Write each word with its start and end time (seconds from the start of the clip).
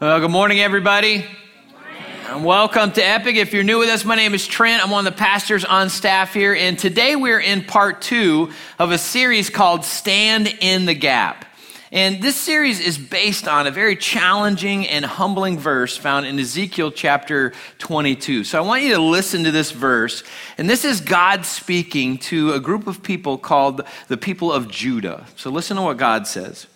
Uh, 0.00 0.18
good 0.18 0.30
morning, 0.30 0.60
everybody. 0.60 1.26
And 2.28 2.42
welcome 2.42 2.90
to 2.92 3.02
Epic. 3.02 3.36
If 3.36 3.52
you're 3.52 3.62
new 3.62 3.78
with 3.78 3.90
us, 3.90 4.02
my 4.02 4.16
name 4.16 4.32
is 4.32 4.46
Trent. 4.46 4.82
I'm 4.82 4.90
one 4.90 5.06
of 5.06 5.12
the 5.12 5.18
pastors 5.18 5.62
on 5.62 5.90
staff 5.90 6.32
here. 6.32 6.54
And 6.54 6.78
today 6.78 7.16
we're 7.16 7.38
in 7.38 7.64
part 7.64 8.00
two 8.00 8.50
of 8.78 8.92
a 8.92 8.96
series 8.96 9.50
called 9.50 9.84
Stand 9.84 10.56
in 10.62 10.86
the 10.86 10.94
Gap. 10.94 11.44
And 11.92 12.22
this 12.22 12.36
series 12.36 12.80
is 12.80 12.96
based 12.96 13.46
on 13.46 13.66
a 13.66 13.70
very 13.70 13.94
challenging 13.94 14.88
and 14.88 15.04
humbling 15.04 15.58
verse 15.58 15.98
found 15.98 16.24
in 16.24 16.38
Ezekiel 16.38 16.92
chapter 16.92 17.52
22. 17.76 18.44
So 18.44 18.56
I 18.56 18.66
want 18.66 18.82
you 18.82 18.94
to 18.94 19.02
listen 19.02 19.44
to 19.44 19.50
this 19.50 19.70
verse. 19.70 20.24
And 20.56 20.70
this 20.70 20.86
is 20.86 21.02
God 21.02 21.44
speaking 21.44 22.16
to 22.20 22.54
a 22.54 22.60
group 22.60 22.86
of 22.86 23.02
people 23.02 23.36
called 23.36 23.82
the 24.08 24.16
people 24.16 24.50
of 24.50 24.66
Judah. 24.66 25.26
So 25.36 25.50
listen 25.50 25.76
to 25.76 25.82
what 25.82 25.98
God 25.98 26.26
says. 26.26 26.68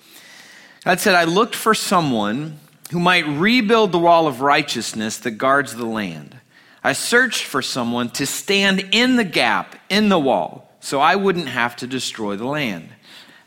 God 0.85 1.01
said, 1.01 1.15
I 1.15 1.25
looked 1.25 1.55
for 1.55 1.73
someone 1.73 2.61
who 2.91 3.01
might 3.01 3.27
rebuild 3.27 3.93
the 3.93 3.99
wall 3.99 4.27
of 4.27 4.41
righteousness 4.41 5.19
that 5.19 5.33
guards 5.33 5.75
the 5.75 5.87
land. 5.87 6.39
I 6.83 6.93
searched 6.93 7.45
for 7.45 7.63
someone 7.63 8.11
to 8.11 8.27
stand 8.27 8.89
in 8.93 9.17
the 9.17 9.25
gap 9.25 9.77
in 9.89 10.11
the 10.11 10.19
wall 10.19 10.71
so 10.81 11.01
I 11.01 11.17
wouldn't 11.17 11.49
have 11.49 11.77
to 11.77 11.87
destroy 11.87 12.37
the 12.37 12.45
land. 12.45 12.91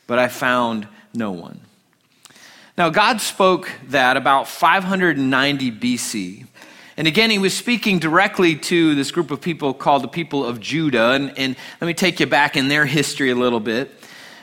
But 0.07 0.17
I 0.17 0.27
found 0.27 0.87
no 1.13 1.31
one. 1.31 1.59
Now, 2.77 2.89
God 2.89 3.21
spoke 3.21 3.71
that 3.89 4.17
about 4.17 4.47
590 4.47 5.71
BC. 5.71 6.45
And 6.95 7.07
again, 7.07 7.29
he 7.29 7.37
was 7.37 7.55
speaking 7.55 7.99
directly 7.99 8.55
to 8.55 8.95
this 8.95 9.11
group 9.11 9.29
of 9.29 9.39
people 9.39 9.73
called 9.73 10.03
the 10.03 10.07
people 10.07 10.43
of 10.43 10.59
Judah. 10.59 11.11
And, 11.11 11.37
and 11.37 11.55
let 11.79 11.87
me 11.87 11.93
take 11.93 12.19
you 12.19 12.25
back 12.25 12.57
in 12.57 12.69
their 12.69 12.85
history 12.85 13.29
a 13.29 13.35
little 13.35 13.59
bit. 13.59 13.91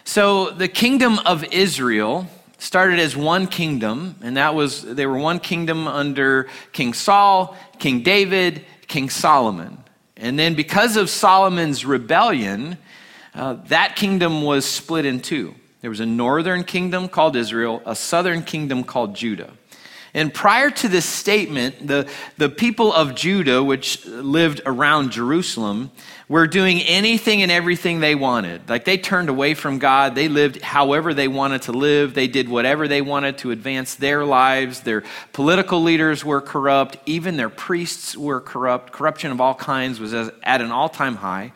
So, 0.05 0.51
the 0.51 0.69
kingdom 0.69 1.19
of 1.21 1.45
Israel 1.53 2.29
started 2.65 2.99
as 2.99 3.15
one 3.15 3.47
kingdom, 3.47 4.17
and 4.23 4.39
that 4.39 4.55
was, 4.55 4.81
they 4.83 5.05
were 5.05 5.19
one 5.19 5.39
kingdom 5.39 5.87
under 5.87 6.49
King 6.73 6.95
Saul, 6.95 7.57
King 7.79 8.03
David, 8.03 8.65
King 8.87 9.11
Solomon. 9.11 9.77
And 10.17 10.39
then 10.39 10.55
because 10.55 10.97
of 10.97 11.11
Solomon's 11.11 11.85
rebellion, 11.85 12.79
uh, 13.35 13.59
that 13.67 13.97
kingdom 13.97 14.43
was 14.43 14.65
split 14.65 15.05
in 15.05 15.21
two. 15.21 15.55
There 15.83 15.91
was 15.91 16.01
a 16.01 16.07
northern 16.07 16.65
kingdom 16.65 17.11
called 17.11 17.37
Israel, 17.37 17.83
a 17.85 17.95
southern 17.95 18.43
kingdom 18.43 18.83
called 18.83 19.15
Judah. 19.15 19.53
And 20.17 20.33
prior 20.33 20.71
to 20.71 20.89
this 20.89 21.05
statement, 21.05 21.89
the, 21.89 22.09
the 22.39 22.49
people 22.49 22.93
of 22.93 23.17
Judah, 23.17 23.65
which 23.65 24.07
lived 24.07 24.61
around 24.65 25.11
Jerusalem, 25.11 25.91
were 26.29 26.47
doing 26.47 26.81
anything 26.83 27.43
and 27.43 27.51
everything 27.51 27.99
they 27.99 28.15
wanted. 28.15 28.69
Like 28.69 28.85
they 28.85 28.97
turned 28.97 29.29
away 29.29 29.55
from 29.55 29.81
God. 29.81 30.15
They 30.15 30.29
lived 30.29 30.63
however 30.63 31.15
they 31.15 31.27
wanted 31.27 31.63
to 31.63 31.73
live. 31.73 32.15
They 32.15 32.29
did 32.29 32.49
whatever 32.49 32.87
they 32.87 33.03
wanted 33.03 33.39
to 33.39 33.51
advance 33.51 33.97
their 33.97 34.25
lives. 34.25 34.81
Their 34.81 35.03
political 35.33 35.83
leaders 35.83 36.25
were 36.25 36.41
corrupt. 36.41 36.97
Even 37.07 37.37
their 37.37 37.51
priests 37.51 38.17
were 38.17 38.41
corrupt. 38.41 38.93
Corruption 38.93 39.33
of 39.33 39.41
all 39.41 39.55
kinds 39.55 39.99
was 39.99 40.15
at 40.15 40.61
an 40.61 40.71
all 40.71 40.89
time 40.89 41.17
high. 41.17 41.53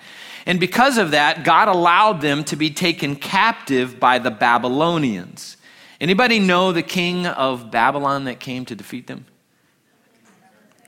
And 0.47 0.59
because 0.59 0.99
of 0.99 1.13
that, 1.13 1.45
God 1.45 1.69
allowed 1.69 2.21
them 2.21 2.43
to 2.45 2.57
be 2.57 2.71
taken 2.71 3.15
captive 3.15 4.01
by 4.01 4.19
the 4.19 4.31
Babylonians. 4.31 5.58
Anybody 6.01 6.39
know 6.39 6.73
the 6.73 6.83
king 6.83 7.27
of 7.27 7.71
Babylon 7.71 8.25
that 8.25 8.39
came 8.39 8.65
to 8.67 8.75
defeat 8.75 9.07
them? 9.07 9.27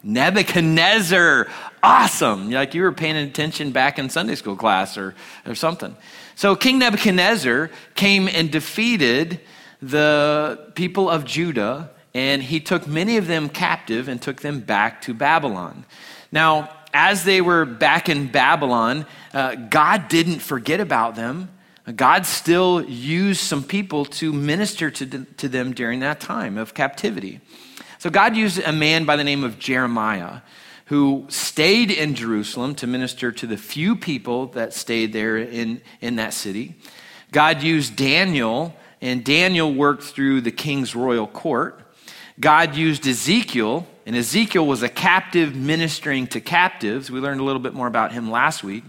Nebuchadnezzar. 0.02 1.48
Awesome. 1.82 2.50
Like 2.50 2.74
you 2.74 2.82
were 2.82 2.92
paying 2.92 3.16
attention 3.16 3.72
back 3.72 3.98
in 3.98 4.08
Sunday 4.08 4.34
school 4.34 4.56
class 4.56 4.96
or, 4.96 5.14
or 5.46 5.54
something. 5.54 5.96
So 6.36 6.56
King 6.56 6.78
Nebuchadnezzar 6.78 7.70
came 7.94 8.28
and 8.28 8.50
defeated 8.50 9.40
the 9.82 10.72
people 10.74 11.10
of 11.10 11.24
Judah, 11.24 11.90
and 12.14 12.42
he 12.42 12.60
took 12.60 12.86
many 12.86 13.16
of 13.16 13.26
them 13.26 13.48
captive 13.48 14.08
and 14.08 14.20
took 14.20 14.40
them 14.40 14.60
back 14.60 15.02
to 15.02 15.14
Babylon. 15.14 15.84
Now, 16.32 16.70
as 16.92 17.24
they 17.24 17.40
were 17.40 17.64
back 17.64 18.08
in 18.08 18.28
Babylon, 18.28 19.06
uh, 19.32 19.54
God 19.54 20.08
didn't 20.08 20.40
forget 20.40 20.80
about 20.80 21.14
them. 21.14 21.50
God 21.96 22.26
still 22.26 22.82
used 22.84 23.40
some 23.40 23.62
people 23.62 24.04
to 24.04 24.32
minister 24.32 24.90
to, 24.90 25.24
to 25.24 25.48
them 25.48 25.72
during 25.72 26.00
that 26.00 26.20
time 26.20 26.58
of 26.58 26.74
captivity. 26.74 27.40
So 27.98 28.10
God 28.10 28.36
used 28.36 28.58
a 28.58 28.72
man 28.72 29.04
by 29.04 29.16
the 29.16 29.24
name 29.24 29.44
of 29.44 29.58
Jeremiah 29.58 30.40
who 30.86 31.24
stayed 31.28 31.90
in 31.90 32.16
Jerusalem 32.16 32.74
to 32.74 32.86
minister 32.86 33.30
to 33.30 33.46
the 33.46 33.56
few 33.56 33.94
people 33.94 34.46
that 34.48 34.74
stayed 34.74 35.12
there 35.12 35.38
in, 35.38 35.80
in 36.00 36.16
that 36.16 36.34
city. 36.34 36.74
God 37.30 37.62
used 37.62 37.94
Daniel, 37.94 38.74
and 39.00 39.24
Daniel 39.24 39.72
worked 39.72 40.02
through 40.02 40.40
the 40.40 40.50
king's 40.50 40.96
royal 40.96 41.28
court. 41.28 41.80
God 42.40 42.74
used 42.74 43.06
Ezekiel, 43.06 43.86
and 44.04 44.16
Ezekiel 44.16 44.66
was 44.66 44.82
a 44.82 44.88
captive 44.88 45.54
ministering 45.54 46.26
to 46.28 46.40
captives. 46.40 47.08
We 47.08 47.20
learned 47.20 47.40
a 47.40 47.44
little 47.44 47.62
bit 47.62 47.74
more 47.74 47.86
about 47.86 48.10
him 48.10 48.28
last 48.28 48.64
week. 48.64 48.82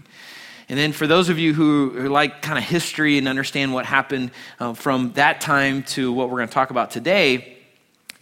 And 0.68 0.78
then 0.78 0.92
for 0.92 1.06
those 1.06 1.28
of 1.28 1.38
you 1.38 1.54
who, 1.54 2.08
like 2.08 2.42
kind 2.42 2.58
of 2.58 2.64
history 2.64 3.18
and 3.18 3.28
understand 3.28 3.72
what 3.72 3.86
happened 3.86 4.30
uh, 4.60 4.74
from 4.74 5.12
that 5.14 5.40
time 5.40 5.82
to 5.84 6.12
what 6.12 6.30
we're 6.30 6.38
going 6.38 6.48
to 6.48 6.54
talk 6.54 6.70
about 6.70 6.90
today, 6.90 7.52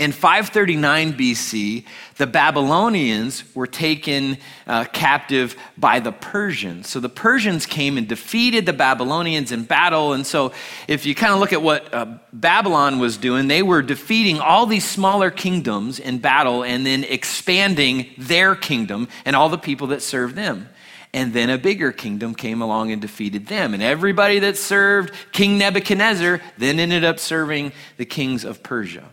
in 0.00 0.12
539 0.12 1.12
BC, 1.12 1.84
the 2.16 2.26
Babylonians 2.26 3.44
were 3.54 3.66
taken 3.66 4.38
uh, 4.66 4.86
captive 4.86 5.54
by 5.76 6.00
the 6.00 6.10
Persians. 6.10 6.88
So 6.88 7.00
the 7.00 7.10
Persians 7.10 7.66
came 7.66 7.98
and 7.98 8.08
defeated 8.08 8.64
the 8.64 8.72
Babylonians 8.72 9.52
in 9.52 9.64
battle. 9.64 10.14
And 10.14 10.26
so, 10.26 10.52
if 10.88 11.04
you 11.04 11.14
kind 11.14 11.34
of 11.34 11.38
look 11.38 11.52
at 11.52 11.60
what 11.60 11.92
uh, 11.92 12.06
Babylon 12.32 12.98
was 12.98 13.18
doing, 13.18 13.46
they 13.48 13.62
were 13.62 13.82
defeating 13.82 14.40
all 14.40 14.64
these 14.64 14.88
smaller 14.88 15.30
kingdoms 15.30 15.98
in 15.98 16.16
battle 16.16 16.64
and 16.64 16.86
then 16.86 17.04
expanding 17.04 18.08
their 18.16 18.56
kingdom 18.56 19.06
and 19.26 19.36
all 19.36 19.50
the 19.50 19.58
people 19.58 19.88
that 19.88 20.00
served 20.00 20.34
them. 20.34 20.70
And 21.12 21.32
then 21.32 21.50
a 21.50 21.59
bigger 21.59 21.91
kingdom 21.91 22.34
came 22.34 22.62
along 22.62 22.93
and 22.93 23.03
defeated 23.03 23.47
them. 23.47 23.75
And 23.75 23.82
everybody 23.82 24.38
that 24.41 24.56
served 24.56 25.12
King 25.32 25.59
Nebuchadnezzar 25.59 26.41
then 26.56 26.78
ended 26.78 27.04
up 27.04 27.19
serving 27.19 27.72
the 27.97 28.04
kings 28.04 28.44
of 28.44 28.62
Persia. 28.62 29.09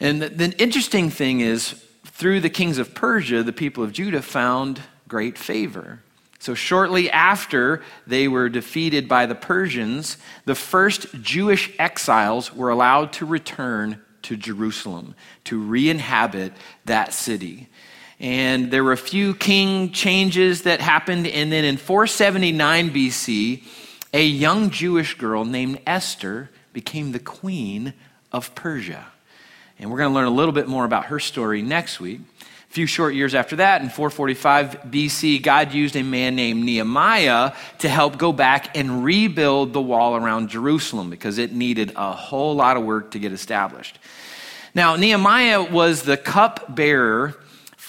And 0.00 0.20
the, 0.22 0.54
interesting 0.60 1.10
thing 1.10 1.40
is, 1.40 1.84
through 2.06 2.40
the 2.40 2.50
kings 2.50 2.78
of 2.78 2.94
Persia, 2.94 3.42
the 3.42 3.52
people 3.52 3.84
of 3.84 3.92
Judah 3.92 4.22
found 4.22 4.80
great 5.06 5.38
favor. 5.38 6.00
So, 6.38 6.54
shortly 6.54 7.10
after 7.10 7.82
they 8.06 8.26
were 8.26 8.48
defeated 8.48 9.08
by 9.08 9.26
the 9.26 9.34
Persians, 9.34 10.16
the 10.46 10.54
first 10.54 11.06
Jewish 11.20 11.70
exiles 11.78 12.54
were 12.54 12.70
allowed 12.70 13.12
to 13.14 13.26
return 13.26 14.00
to 14.22 14.36
Jerusalem 14.36 15.14
to 15.44 15.60
re 15.60 15.90
inhabit 15.90 16.54
that 16.86 17.12
city 17.12 17.68
and 18.20 18.70
there 18.70 18.84
were 18.84 18.92
a 18.92 18.98
few 18.98 19.34
king 19.34 19.92
changes 19.92 20.62
that 20.62 20.80
happened. 20.80 21.26
And 21.26 21.50
then 21.50 21.64
in 21.64 21.78
479 21.78 22.90
BC, 22.90 23.62
a 24.12 24.24
young 24.24 24.68
Jewish 24.68 25.16
girl 25.16 25.46
named 25.46 25.80
Esther 25.86 26.50
became 26.74 27.12
the 27.12 27.18
queen 27.18 27.94
of 28.30 28.54
Persia. 28.54 29.06
And 29.78 29.90
we're 29.90 29.96
going 29.96 30.10
to 30.10 30.14
learn 30.14 30.26
a 30.26 30.30
little 30.30 30.52
bit 30.52 30.68
more 30.68 30.84
about 30.84 31.06
her 31.06 31.18
story 31.18 31.62
next 31.62 31.98
week. 31.98 32.20
A 32.42 32.72
few 32.72 32.86
short 32.86 33.14
years 33.14 33.34
after 33.34 33.56
that, 33.56 33.80
in 33.80 33.88
445 33.88 34.82
BC, 34.90 35.42
God 35.42 35.72
used 35.72 35.96
a 35.96 36.02
man 36.02 36.36
named 36.36 36.62
Nehemiah 36.62 37.52
to 37.78 37.88
help 37.88 38.18
go 38.18 38.32
back 38.32 38.76
and 38.76 39.02
rebuild 39.02 39.72
the 39.72 39.80
wall 39.80 40.14
around 40.14 40.50
Jerusalem 40.50 41.08
because 41.08 41.38
it 41.38 41.52
needed 41.52 41.92
a 41.96 42.12
whole 42.12 42.54
lot 42.54 42.76
of 42.76 42.84
work 42.84 43.12
to 43.12 43.18
get 43.18 43.32
established. 43.32 43.98
Now, 44.74 44.94
Nehemiah 44.94 45.62
was 45.62 46.02
the 46.02 46.16
cupbearer 46.16 47.34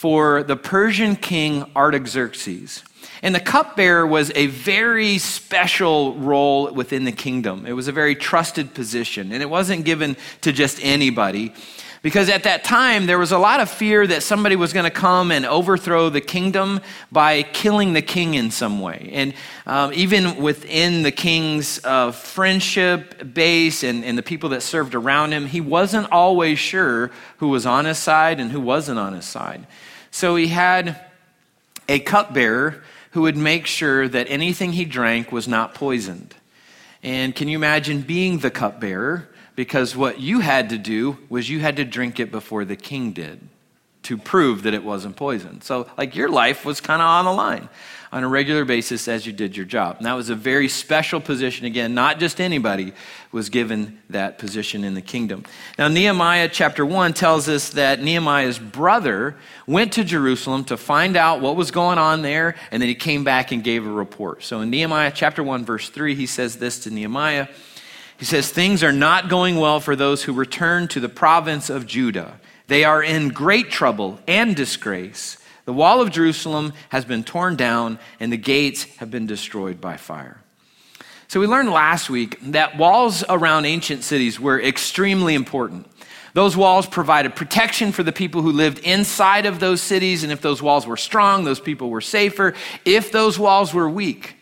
for 0.01 0.41
the 0.41 0.55
Persian 0.55 1.15
king 1.15 1.63
Artaxerxes. 1.75 2.81
And 3.21 3.35
the 3.35 3.39
cupbearer 3.39 4.07
was 4.07 4.31
a 4.33 4.47
very 4.47 5.19
special 5.19 6.15
role 6.15 6.73
within 6.73 7.03
the 7.03 7.11
kingdom. 7.11 7.67
It 7.67 7.73
was 7.73 7.87
a 7.87 7.91
very 7.91 8.15
trusted 8.15 8.73
position, 8.73 9.31
and 9.31 9.43
it 9.43 9.49
wasn't 9.51 9.85
given 9.85 10.17
to 10.41 10.51
just 10.51 10.79
anybody. 10.81 11.53
Because 12.01 12.29
at 12.29 12.45
that 12.45 12.63
time, 12.63 13.05
there 13.05 13.19
was 13.19 13.31
a 13.31 13.37
lot 13.37 13.59
of 13.59 13.69
fear 13.69 14.07
that 14.07 14.23
somebody 14.23 14.55
was 14.55 14.73
going 14.73 14.85
to 14.85 14.89
come 14.89 15.31
and 15.31 15.45
overthrow 15.45 16.09
the 16.09 16.19
kingdom 16.19 16.79
by 17.11 17.43
killing 17.43 17.93
the 17.93 18.01
king 18.01 18.33
in 18.33 18.49
some 18.49 18.81
way. 18.81 19.11
And 19.13 19.35
um, 19.67 19.93
even 19.93 20.37
within 20.37 21.03
the 21.03 21.11
king's 21.11 21.79
uh, 21.85 22.11
friendship 22.11 23.35
base 23.35 23.83
and, 23.83 24.03
and 24.03 24.17
the 24.17 24.23
people 24.23 24.49
that 24.49 24.63
served 24.63 24.95
around 24.95 25.31
him, 25.31 25.45
he 25.45 25.61
wasn't 25.61 26.11
always 26.11 26.57
sure 26.57 27.11
who 27.37 27.49
was 27.49 27.67
on 27.67 27.85
his 27.85 27.99
side 27.99 28.39
and 28.39 28.51
who 28.51 28.61
wasn't 28.61 28.97
on 28.97 29.13
his 29.13 29.25
side. 29.25 29.67
So 30.11 30.35
he 30.35 30.47
had 30.47 30.99
a 31.87 31.99
cupbearer 31.99 32.83
who 33.11 33.23
would 33.23 33.37
make 33.37 33.65
sure 33.65 34.07
that 34.07 34.27
anything 34.29 34.73
he 34.73 34.85
drank 34.85 35.31
was 35.31 35.47
not 35.47 35.73
poisoned. 35.73 36.35
And 37.03 37.35
can 37.35 37.47
you 37.47 37.57
imagine 37.57 38.01
being 38.01 38.39
the 38.39 38.51
cupbearer? 38.51 39.29
Because 39.55 39.95
what 39.95 40.19
you 40.19 40.39
had 40.39 40.69
to 40.69 40.77
do 40.77 41.17
was 41.29 41.49
you 41.49 41.59
had 41.59 41.77
to 41.77 41.85
drink 41.85 42.19
it 42.19 42.31
before 42.31 42.63
the 42.63 42.75
king 42.75 43.11
did. 43.11 43.47
To 44.03 44.17
prove 44.17 44.63
that 44.63 44.73
it 44.73 44.83
wasn't 44.83 45.15
poison. 45.15 45.61
So, 45.61 45.87
like, 45.97 46.15
your 46.15 46.29
life 46.29 46.65
was 46.65 46.81
kind 46.81 47.01
of 47.01 47.07
on 47.07 47.25
the 47.25 47.33
line 47.33 47.69
on 48.11 48.23
a 48.23 48.27
regular 48.27 48.65
basis 48.65 49.07
as 49.07 49.25
you 49.25 49.31
did 49.31 49.55
your 49.55 49.65
job. 49.65 49.97
And 49.97 50.05
that 50.05 50.13
was 50.13 50.29
a 50.29 50.35
very 50.35 50.67
special 50.67 51.21
position. 51.21 51.65
Again, 51.65 51.93
not 51.93 52.19
just 52.19 52.41
anybody 52.41 52.91
was 53.31 53.49
given 53.49 54.01
that 54.09 54.37
position 54.37 54.83
in 54.83 54.95
the 54.95 55.01
kingdom. 55.01 55.45
Now, 55.77 55.87
Nehemiah 55.87 56.49
chapter 56.49 56.85
1 56.85 57.13
tells 57.13 57.47
us 57.47 57.69
that 57.69 58.01
Nehemiah's 58.01 58.59
brother 58.59 59.37
went 59.65 59.93
to 59.93 60.03
Jerusalem 60.03 60.65
to 60.65 60.75
find 60.75 61.15
out 61.15 61.39
what 61.39 61.55
was 61.55 61.71
going 61.71 61.97
on 61.97 62.21
there, 62.21 62.55
and 62.71 62.81
then 62.81 62.89
he 62.89 62.95
came 62.95 63.23
back 63.23 63.53
and 63.53 63.63
gave 63.63 63.87
a 63.87 63.91
report. 63.91 64.43
So, 64.43 64.59
in 64.59 64.69
Nehemiah 64.69 65.11
chapter 65.15 65.41
1, 65.41 65.63
verse 65.63 65.89
3, 65.89 66.15
he 66.15 66.25
says 66.25 66.57
this 66.57 66.79
to 66.79 66.91
Nehemiah. 66.91 67.47
He 68.17 68.25
says, 68.25 68.51
Things 68.51 68.83
are 68.83 68.91
not 68.91 69.29
going 69.29 69.55
well 69.55 69.79
for 69.79 69.95
those 69.95 70.23
who 70.23 70.33
return 70.33 70.89
to 70.89 70.99
the 70.99 71.09
province 71.09 71.69
of 71.69 71.87
Judah. 71.87 72.39
They 72.71 72.85
are 72.85 73.03
in 73.03 73.27
great 73.27 73.69
trouble 73.69 74.17
and 74.29 74.55
disgrace. 74.55 75.37
The 75.65 75.73
wall 75.73 75.99
of 75.99 76.09
Jerusalem 76.09 76.71
has 76.87 77.03
been 77.03 77.25
torn 77.25 77.57
down, 77.57 77.99
and 78.17 78.31
the 78.31 78.37
gates 78.37 78.85
have 78.95 79.11
been 79.11 79.27
destroyed 79.27 79.81
by 79.81 79.97
fire. 79.97 80.41
So, 81.27 81.41
we 81.41 81.47
learned 81.47 81.69
last 81.69 82.09
week 82.09 82.39
that 82.53 82.77
walls 82.77 83.25
around 83.27 83.65
ancient 83.65 84.03
cities 84.03 84.39
were 84.39 84.57
extremely 84.57 85.35
important. 85.35 85.85
Those 86.33 86.55
walls 86.55 86.87
provided 86.87 87.35
protection 87.35 87.91
for 87.91 88.03
the 88.03 88.13
people 88.13 88.41
who 88.41 88.53
lived 88.53 88.79
inside 88.79 89.45
of 89.45 89.59
those 89.59 89.81
cities, 89.81 90.23
and 90.23 90.31
if 90.31 90.39
those 90.39 90.61
walls 90.61 90.87
were 90.87 90.95
strong, 90.95 91.43
those 91.43 91.59
people 91.59 91.89
were 91.89 91.99
safer. 91.99 92.53
If 92.85 93.11
those 93.11 93.37
walls 93.37 93.73
were 93.73 93.89
weak, 93.89 94.37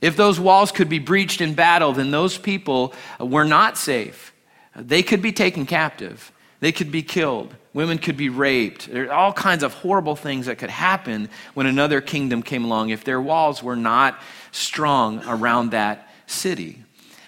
if 0.00 0.16
those 0.16 0.40
walls 0.40 0.72
could 0.72 0.88
be 0.88 1.00
breached 1.00 1.42
in 1.42 1.52
battle, 1.52 1.92
then 1.92 2.10
those 2.10 2.38
people 2.38 2.94
were 3.20 3.44
not 3.44 3.76
safe. 3.76 4.32
They 4.74 5.02
could 5.02 5.20
be 5.20 5.32
taken 5.32 5.66
captive, 5.66 6.32
they 6.64 6.72
could 6.72 6.90
be 6.90 7.02
killed. 7.02 7.54
Women 7.74 7.98
could 7.98 8.16
be 8.16 8.30
raped. 8.30 8.90
There 8.90 9.10
are 9.10 9.12
all 9.12 9.34
kinds 9.34 9.62
of 9.62 9.74
horrible 9.74 10.16
things 10.16 10.46
that 10.46 10.56
could 10.56 10.70
happen 10.70 11.28
when 11.52 11.66
another 11.66 12.00
kingdom 12.00 12.42
came 12.42 12.64
along 12.64 12.88
if 12.88 13.04
their 13.04 13.20
walls 13.20 13.62
were 13.62 13.76
not 13.76 14.18
strong 14.50 15.22
around 15.26 15.72
that 15.72 16.08
city. 16.26 16.82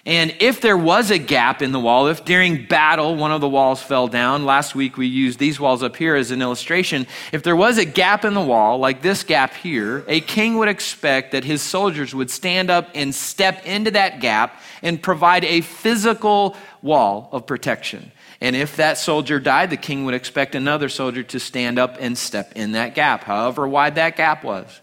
And 0.07 0.35
if 0.39 0.59
there 0.59 0.75
was 0.75 1.11
a 1.11 1.19
gap 1.19 1.61
in 1.61 1.71
the 1.71 1.79
wall, 1.79 2.07
if 2.07 2.25
during 2.25 2.65
battle 2.65 3.15
one 3.15 3.31
of 3.31 3.39
the 3.39 3.47
walls 3.47 3.79
fell 3.79 4.07
down, 4.07 4.43
last 4.43 4.73
week 4.73 4.97
we 4.97 5.05
used 5.05 5.37
these 5.37 5.59
walls 5.59 5.83
up 5.83 5.95
here 5.97 6.15
as 6.15 6.31
an 6.31 6.41
illustration. 6.41 7.05
If 7.31 7.43
there 7.43 7.55
was 7.55 7.77
a 7.77 7.85
gap 7.85 8.25
in 8.25 8.33
the 8.33 8.41
wall, 8.41 8.79
like 8.79 9.03
this 9.03 9.23
gap 9.23 9.53
here, 9.53 10.03
a 10.07 10.19
king 10.19 10.57
would 10.57 10.67
expect 10.67 11.33
that 11.33 11.43
his 11.43 11.61
soldiers 11.61 12.15
would 12.15 12.31
stand 12.31 12.71
up 12.71 12.89
and 12.95 13.13
step 13.13 13.67
into 13.67 13.91
that 13.91 14.19
gap 14.19 14.59
and 14.81 14.99
provide 14.99 15.45
a 15.45 15.61
physical 15.61 16.57
wall 16.81 17.29
of 17.31 17.45
protection. 17.45 18.11
And 18.39 18.55
if 18.55 18.75
that 18.75 18.97
soldier 18.97 19.39
died, 19.39 19.71
the 19.71 19.77
king 19.77 20.05
would 20.05 20.13
expect 20.13 20.53
another 20.53 20.89
soldier 20.89 21.23
to 21.23 21.39
stand 21.39 21.79
up 21.79 21.97
and 21.99 22.17
step 22.17 22.53
in 22.55 22.73
that 22.73 22.93
gap, 22.93 23.23
however 23.23 23.67
wide 23.67 23.95
that 23.95 24.15
gap 24.15 24.43
was. 24.43 24.81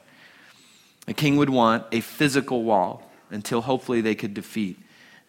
The 1.06 1.14
king 1.14 1.36
would 1.36 1.50
want 1.50 1.84
a 1.92 2.00
physical 2.00 2.64
wall 2.64 3.02
until 3.30 3.60
hopefully 3.60 4.00
they 4.00 4.14
could 4.14 4.34
defeat 4.34 4.78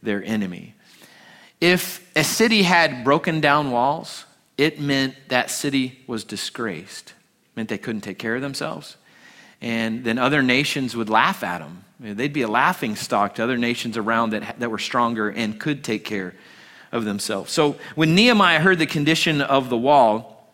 their 0.01 0.24
enemy. 0.24 0.74
If 1.62 2.10
a 2.16 2.24
city 2.24 2.63
had 2.63 3.04
broken 3.04 3.42
down 3.42 3.72
walls, 3.72 4.25
it 4.57 4.80
meant 4.80 5.16
that 5.30 5.51
city 5.51 6.00
was 6.07 6.24
disgraced. 6.24 7.10
It 7.10 7.57
meant 7.57 7.69
they 7.69 7.77
couldn't 7.77 8.01
take 8.01 8.19
care 8.19 8.36
of 8.36 8.42
themselves. 8.42 8.98
And 9.62 10.04
then 10.04 10.18
other 10.18 10.42
nations 10.42 10.95
would 10.95 11.10
laugh 11.10 11.44
at 11.44 11.60
them. 11.60 11.83
They'd 12.00 12.33
be 12.33 12.42
a 12.42 12.48
laughing 12.48 12.95
stock 12.95 13.36
to 13.36 13.44
other 13.44 13.57
nations 13.57 13.98
around 13.98 14.31
that, 14.31 14.60
that 14.60 14.69
were 14.69 14.80
stronger 14.80 15.30
and 15.30 15.60
could 15.60 15.83
take 15.83 16.06
care 16.06 16.36
of 16.96 17.06
themselves. 17.06 17.52
So 17.52 17.76
when 17.94 18.16
Nehemiah 18.16 18.60
heard 18.60 18.80
the 18.80 18.86
condition 18.86 19.42
of 19.42 19.70
the 19.70 19.78
wall, 19.78 20.50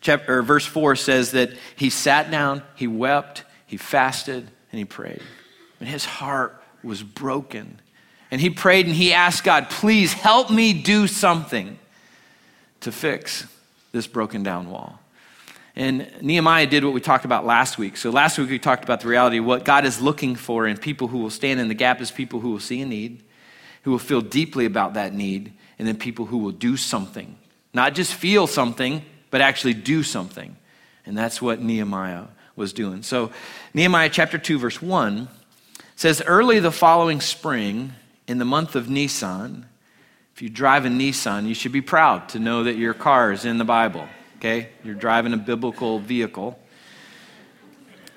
chapter, 0.00 0.42
verse 0.42 0.66
4 0.66 0.96
says 0.96 1.30
that 1.30 1.50
he 1.76 1.88
sat 1.88 2.30
down, 2.30 2.62
he 2.74 2.86
wept, 2.86 3.44
he 3.66 3.76
fasted, 3.76 4.48
and 4.72 4.78
he 4.78 4.84
prayed. 4.84 5.22
And 5.80 5.88
his 5.88 6.04
heart 6.04 6.60
was 6.82 7.02
broken. 7.02 7.80
And 8.30 8.40
he 8.40 8.50
prayed 8.50 8.86
and 8.86 8.94
he 8.94 9.12
asked 9.12 9.44
God, 9.44 9.70
please 9.70 10.12
help 10.12 10.50
me 10.50 10.72
do 10.72 11.06
something 11.06 11.78
to 12.80 12.90
fix 12.90 13.46
this 13.92 14.06
broken 14.06 14.42
down 14.42 14.68
wall. 14.68 14.98
And 15.76 16.10
Nehemiah 16.20 16.66
did 16.66 16.84
what 16.84 16.92
we 16.92 17.00
talked 17.00 17.24
about 17.24 17.46
last 17.46 17.78
week. 17.78 17.96
So 17.96 18.10
last 18.10 18.36
week 18.36 18.50
we 18.50 18.58
talked 18.58 18.84
about 18.84 19.00
the 19.00 19.08
reality 19.08 19.38
what 19.38 19.64
God 19.64 19.86
is 19.86 20.02
looking 20.02 20.34
for 20.34 20.66
in 20.66 20.76
people 20.76 21.08
who 21.08 21.18
will 21.18 21.30
stand 21.30 21.60
in 21.60 21.68
the 21.68 21.74
gap 21.74 22.00
is 22.00 22.10
people 22.10 22.40
who 22.40 22.50
will 22.50 22.60
see 22.60 22.82
a 22.82 22.86
need 22.86 23.22
who 23.82 23.90
will 23.90 23.98
feel 23.98 24.20
deeply 24.20 24.64
about 24.64 24.94
that 24.94 25.12
need, 25.12 25.52
and 25.78 25.86
then 25.86 25.96
people 25.96 26.26
who 26.26 26.38
will 26.38 26.52
do 26.52 26.76
something. 26.76 27.36
Not 27.74 27.94
just 27.94 28.14
feel 28.14 28.46
something, 28.46 29.04
but 29.30 29.40
actually 29.40 29.74
do 29.74 30.02
something. 30.02 30.56
And 31.04 31.16
that's 31.16 31.42
what 31.42 31.60
Nehemiah 31.60 32.26
was 32.54 32.72
doing. 32.72 33.02
So, 33.02 33.32
Nehemiah 33.74 34.10
chapter 34.10 34.38
2, 34.38 34.58
verse 34.58 34.80
1 34.80 35.28
says, 35.96 36.22
Early 36.24 36.60
the 36.60 36.70
following 36.70 37.20
spring, 37.20 37.94
in 38.28 38.38
the 38.38 38.44
month 38.44 38.76
of 38.76 38.88
Nisan, 38.88 39.66
if 40.34 40.40
you 40.40 40.48
drive 40.48 40.84
a 40.86 40.88
Nissan, 40.88 41.46
you 41.46 41.54
should 41.54 41.72
be 41.72 41.82
proud 41.82 42.30
to 42.30 42.38
know 42.38 42.64
that 42.64 42.76
your 42.76 42.94
car 42.94 43.32
is 43.32 43.44
in 43.44 43.58
the 43.58 43.64
Bible, 43.64 44.06
okay? 44.38 44.70
You're 44.82 44.94
driving 44.94 45.34
a 45.34 45.36
biblical 45.36 45.98
vehicle. 45.98 46.58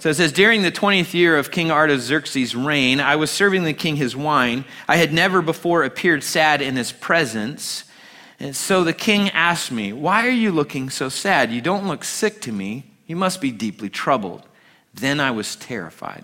So 0.06 0.12
it 0.12 0.18
says, 0.18 0.32
During 0.32 0.62
the 0.62 0.72
20th 0.72 1.16
year 1.16 1.36
of 1.36 1.50
King 1.50 1.72
Artaxerxes' 1.72 2.56
reign, 2.56 3.00
I 3.00 3.16
was 3.16 3.32
serving 3.32 3.64
the 3.64 3.74
king 3.74 3.96
his 3.96 4.16
wine. 4.16 4.64
I 4.88 4.98
had 4.98 5.12
never 5.12 5.42
before 5.42 5.84
appeared 5.84 6.24
sad 6.24 6.62
in 6.62 6.76
his 6.76 6.92
presence. 6.92 7.86
And 8.40 8.56
so 8.56 8.84
the 8.84 8.94
king 8.94 9.32
asked 9.32 9.72
me, 9.72 9.94
Why 9.94 10.28
are 10.28 10.30
you 10.30 10.52
looking 10.52 10.92
so 10.92 11.10
sad? 11.10 11.52
You 11.52 11.60
don't 11.60 11.88
look 11.88 12.04
sick 12.04 12.40
to 12.42 12.52
me. 12.52 12.86
You 13.08 13.16
must 13.16 13.42
be 13.42 13.50
deeply 13.50 13.90
troubled. 13.90 14.44
Then 14.94 15.20
I 15.20 15.32
was 15.32 15.56
terrified. 15.56 16.24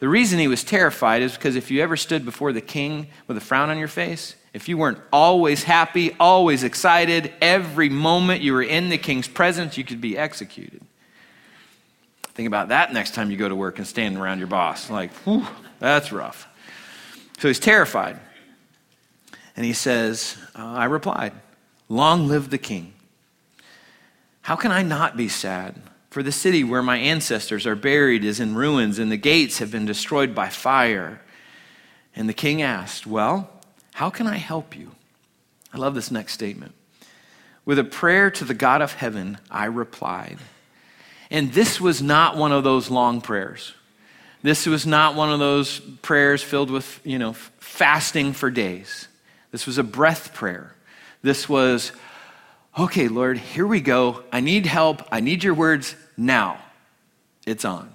The 0.00 0.08
reason 0.08 0.40
he 0.40 0.48
was 0.48 0.64
terrified 0.64 1.22
is 1.22 1.34
because 1.34 1.54
if 1.54 1.70
you 1.70 1.80
ever 1.80 1.96
stood 1.96 2.24
before 2.24 2.52
the 2.52 2.60
king 2.60 3.06
with 3.28 3.36
a 3.36 3.40
frown 3.40 3.70
on 3.70 3.78
your 3.78 3.86
face, 3.86 4.34
if 4.52 4.68
you 4.68 4.76
weren't 4.76 4.98
always 5.12 5.62
happy, 5.62 6.16
always 6.18 6.64
excited, 6.64 7.32
every 7.40 7.88
moment 7.88 8.42
you 8.42 8.52
were 8.52 8.64
in 8.64 8.88
the 8.88 8.98
king's 8.98 9.28
presence, 9.28 9.78
you 9.78 9.84
could 9.84 10.00
be 10.00 10.18
executed. 10.18 10.84
Think 12.34 12.46
about 12.46 12.68
that 12.68 12.92
next 12.92 13.14
time 13.14 13.30
you 13.30 13.36
go 13.36 13.48
to 13.48 13.54
work 13.54 13.78
and 13.78 13.86
stand 13.86 14.16
around 14.16 14.38
your 14.38 14.48
boss. 14.48 14.88
Like, 14.88 15.12
whew, 15.24 15.46
that's 15.78 16.12
rough. 16.12 16.48
So 17.38 17.48
he's 17.48 17.60
terrified. 17.60 18.18
And 19.56 19.66
he 19.66 19.72
says, 19.72 20.36
uh, 20.54 20.64
I 20.64 20.84
replied, 20.86 21.32
Long 21.88 22.26
live 22.26 22.50
the 22.50 22.58
king. 22.58 22.94
How 24.42 24.56
can 24.56 24.72
I 24.72 24.82
not 24.82 25.16
be 25.16 25.28
sad? 25.28 25.80
For 26.10 26.22
the 26.22 26.32
city 26.32 26.64
where 26.64 26.82
my 26.82 26.96
ancestors 26.96 27.66
are 27.66 27.76
buried 27.76 28.24
is 28.24 28.40
in 28.40 28.54
ruins, 28.54 28.98
and 28.98 29.10
the 29.10 29.16
gates 29.16 29.58
have 29.58 29.70
been 29.70 29.86
destroyed 29.86 30.34
by 30.34 30.48
fire. 30.48 31.20
And 32.14 32.28
the 32.28 32.34
king 32.34 32.62
asked, 32.62 33.06
Well, 33.06 33.50
how 33.94 34.10
can 34.10 34.26
I 34.26 34.36
help 34.36 34.76
you? 34.76 34.92
I 35.72 35.78
love 35.78 35.94
this 35.94 36.10
next 36.10 36.32
statement. 36.32 36.74
With 37.64 37.78
a 37.78 37.84
prayer 37.84 38.30
to 38.30 38.44
the 38.44 38.54
God 38.54 38.82
of 38.82 38.94
heaven, 38.94 39.38
I 39.50 39.66
replied, 39.66 40.38
and 41.32 41.50
this 41.50 41.80
was 41.80 42.02
not 42.02 42.36
one 42.36 42.52
of 42.52 42.62
those 42.62 42.90
long 42.90 43.22
prayers. 43.22 43.72
This 44.42 44.66
was 44.66 44.86
not 44.86 45.14
one 45.14 45.32
of 45.32 45.38
those 45.38 45.80
prayers 45.80 46.42
filled 46.42 46.70
with, 46.70 47.00
you 47.04 47.18
know, 47.18 47.32
fasting 47.32 48.34
for 48.34 48.50
days. 48.50 49.08
This 49.50 49.66
was 49.66 49.78
a 49.78 49.82
breath 49.82 50.34
prayer. 50.34 50.74
This 51.22 51.48
was, 51.48 51.92
okay, 52.78 53.08
Lord, 53.08 53.38
here 53.38 53.66
we 53.66 53.80
go. 53.80 54.22
I 54.30 54.40
need 54.40 54.66
help. 54.66 55.02
I 55.10 55.20
need 55.20 55.42
your 55.42 55.54
words 55.54 55.96
now. 56.18 56.58
It's 57.46 57.64
on. 57.64 57.90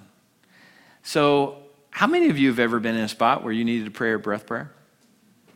So, 1.04 1.58
how 1.90 2.08
many 2.08 2.30
of 2.30 2.38
you 2.38 2.48
have 2.48 2.58
ever 2.58 2.80
been 2.80 2.96
in 2.96 3.02
a 3.02 3.08
spot 3.08 3.44
where 3.44 3.52
you 3.52 3.64
needed 3.64 3.86
a 3.86 3.90
prayer, 3.92 4.18
breath 4.18 4.46
prayer? 4.46 4.72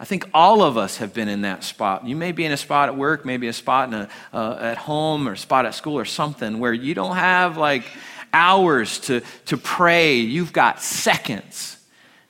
I 0.03 0.05
think 0.05 0.29
all 0.35 0.65
of 0.65 0.77
us 0.77 0.97
have 0.97 1.15
been 1.15 1.29
in 1.29 1.43
that 1.43 1.63
spot. 1.63 2.05
You 2.05 2.17
may 2.17 2.33
be 2.33 2.45
in 2.45 2.51
a 2.51 2.57
spot 2.57 2.89
at 2.89 2.97
work, 2.97 3.25
maybe 3.25 3.47
a 3.47 3.53
spot 3.53 3.95
a, 3.95 4.09
uh, 4.33 4.59
at 4.61 4.77
home 4.77 5.29
or 5.29 5.35
a 5.35 5.39
spot 5.39 5.65
at 5.65 5.77
school 5.77 5.97
or 5.97 6.05
something 6.05 6.59
where 6.59 6.73
you 6.73 6.93
don't 6.93 7.15
have 7.15 7.57
like 7.57 7.85
hours 8.33 8.99
to, 8.99 9.21
to 9.47 9.57
pray. 9.57 10.17
You've 10.17 10.53
got 10.53 10.83
seconds. 10.83 11.77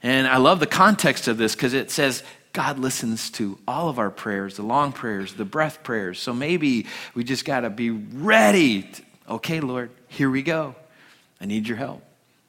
And 0.02 0.26
I 0.26 0.36
love 0.36 0.60
the 0.60 0.66
context 0.66 1.28
of 1.28 1.38
this 1.38 1.54
because 1.54 1.72
it 1.72 1.90
says 1.90 2.22
God 2.52 2.78
listens 2.78 3.30
to 3.30 3.58
all 3.66 3.88
of 3.88 3.98
our 3.98 4.10
prayers, 4.10 4.56
the 4.56 4.64
long 4.64 4.92
prayers, 4.92 5.32
the 5.32 5.46
breath 5.46 5.82
prayers. 5.82 6.18
So 6.18 6.34
maybe 6.34 6.84
we 7.14 7.24
just 7.24 7.46
got 7.46 7.60
to 7.60 7.70
be 7.70 7.88
ready. 7.88 8.82
To, 8.82 9.02
okay, 9.30 9.60
Lord, 9.60 9.88
here 10.08 10.28
we 10.28 10.42
go. 10.42 10.74
I 11.40 11.46
need 11.46 11.66
your 11.66 11.78
help. 11.78 12.04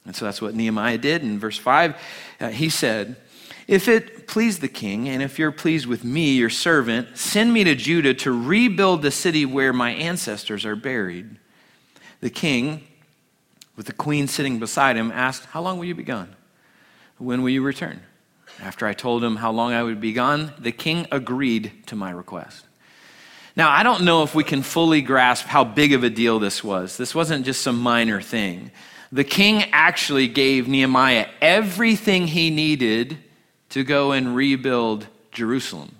And 0.05 0.13
so 0.13 0.25
that's 0.25 0.41
what 0.41 0.53
Nehemiah 0.53 0.97
did. 0.97 1.23
In 1.23 1.39
verse 1.39 1.57
5, 1.57 1.95
uh, 2.41 2.49
he 2.49 2.67
said, 2.67 3.15
if 3.67 3.87
it 3.87 4.27
please 4.27 4.59
the 4.59 4.67
king, 4.67 5.07
and 5.07 5.21
if 5.21 5.39
you're 5.39 5.51
pleased 5.51 5.85
with 5.85 6.03
me, 6.03 6.33
your 6.33 6.49
servant, 6.49 7.17
send 7.17 7.53
me 7.53 7.63
to 7.63 7.75
Judah 7.75 8.13
to 8.15 8.31
rebuild 8.31 9.01
the 9.01 9.11
city 9.11 9.45
where 9.45 9.73
my 9.73 9.91
ancestors 9.91 10.65
are 10.65 10.75
buried. 10.75 11.37
The 12.19 12.29
king, 12.29 12.87
with 13.75 13.85
the 13.85 13.93
queen 13.93 14.27
sitting 14.27 14.59
beside 14.59 14.95
him, 14.97 15.11
asked, 15.11 15.45
How 15.45 15.61
long 15.61 15.77
will 15.77 15.85
you 15.85 15.95
be 15.95 16.03
gone? 16.03 16.35
When 17.17 17.41
will 17.41 17.49
you 17.49 17.63
return? 17.63 18.01
After 18.59 18.85
I 18.85 18.93
told 18.93 19.23
him 19.23 19.37
how 19.37 19.51
long 19.51 19.73
I 19.73 19.83
would 19.83 19.99
be 19.99 20.13
gone, 20.13 20.53
the 20.59 20.71
king 20.71 21.07
agreed 21.11 21.71
to 21.87 21.95
my 21.95 22.11
request. 22.11 22.65
Now, 23.55 23.69
I 23.69 23.83
don't 23.83 24.03
know 24.03 24.23
if 24.23 24.33
we 24.33 24.43
can 24.43 24.63
fully 24.63 25.01
grasp 25.01 25.45
how 25.45 25.63
big 25.63 25.93
of 25.93 26.03
a 26.03 26.09
deal 26.09 26.39
this 26.39 26.63
was. 26.63 26.97
This 26.97 27.13
wasn't 27.13 27.45
just 27.45 27.61
some 27.61 27.79
minor 27.79 28.21
thing. 28.21 28.71
The 29.11 29.23
king 29.23 29.63
actually 29.71 30.27
gave 30.27 30.67
Nehemiah 30.67 31.27
everything 31.39 32.27
he 32.27 32.49
needed 32.49 33.19
to 33.73 33.83
go 33.83 34.11
and 34.11 34.35
rebuild 34.35 35.07
Jerusalem. 35.31 35.95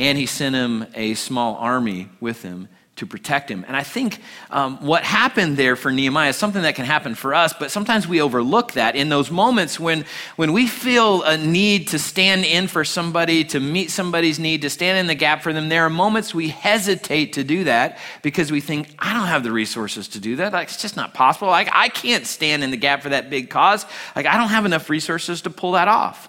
And 0.00 0.18
he 0.18 0.26
sent 0.26 0.56
him 0.56 0.84
a 0.94 1.14
small 1.14 1.54
army 1.54 2.08
with 2.20 2.42
him 2.42 2.68
to 2.96 3.06
protect 3.06 3.48
him. 3.48 3.64
And 3.68 3.76
I 3.76 3.84
think 3.84 4.20
um, 4.50 4.84
what 4.84 5.04
happened 5.04 5.56
there 5.56 5.76
for 5.76 5.92
Nehemiah 5.92 6.30
is 6.30 6.36
something 6.36 6.62
that 6.62 6.74
can 6.74 6.84
happen 6.84 7.14
for 7.14 7.34
us, 7.34 7.52
but 7.52 7.70
sometimes 7.70 8.08
we 8.08 8.20
overlook 8.20 8.72
that 8.72 8.96
in 8.96 9.10
those 9.10 9.30
moments 9.30 9.78
when, 9.78 10.04
when 10.34 10.52
we 10.52 10.66
feel 10.66 11.22
a 11.22 11.36
need 11.36 11.86
to 11.88 12.00
stand 12.00 12.44
in 12.44 12.66
for 12.66 12.84
somebody, 12.84 13.44
to 13.44 13.60
meet 13.60 13.92
somebody's 13.92 14.40
need, 14.40 14.62
to 14.62 14.70
stand 14.70 14.98
in 14.98 15.06
the 15.06 15.14
gap 15.14 15.44
for 15.44 15.52
them. 15.52 15.68
There 15.68 15.84
are 15.84 15.90
moments 15.90 16.34
we 16.34 16.48
hesitate 16.48 17.34
to 17.34 17.44
do 17.44 17.62
that 17.62 17.98
because 18.22 18.50
we 18.50 18.60
think, 18.60 18.92
I 18.98 19.14
don't 19.14 19.28
have 19.28 19.44
the 19.44 19.52
resources 19.52 20.08
to 20.08 20.18
do 20.18 20.34
that. 20.36 20.52
Like, 20.52 20.66
it's 20.66 20.82
just 20.82 20.96
not 20.96 21.14
possible. 21.14 21.46
Like, 21.46 21.70
I 21.72 21.90
can't 21.90 22.26
stand 22.26 22.64
in 22.64 22.72
the 22.72 22.76
gap 22.76 23.02
for 23.04 23.10
that 23.10 23.30
big 23.30 23.50
cause. 23.50 23.86
Like, 24.16 24.26
I 24.26 24.36
don't 24.36 24.48
have 24.48 24.66
enough 24.66 24.90
resources 24.90 25.42
to 25.42 25.50
pull 25.50 25.72
that 25.72 25.86
off. 25.86 26.28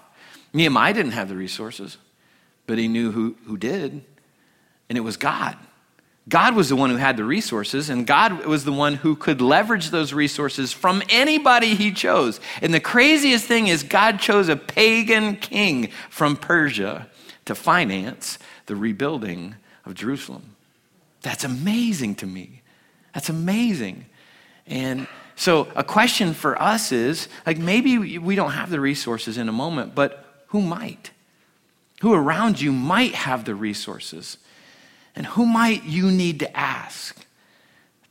Nehemiah 0.52 0.94
didn't 0.94 1.12
have 1.12 1.28
the 1.28 1.36
resources, 1.36 1.96
but 2.66 2.78
he 2.78 2.88
knew 2.88 3.12
who, 3.12 3.36
who 3.46 3.56
did, 3.56 4.04
and 4.88 4.98
it 4.98 5.02
was 5.02 5.16
God. 5.16 5.56
God 6.28 6.54
was 6.54 6.68
the 6.68 6.76
one 6.76 6.90
who 6.90 6.96
had 6.96 7.16
the 7.16 7.24
resources, 7.24 7.90
and 7.90 8.06
God 8.06 8.44
was 8.46 8.64
the 8.64 8.72
one 8.72 8.94
who 8.94 9.16
could 9.16 9.40
leverage 9.40 9.90
those 9.90 10.12
resources 10.12 10.72
from 10.72 11.02
anybody 11.08 11.74
he 11.74 11.90
chose. 11.90 12.40
And 12.62 12.72
the 12.72 12.80
craziest 12.80 13.46
thing 13.46 13.66
is, 13.66 13.82
God 13.82 14.20
chose 14.20 14.48
a 14.48 14.56
pagan 14.56 15.36
king 15.36 15.88
from 16.08 16.36
Persia 16.36 17.08
to 17.46 17.54
finance 17.54 18.38
the 18.66 18.76
rebuilding 18.76 19.56
of 19.84 19.94
Jerusalem. 19.94 20.54
That's 21.22 21.42
amazing 21.42 22.14
to 22.16 22.26
me. 22.26 22.62
That's 23.12 23.28
amazing. 23.28 24.06
And 24.66 25.08
so, 25.34 25.68
a 25.74 25.82
question 25.82 26.34
for 26.34 26.60
us 26.60 26.92
is 26.92 27.28
like, 27.46 27.58
maybe 27.58 28.18
we 28.18 28.36
don't 28.36 28.52
have 28.52 28.70
the 28.70 28.78
resources 28.78 29.36
in 29.36 29.48
a 29.48 29.52
moment, 29.52 29.94
but 29.94 30.29
who 30.50 30.60
might? 30.60 31.10
Who 32.00 32.12
around 32.12 32.60
you 32.60 32.72
might 32.72 33.14
have 33.14 33.44
the 33.44 33.54
resources? 33.54 34.38
And 35.14 35.26
who 35.26 35.46
might 35.46 35.84
you 35.84 36.10
need 36.10 36.40
to 36.40 36.56
ask 36.56 37.16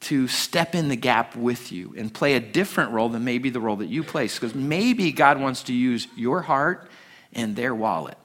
to 0.01 0.27
step 0.29 0.73
in 0.73 0.87
the 0.87 0.95
gap 0.95 1.35
with 1.35 1.71
you 1.71 1.93
and 1.97 2.13
play 2.13 2.35
a 2.35 2.39
different 2.39 2.91
role 2.91 3.09
than 3.09 3.25
maybe 3.25 3.49
the 3.49 3.59
role 3.59 3.75
that 3.77 3.87
you 3.87 4.03
play? 4.03 4.27
Because 4.27 4.55
maybe 4.55 5.11
God 5.11 5.39
wants 5.39 5.63
to 5.63 5.73
use 5.73 6.07
your 6.15 6.41
heart 6.41 6.89
and 7.33 7.55
their 7.55 7.75
wallet. 7.75 8.17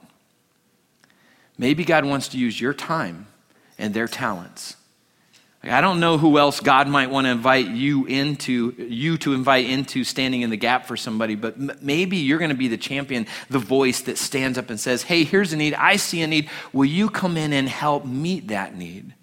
Maybe 1.57 1.83
God 1.83 2.05
wants 2.05 2.29
to 2.29 2.37
use 2.37 2.59
your 2.59 2.73
time 2.73 3.27
and 3.77 3.93
their 3.93 4.07
talents. 4.07 4.77
I 5.67 5.81
don't 5.81 5.99
know 5.99 6.17
who 6.17 6.37
else 6.37 6.59
God 6.59 6.87
might 6.87 7.09
want 7.09 7.25
to 7.25 7.31
invite 7.31 7.67
you 7.67 8.05
into, 8.05 8.73
you 8.77 9.17
to 9.19 9.33
invite 9.33 9.65
into 9.65 10.03
standing 10.03 10.41
in 10.41 10.49
the 10.49 10.57
gap 10.57 10.85
for 10.85 10.95
somebody, 10.95 11.35
but 11.35 11.55
m- 11.55 11.71
maybe 11.81 12.17
you're 12.17 12.39
going 12.39 12.49
to 12.49 12.55
be 12.55 12.67
the 12.67 12.77
champion, 12.77 13.25
the 13.49 13.59
voice 13.59 14.01
that 14.01 14.17
stands 14.17 14.57
up 14.57 14.69
and 14.69 14.79
says, 14.79 15.03
Hey, 15.03 15.23
here's 15.23 15.53
a 15.53 15.57
need. 15.57 15.73
I 15.73 15.95
see 15.95 16.21
a 16.21 16.27
need. 16.27 16.49
Will 16.73 16.85
you 16.85 17.09
come 17.09 17.37
in 17.37 17.53
and 17.53 17.67
help 17.67 18.05
meet 18.05 18.49
that 18.49 18.75
need? 18.75 19.13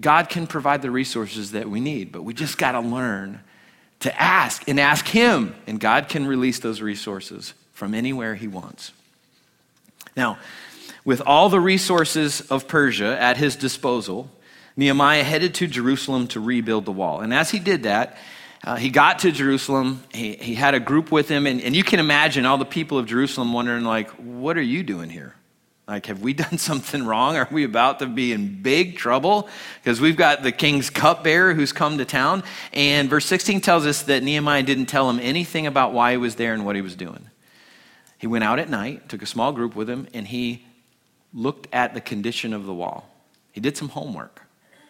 God 0.00 0.28
can 0.28 0.46
provide 0.46 0.82
the 0.82 0.90
resources 0.90 1.52
that 1.52 1.70
we 1.70 1.80
need, 1.80 2.10
but 2.12 2.22
we 2.22 2.34
just 2.34 2.58
got 2.58 2.72
to 2.72 2.80
learn 2.80 3.40
to 4.00 4.20
ask 4.20 4.68
and 4.68 4.78
ask 4.78 5.06
Him, 5.06 5.54
and 5.66 5.80
God 5.80 6.08
can 6.08 6.26
release 6.26 6.58
those 6.58 6.82
resources 6.82 7.54
from 7.72 7.94
anywhere 7.94 8.34
He 8.34 8.48
wants. 8.48 8.92
Now, 10.16 10.38
with 11.04 11.20
all 11.26 11.48
the 11.48 11.60
resources 11.60 12.40
of 12.50 12.66
Persia 12.66 13.20
at 13.20 13.36
his 13.36 13.56
disposal, 13.56 14.30
Nehemiah 14.76 15.22
headed 15.22 15.54
to 15.56 15.66
Jerusalem 15.66 16.26
to 16.28 16.40
rebuild 16.40 16.84
the 16.84 16.92
wall. 16.92 17.20
And 17.20 17.32
as 17.32 17.50
he 17.50 17.58
did 17.58 17.84
that, 17.84 18.16
uh, 18.64 18.76
he 18.76 18.88
got 18.88 19.20
to 19.20 19.30
Jerusalem. 19.30 20.02
He, 20.12 20.32
he 20.34 20.54
had 20.54 20.74
a 20.74 20.80
group 20.80 21.12
with 21.12 21.28
him. 21.28 21.46
And, 21.46 21.60
and 21.60 21.76
you 21.76 21.84
can 21.84 22.00
imagine 22.00 22.46
all 22.46 22.58
the 22.58 22.64
people 22.64 22.98
of 22.98 23.06
Jerusalem 23.06 23.52
wondering, 23.52 23.84
like, 23.84 24.10
what 24.12 24.56
are 24.56 24.62
you 24.62 24.82
doing 24.82 25.10
here? 25.10 25.34
Like, 25.86 26.06
have 26.06 26.22
we 26.22 26.32
done 26.32 26.58
something 26.58 27.04
wrong? 27.04 27.36
Are 27.36 27.48
we 27.50 27.64
about 27.64 27.98
to 28.00 28.06
be 28.06 28.32
in 28.32 28.62
big 28.62 28.96
trouble? 28.96 29.48
Because 29.82 30.00
we've 30.00 30.16
got 30.16 30.42
the 30.42 30.50
king's 30.50 30.90
cupbearer 30.90 31.54
who's 31.54 31.72
come 31.72 31.98
to 31.98 32.04
town. 32.04 32.42
And 32.72 33.08
verse 33.08 33.26
16 33.26 33.60
tells 33.60 33.86
us 33.86 34.02
that 34.04 34.22
Nehemiah 34.22 34.62
didn't 34.62 34.86
tell 34.86 35.08
him 35.08 35.20
anything 35.20 35.66
about 35.66 35.92
why 35.92 36.12
he 36.12 36.16
was 36.16 36.36
there 36.36 36.54
and 36.54 36.64
what 36.64 36.74
he 36.74 36.82
was 36.82 36.96
doing. 36.96 37.30
He 38.18 38.26
went 38.26 38.44
out 38.44 38.58
at 38.58 38.70
night, 38.70 39.08
took 39.10 39.20
a 39.20 39.26
small 39.26 39.52
group 39.52 39.76
with 39.76 39.90
him, 39.90 40.08
and 40.14 40.26
he 40.26 40.64
looked 41.34 41.68
at 41.72 41.92
the 41.92 42.00
condition 42.00 42.54
of 42.54 42.64
the 42.64 42.72
wall. 42.72 43.10
He 43.52 43.60
did 43.60 43.76
some 43.76 43.90
homework 43.90 44.43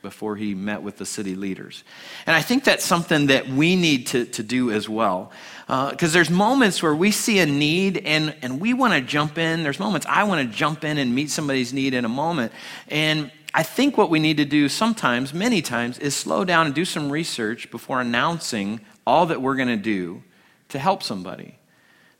before 0.04 0.36
he 0.36 0.54
met 0.54 0.82
with 0.82 0.98
the 0.98 1.06
city 1.06 1.34
leaders. 1.34 1.82
And 2.26 2.36
I 2.36 2.42
think 2.42 2.62
that's 2.62 2.84
something 2.84 3.26
that 3.26 3.48
we 3.48 3.74
need 3.74 4.06
to, 4.08 4.26
to 4.26 4.44
do 4.44 4.70
as 4.70 4.88
well. 4.88 5.32
Because 5.66 6.10
uh, 6.10 6.12
there's 6.12 6.30
moments 6.30 6.80
where 6.80 6.94
we 6.94 7.10
see 7.10 7.40
a 7.40 7.46
need 7.46 7.98
and, 8.04 8.36
and 8.42 8.60
we 8.60 8.74
want 8.74 8.92
to 8.92 9.00
jump 9.00 9.38
in. 9.38 9.64
There's 9.64 9.80
moments 9.80 10.06
I 10.08 10.22
want 10.22 10.48
to 10.48 10.56
jump 10.56 10.84
in 10.84 10.98
and 10.98 11.12
meet 11.12 11.30
somebody's 11.30 11.72
need 11.72 11.94
in 11.94 12.04
a 12.04 12.08
moment. 12.08 12.52
And 12.86 13.32
I 13.52 13.64
think 13.64 13.96
what 13.96 14.10
we 14.10 14.20
need 14.20 14.36
to 14.36 14.44
do 14.44 14.68
sometimes, 14.68 15.34
many 15.34 15.62
times, 15.62 15.98
is 15.98 16.14
slow 16.14 16.44
down 16.44 16.66
and 16.66 16.74
do 16.74 16.84
some 16.84 17.10
research 17.10 17.70
before 17.70 18.00
announcing 18.00 18.80
all 19.06 19.26
that 19.26 19.42
we're 19.42 19.56
going 19.56 19.68
to 19.68 19.76
do 19.76 20.22
to 20.68 20.78
help 20.78 21.02
somebody 21.02 21.56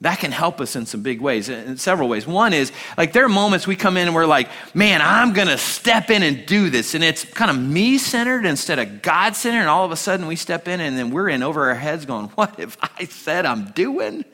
that 0.00 0.18
can 0.18 0.32
help 0.32 0.60
us 0.60 0.76
in 0.76 0.86
some 0.86 1.02
big 1.02 1.20
ways, 1.20 1.48
in 1.48 1.76
several 1.76 2.08
ways. 2.08 2.26
One 2.26 2.52
is 2.52 2.72
like 2.98 3.12
there 3.12 3.24
are 3.24 3.28
moments 3.28 3.66
we 3.66 3.76
come 3.76 3.96
in 3.96 4.06
and 4.06 4.14
we're 4.14 4.26
like, 4.26 4.48
man, 4.74 5.00
I'm 5.00 5.32
going 5.32 5.48
to 5.48 5.56
step 5.56 6.10
in 6.10 6.22
and 6.22 6.44
do 6.46 6.68
this. 6.68 6.94
And 6.94 7.04
it's 7.04 7.24
kind 7.24 7.50
of 7.50 7.56
me 7.56 7.98
centered 7.98 8.44
instead 8.44 8.78
of 8.78 9.02
God 9.02 9.36
centered. 9.36 9.60
And 9.60 9.68
all 9.68 9.84
of 9.84 9.92
a 9.92 9.96
sudden 9.96 10.26
we 10.26 10.36
step 10.36 10.68
in 10.68 10.80
and 10.80 10.98
then 10.98 11.10
we're 11.10 11.28
in 11.28 11.42
over 11.42 11.68
our 11.68 11.74
heads 11.74 12.06
going, 12.06 12.26
what 12.34 12.58
have 12.58 12.76
I 12.98 13.04
said 13.04 13.46
I'm 13.46 13.70
doing? 13.70 14.24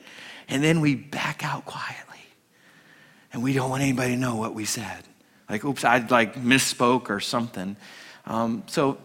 And 0.47 0.63
then 0.63 0.81
we 0.81 0.95
back 0.95 1.45
out 1.45 1.65
quietly. 1.65 2.19
And 3.31 3.41
we 3.41 3.53
don't 3.53 3.69
want 3.69 3.83
anybody 3.83 4.15
to 4.15 4.19
know 4.19 4.35
what 4.35 4.53
we 4.53 4.65
said. 4.65 5.03
Like, 5.49 5.63
oops, 5.63 5.85
I 5.85 5.99
like 6.09 6.35
misspoke 6.35 7.09
or 7.09 7.19
something. 7.19 7.77
Um, 8.25 8.63
so 8.67 8.97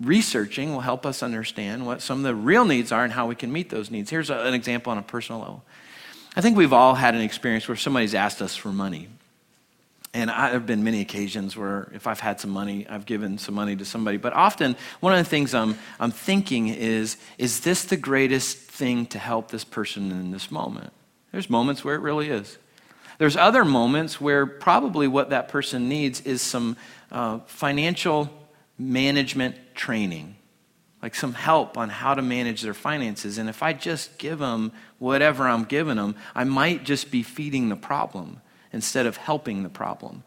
researching 0.00 0.72
will 0.72 0.80
help 0.80 1.06
us 1.06 1.22
understand 1.22 1.86
what 1.86 2.02
some 2.02 2.18
of 2.18 2.24
the 2.24 2.34
real 2.34 2.64
needs 2.64 2.92
are 2.92 3.04
and 3.04 3.12
how 3.12 3.26
we 3.26 3.34
can 3.34 3.52
meet 3.52 3.70
those 3.70 3.90
needs. 3.90 4.10
Here's 4.10 4.30
a, 4.30 4.38
an 4.40 4.54
example 4.54 4.90
on 4.90 4.98
a 4.98 5.02
personal 5.02 5.40
level. 5.40 5.64
I 6.36 6.40
think 6.40 6.56
we've 6.56 6.72
all 6.72 6.94
had 6.94 7.14
an 7.14 7.20
experience 7.20 7.68
where 7.68 7.76
somebody's 7.76 8.14
asked 8.14 8.42
us 8.42 8.56
for 8.56 8.70
money. 8.70 9.08
And 10.12 10.30
I, 10.30 10.50
have 10.50 10.64
been 10.64 10.84
many 10.84 11.00
occasions 11.00 11.56
where 11.56 11.90
if 11.92 12.06
I've 12.06 12.20
had 12.20 12.40
some 12.40 12.50
money, 12.50 12.86
I've 12.88 13.04
given 13.04 13.36
some 13.36 13.54
money 13.54 13.74
to 13.76 13.84
somebody. 13.84 14.16
But 14.16 14.32
often, 14.32 14.76
one 15.00 15.12
of 15.12 15.18
the 15.18 15.28
things 15.28 15.54
I'm, 15.54 15.76
I'm 15.98 16.12
thinking 16.12 16.68
is, 16.68 17.16
is 17.36 17.60
this 17.60 17.84
the 17.84 17.96
greatest 17.96 18.58
thing 18.58 19.06
to 19.06 19.18
help 19.18 19.50
this 19.50 19.64
person 19.64 20.12
in 20.12 20.30
this 20.30 20.52
moment? 20.52 20.92
There's 21.32 21.50
moments 21.50 21.84
where 21.84 21.96
it 21.96 22.00
really 22.00 22.28
is. 22.28 22.58
There's 23.18 23.36
other 23.36 23.64
moments 23.64 24.20
where 24.20 24.46
probably 24.46 25.08
what 25.08 25.30
that 25.30 25.48
person 25.48 25.88
needs 25.88 26.20
is 26.20 26.42
some 26.42 26.76
uh, 27.10 27.40
financial 27.46 28.30
management 28.78 29.56
training, 29.74 30.36
like 31.02 31.14
some 31.14 31.34
help 31.34 31.76
on 31.76 31.88
how 31.88 32.14
to 32.14 32.22
manage 32.22 32.62
their 32.62 32.74
finances. 32.74 33.38
And 33.38 33.48
if 33.48 33.62
I 33.62 33.72
just 33.72 34.18
give 34.18 34.38
them 34.38 34.72
whatever 34.98 35.46
I'm 35.46 35.64
giving 35.64 35.96
them, 35.96 36.16
I 36.34 36.44
might 36.44 36.84
just 36.84 37.10
be 37.10 37.22
feeding 37.22 37.68
the 37.68 37.76
problem 37.76 38.40
instead 38.72 39.06
of 39.06 39.16
helping 39.16 39.62
the 39.62 39.68
problem. 39.68 40.24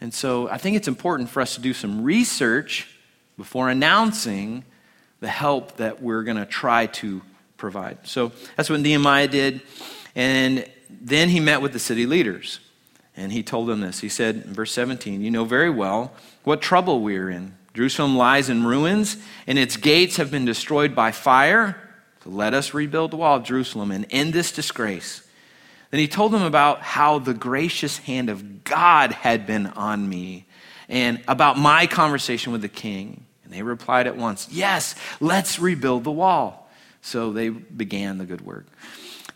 And 0.00 0.14
so 0.14 0.48
I 0.48 0.56
think 0.56 0.76
it's 0.76 0.88
important 0.88 1.28
for 1.28 1.40
us 1.42 1.56
to 1.56 1.60
do 1.60 1.74
some 1.74 2.02
research 2.02 2.88
before 3.36 3.68
announcing 3.68 4.64
the 5.20 5.28
help 5.28 5.76
that 5.76 6.02
we're 6.02 6.22
going 6.22 6.38
to 6.38 6.46
try 6.46 6.86
to 6.86 7.20
provide. 7.58 7.98
So 8.04 8.32
that's 8.56 8.70
what 8.70 8.80
Nehemiah 8.80 9.28
did. 9.28 9.60
And 10.14 10.66
then 10.88 11.28
he 11.28 11.40
met 11.40 11.60
with 11.60 11.72
the 11.72 11.78
city 11.78 12.06
leaders. 12.06 12.60
And 13.16 13.32
he 13.32 13.42
told 13.42 13.68
them 13.68 13.80
this. 13.80 14.00
He 14.00 14.08
said 14.08 14.36
in 14.36 14.54
verse 14.54 14.72
17, 14.72 15.20
You 15.20 15.30
know 15.30 15.44
very 15.44 15.68
well 15.68 16.12
what 16.44 16.62
trouble 16.62 17.02
we 17.02 17.16
are 17.18 17.28
in. 17.28 17.54
Jerusalem 17.74 18.16
lies 18.16 18.48
in 18.48 18.64
ruins, 18.64 19.16
and 19.46 19.58
its 19.58 19.76
gates 19.76 20.16
have 20.16 20.30
been 20.30 20.44
destroyed 20.44 20.94
by 20.94 21.12
fire. 21.12 21.76
So 22.24 22.30
let 22.30 22.52
us 22.54 22.74
rebuild 22.74 23.12
the 23.12 23.16
wall 23.16 23.36
of 23.36 23.44
Jerusalem 23.44 23.90
and 23.90 24.06
end 24.10 24.32
this 24.32 24.52
disgrace. 24.52 25.22
Then 25.90 26.00
he 26.00 26.08
told 26.08 26.32
them 26.32 26.42
about 26.42 26.82
how 26.82 27.18
the 27.18 27.34
gracious 27.34 27.98
hand 27.98 28.28
of 28.28 28.64
God 28.64 29.12
had 29.12 29.46
been 29.46 29.66
on 29.68 30.08
me 30.08 30.46
and 30.88 31.22
about 31.26 31.58
my 31.58 31.86
conversation 31.86 32.52
with 32.52 32.62
the 32.62 32.68
king. 32.68 33.24
And 33.44 33.52
they 33.52 33.62
replied 33.62 34.06
at 34.06 34.16
once, 34.16 34.48
Yes, 34.50 34.94
let's 35.20 35.58
rebuild 35.58 36.04
the 36.04 36.12
wall. 36.12 36.70
So 37.02 37.32
they 37.32 37.48
began 37.48 38.18
the 38.18 38.26
good 38.26 38.42
work. 38.42 38.66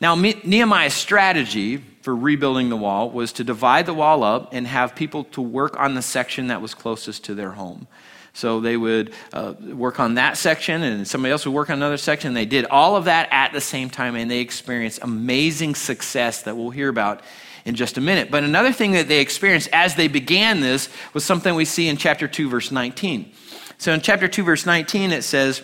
Now, 0.01 0.15
Nehemiah's 0.17 0.95
strategy 0.95 1.79
for 2.03 2.15
rebuilding 2.15 2.69
the 2.69 2.77
wall 2.77 3.11
was 3.11 3.33
to 3.35 3.45
divide 3.45 3.87
the 3.87 3.95
wall 3.95 4.23
up 4.23 4.53
and 4.53 4.67
have 4.67 4.95
people 4.95 5.25
to 5.25 5.41
work 5.41 5.79
on 5.79 5.95
the 5.95 6.03
section 6.03 6.49
that 6.49 6.61
was 6.61 6.75
closest 6.75 7.25
to 7.25 7.35
their 7.35 7.53
home. 7.53 7.87
So 8.35 8.59
they 8.59 8.77
would 8.77 9.15
uh, 9.33 9.55
work 9.61 10.01
on 10.01 10.15
that 10.15 10.37
section, 10.37 10.83
and 10.83 11.07
somebody 11.07 11.31
else 11.31 11.47
would 11.47 11.55
work 11.55 11.71
on 11.71 11.77
another 11.77 11.97
section. 11.97 12.35
They 12.35 12.45
did 12.45 12.67
all 12.67 12.97
of 12.97 13.05
that 13.05 13.29
at 13.31 13.53
the 13.53 13.61
same 13.61 13.89
time, 13.89 14.17
and 14.17 14.29
they 14.29 14.41
experienced 14.41 14.99
amazing 15.03 15.77
success 15.77 16.43
that 16.43 16.57
we'll 16.57 16.71
hear 16.71 16.89
about 16.89 17.23
in 17.65 17.77
just 17.77 17.97
a 17.97 18.01
minute. 18.01 18.33
But 18.33 18.43
another 18.43 18.73
thing 18.73 18.91
that 18.93 19.07
they 19.07 19.21
experienced 19.21 19.69
as 19.73 19.95
they 19.95 20.09
began 20.09 20.61
this 20.61 20.89
was 21.15 21.25
something 21.25 21.55
we 21.55 21.65
see 21.65 21.89
in 21.89 21.97
chapter 21.97 22.27
2, 22.27 22.49
verse 22.49 22.73
19. 22.73 23.33
So 23.79 23.93
in 23.93 24.01
chapter 24.01 24.27
2, 24.27 24.43
verse 24.43 24.67
19, 24.67 25.13
it 25.13 25.23
says, 25.23 25.63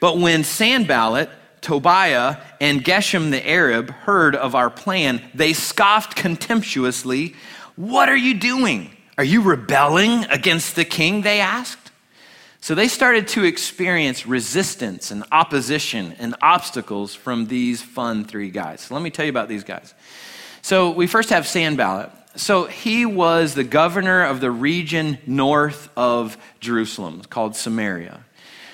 But 0.00 0.18
when 0.18 0.44
Sanballat, 0.44 1.28
Tobiah, 1.60 2.38
and 2.58 2.82
Geshem 2.82 3.30
the 3.30 3.46
Arab 3.46 3.90
heard 3.90 4.34
of 4.34 4.54
our 4.54 4.70
plan, 4.70 5.22
they 5.34 5.52
scoffed 5.52 6.16
contemptuously. 6.16 7.34
What 7.76 8.08
are 8.08 8.16
you 8.16 8.34
doing? 8.34 8.96
Are 9.16 9.24
you 9.24 9.42
rebelling 9.42 10.24
against 10.24 10.76
the 10.76 10.84
king? 10.84 11.22
They 11.22 11.40
asked. 11.40 11.92
So 12.60 12.74
they 12.74 12.88
started 12.88 13.28
to 13.28 13.44
experience 13.44 14.26
resistance 14.26 15.10
and 15.10 15.22
opposition 15.30 16.14
and 16.18 16.34
obstacles 16.40 17.14
from 17.14 17.46
these 17.46 17.82
fun 17.82 18.24
three 18.24 18.50
guys. 18.50 18.80
So 18.80 18.94
let 18.94 19.02
me 19.02 19.10
tell 19.10 19.26
you 19.26 19.30
about 19.30 19.48
these 19.48 19.64
guys. 19.64 19.92
So 20.62 20.90
we 20.90 21.06
first 21.06 21.28
have 21.28 21.46
Sanballat. 21.46 22.10
So 22.36 22.64
he 22.64 23.04
was 23.06 23.54
the 23.54 23.64
governor 23.64 24.24
of 24.24 24.40
the 24.40 24.50
region 24.50 25.18
north 25.26 25.90
of 25.96 26.38
Jerusalem 26.58 27.22
called 27.28 27.54
Samaria. 27.54 28.24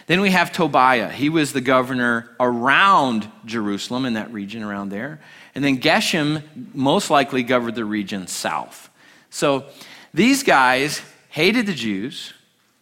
Then 0.07 0.21
we 0.21 0.31
have 0.31 0.53
Tobiah. 0.53 1.11
He 1.11 1.29
was 1.29 1.53
the 1.53 1.61
governor 1.61 2.31
around 2.41 3.31
Jerusalem 3.45 4.07
in 4.07 4.15
that 4.15 4.33
region 4.33 4.63
around 4.63 4.89
there. 4.89 5.21
And 5.55 5.65
then 5.65 5.79
Geshem 5.79 6.43
most 6.75 7.11
likely 7.11 7.43
governed 7.43 7.77
the 7.77 7.85
region 7.85 8.27
south. 8.27 8.89
So 9.31 9.67
these 10.13 10.43
guys 10.43 11.03
hated 11.29 11.67
the 11.67 11.75
Jews 11.75 12.33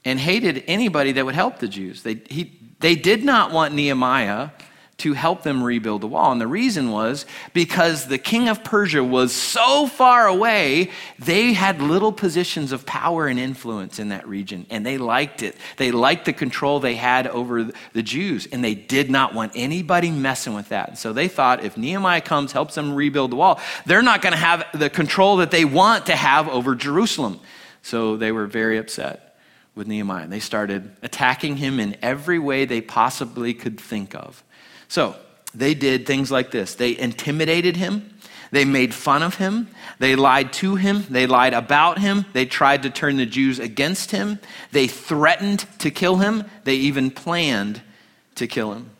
and 0.05 0.19
hated 0.19 0.65
anybody 0.67 1.13
that 1.13 1.25
would 1.25 1.35
help 1.35 1.59
the 1.59 1.69
Jews. 1.69 2.03
They, 2.03 2.15
he, 2.29 2.59
they 2.81 2.95
did 2.95 3.25
not 3.25 3.53
want 3.53 3.75
Nehemiah 3.75 4.51
to 4.99 5.13
help 5.13 5.45
them 5.45 5.63
rebuild 5.63 6.01
the 6.01 6.09
wall. 6.09 6.33
And 6.33 6.41
the 6.41 6.49
reason 6.49 6.91
was 6.91 7.25
because 7.53 8.07
the 8.09 8.19
king 8.19 8.49
of 8.49 8.65
Persia 8.65 9.03
was 9.03 9.33
so 9.33 9.87
far 9.87 10.27
away, 10.27 10.91
they 11.21 11.53
had 11.53 11.81
little 11.81 12.11
positions 12.11 12.73
of 12.73 12.85
power 12.85 13.29
and 13.29 13.39
influence 13.39 14.01
in 14.01 14.09
that 14.09 14.27
region, 14.27 14.67
and 14.71 14.85
they 14.85 14.99
liked 14.99 15.45
it. 15.45 15.57
They 15.77 15.93
liked 15.93 16.25
the 16.25 16.33
control 16.33 16.81
they 16.81 16.97
had 16.97 17.29
over 17.29 17.71
the 17.93 18.03
Jews, 18.03 18.49
and 18.51 18.65
they 18.65 18.75
did 18.75 19.09
not 19.09 19.35
want 19.35 19.53
anybody 19.55 20.11
messing 20.11 20.55
with 20.55 20.71
that. 20.71 20.99
So 20.99 21.13
they 21.13 21.29
thought 21.29 21.65
if 21.65 21.77
Nehemiah 21.77 22.21
comes, 22.21 22.51
helps 22.51 22.75
them 22.75 22.93
rebuild 22.93 23.31
the 23.31 23.37
wall, 23.37 23.61
they're 23.87 24.03
not 24.03 24.21
going 24.21 24.33
to 24.33 24.39
have 24.39 24.67
the 24.75 24.91
control 24.91 25.37
that 25.37 25.53
they 25.53 25.65
want 25.65 26.07
to 26.07 26.17
have 26.17 26.49
over 26.49 26.75
Jerusalem. 26.75 27.39
So 27.83 28.17
they 28.17 28.33
were 28.33 28.47
very 28.47 28.79
upset 28.79 29.37
with 29.77 29.87
Nehemiah. 29.87 30.27
They 30.27 30.41
started 30.41 30.91
attacking 31.03 31.59
him 31.59 31.79
in 31.79 31.97
every 32.03 32.41
way 32.41 32.65
they 32.65 32.81
possibly 32.81 33.55
could 33.55 33.81
think 33.81 34.17
of. 34.17 34.43
So 34.89 35.17
they 35.55 35.75
did 35.75 36.07
things 36.07 36.31
like 36.31 36.51
this 36.51 36.75
they 36.75 36.99
intimidated 36.99 37.77
him. 37.77 38.15
They 38.51 38.65
made 38.65 38.95
fun 38.95 39.23
of 39.23 39.35
him. 39.35 39.69
They 39.99 40.17
lied 40.17 40.55
to 40.55 40.77
him. 40.77 41.05
They 41.11 41.27
lied 41.27 41.53
about 41.53 41.99
him. 41.99 42.25
They 42.33 42.47
tried 42.47 42.85
to 42.85 42.91
turn 42.91 43.19
the 43.19 43.27
Jews 43.27 43.59
against 43.59 44.11
him. 44.11 44.39
They 44.73 44.87
threatened 44.87 45.67
to 45.81 45.91
kill 45.91 46.17
him. 46.17 46.45
They 46.65 46.77
even 46.77 47.11
planned 47.11 47.83
to 48.37 48.47
kill 48.47 48.73
him. 48.73 48.91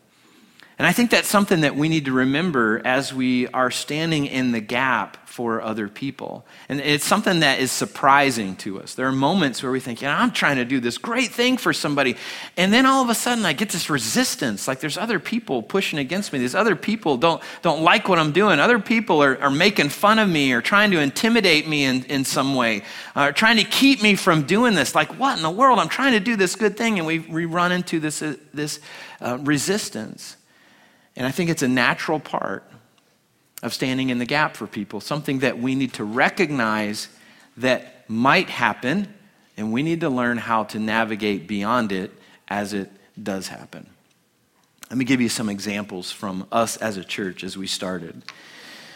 And 0.79 0.87
I 0.87 0.93
think 0.93 1.11
that's 1.11 1.29
something 1.29 1.63
that 1.63 1.75
we 1.75 1.89
need 1.89 2.05
to 2.05 2.13
remember 2.13 2.81
as 2.85 3.13
we 3.13 3.49
are 3.49 3.71
standing 3.71 4.27
in 4.27 4.53
the 4.53 4.61
gap 4.61 5.29
for 5.39 5.61
other 5.61 5.89
people. 5.89 6.47
And 6.69 6.81
it's 6.81 7.05
something 7.05 7.41
that 7.41 7.59
is 7.59 7.71
surprising 7.73 8.55
to 8.57 8.81
us. 8.81 8.95
There 8.95 9.07
are 9.07 9.13
moments 9.13 9.63
where 9.63 9.71
we 9.71 9.81
think, 9.81 10.03
yeah, 10.03 10.21
I'm 10.21 10.31
trying 10.31 10.57
to 10.57 10.65
do 10.65 10.79
this 10.81 10.97
great 10.97 11.31
thing 11.31 11.57
for 11.57 11.73
somebody. 11.73 12.17
And 12.57 12.73
then 12.73 12.87
all 12.87 13.03
of 13.03 13.11
a 13.11 13.15
sudden 13.15 13.45
I 13.45 13.55
get 13.55 13.71
this 13.71 13.91
resistance. 13.91 14.69
Like 14.69 14.79
there's 14.79 14.97
other 14.97 15.19
people 15.19 15.63
pushing 15.63 15.99
against 15.99 16.33
me. 16.33 16.39
These 16.39 16.55
other 16.55 16.77
people 16.77 17.17
don't, 17.17 17.43
don't 17.63 17.83
like 17.83 18.09
what 18.09 18.19
I'm 18.21 18.33
doing. 18.33 18.61
Other 18.61 18.79
people 18.79 19.23
are, 19.23 19.41
are 19.41 19.51
making 19.51 19.91
fun 19.91 20.21
of 20.21 20.29
me 20.29 20.53
or 20.53 20.63
trying 20.63 20.93
to 20.93 21.01
intimidate 21.01 21.69
me 21.69 21.85
in, 21.85 22.05
in 22.05 22.25
some 22.25 22.55
way, 22.55 22.83
uh, 23.15 23.33
trying 23.33 23.59
to 23.59 23.65
keep 23.65 24.01
me 24.03 24.15
from 24.15 24.45
doing 24.45 24.75
this. 24.75 24.95
Like, 24.95 25.19
what 25.19 25.37
in 25.37 25.43
the 25.43 25.51
world? 25.51 25.79
I'm 25.81 25.89
trying 25.89 26.13
to 26.13 26.21
do 26.21 26.37
this 26.37 26.57
good 26.57 26.77
thing. 26.77 26.99
And 26.99 27.07
we, 27.07 27.19
we 27.19 27.47
run 27.47 27.73
into 27.73 27.99
this, 28.01 28.23
uh, 28.23 28.37
this 28.55 28.79
uh, 29.21 29.39
resistance. 29.41 30.37
And 31.19 31.27
I 31.27 31.33
think 31.33 31.51
it's 31.51 31.65
a 31.65 31.69
natural 31.69 32.21
part 32.21 32.63
of 33.65 33.75
standing 33.75 34.11
in 34.11 34.21
the 34.21 34.25
gap 34.25 34.57
for 34.57 34.69
people, 34.69 35.01
something 35.01 35.41
that 35.41 35.59
we 35.59 35.75
need 35.75 35.95
to 35.95 36.05
recognize 36.05 37.09
that 37.57 38.09
might 38.09 38.49
happen, 38.49 39.13
and 39.57 39.73
we 39.73 39.83
need 39.83 40.03
to 40.03 40.11
learn 40.11 40.39
how 40.39 40.63
to 40.65 40.79
navigate 40.79 41.49
beyond 41.49 41.91
it 41.91 42.13
as 42.47 42.73
it 42.73 42.93
does 43.21 43.49
happen. 43.49 43.91
Let 44.91 44.97
me 44.97 45.05
give 45.05 45.21
you 45.21 45.29
some 45.29 45.49
examples 45.49 46.13
from 46.13 46.47
us 46.53 46.77
as 46.77 46.97
a 46.97 47.05
church 47.05 47.43
as 47.43 47.59
we 47.59 47.67
started. 47.67 48.23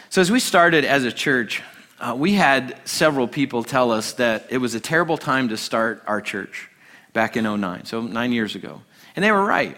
So, 0.08 0.20
as 0.20 0.30
we 0.30 0.38
started 0.38 0.84
as 0.84 1.02
a 1.02 1.10
church, 1.10 1.60
uh, 1.98 2.14
we 2.16 2.34
had 2.34 2.76
several 2.84 3.26
people 3.26 3.64
tell 3.64 3.90
us 3.90 4.12
that 4.12 4.46
it 4.48 4.58
was 4.58 4.76
a 4.76 4.80
terrible 4.80 5.18
time 5.18 5.48
to 5.48 5.56
start 5.56 6.04
our 6.06 6.20
church 6.20 6.70
back 7.14 7.36
in 7.36 7.44
09, 7.44 7.84
so 7.84 8.00
nine 8.00 8.30
years 8.30 8.54
ago. 8.54 8.80
And 9.16 9.24
they 9.24 9.32
were 9.32 9.44
right. 9.44 9.76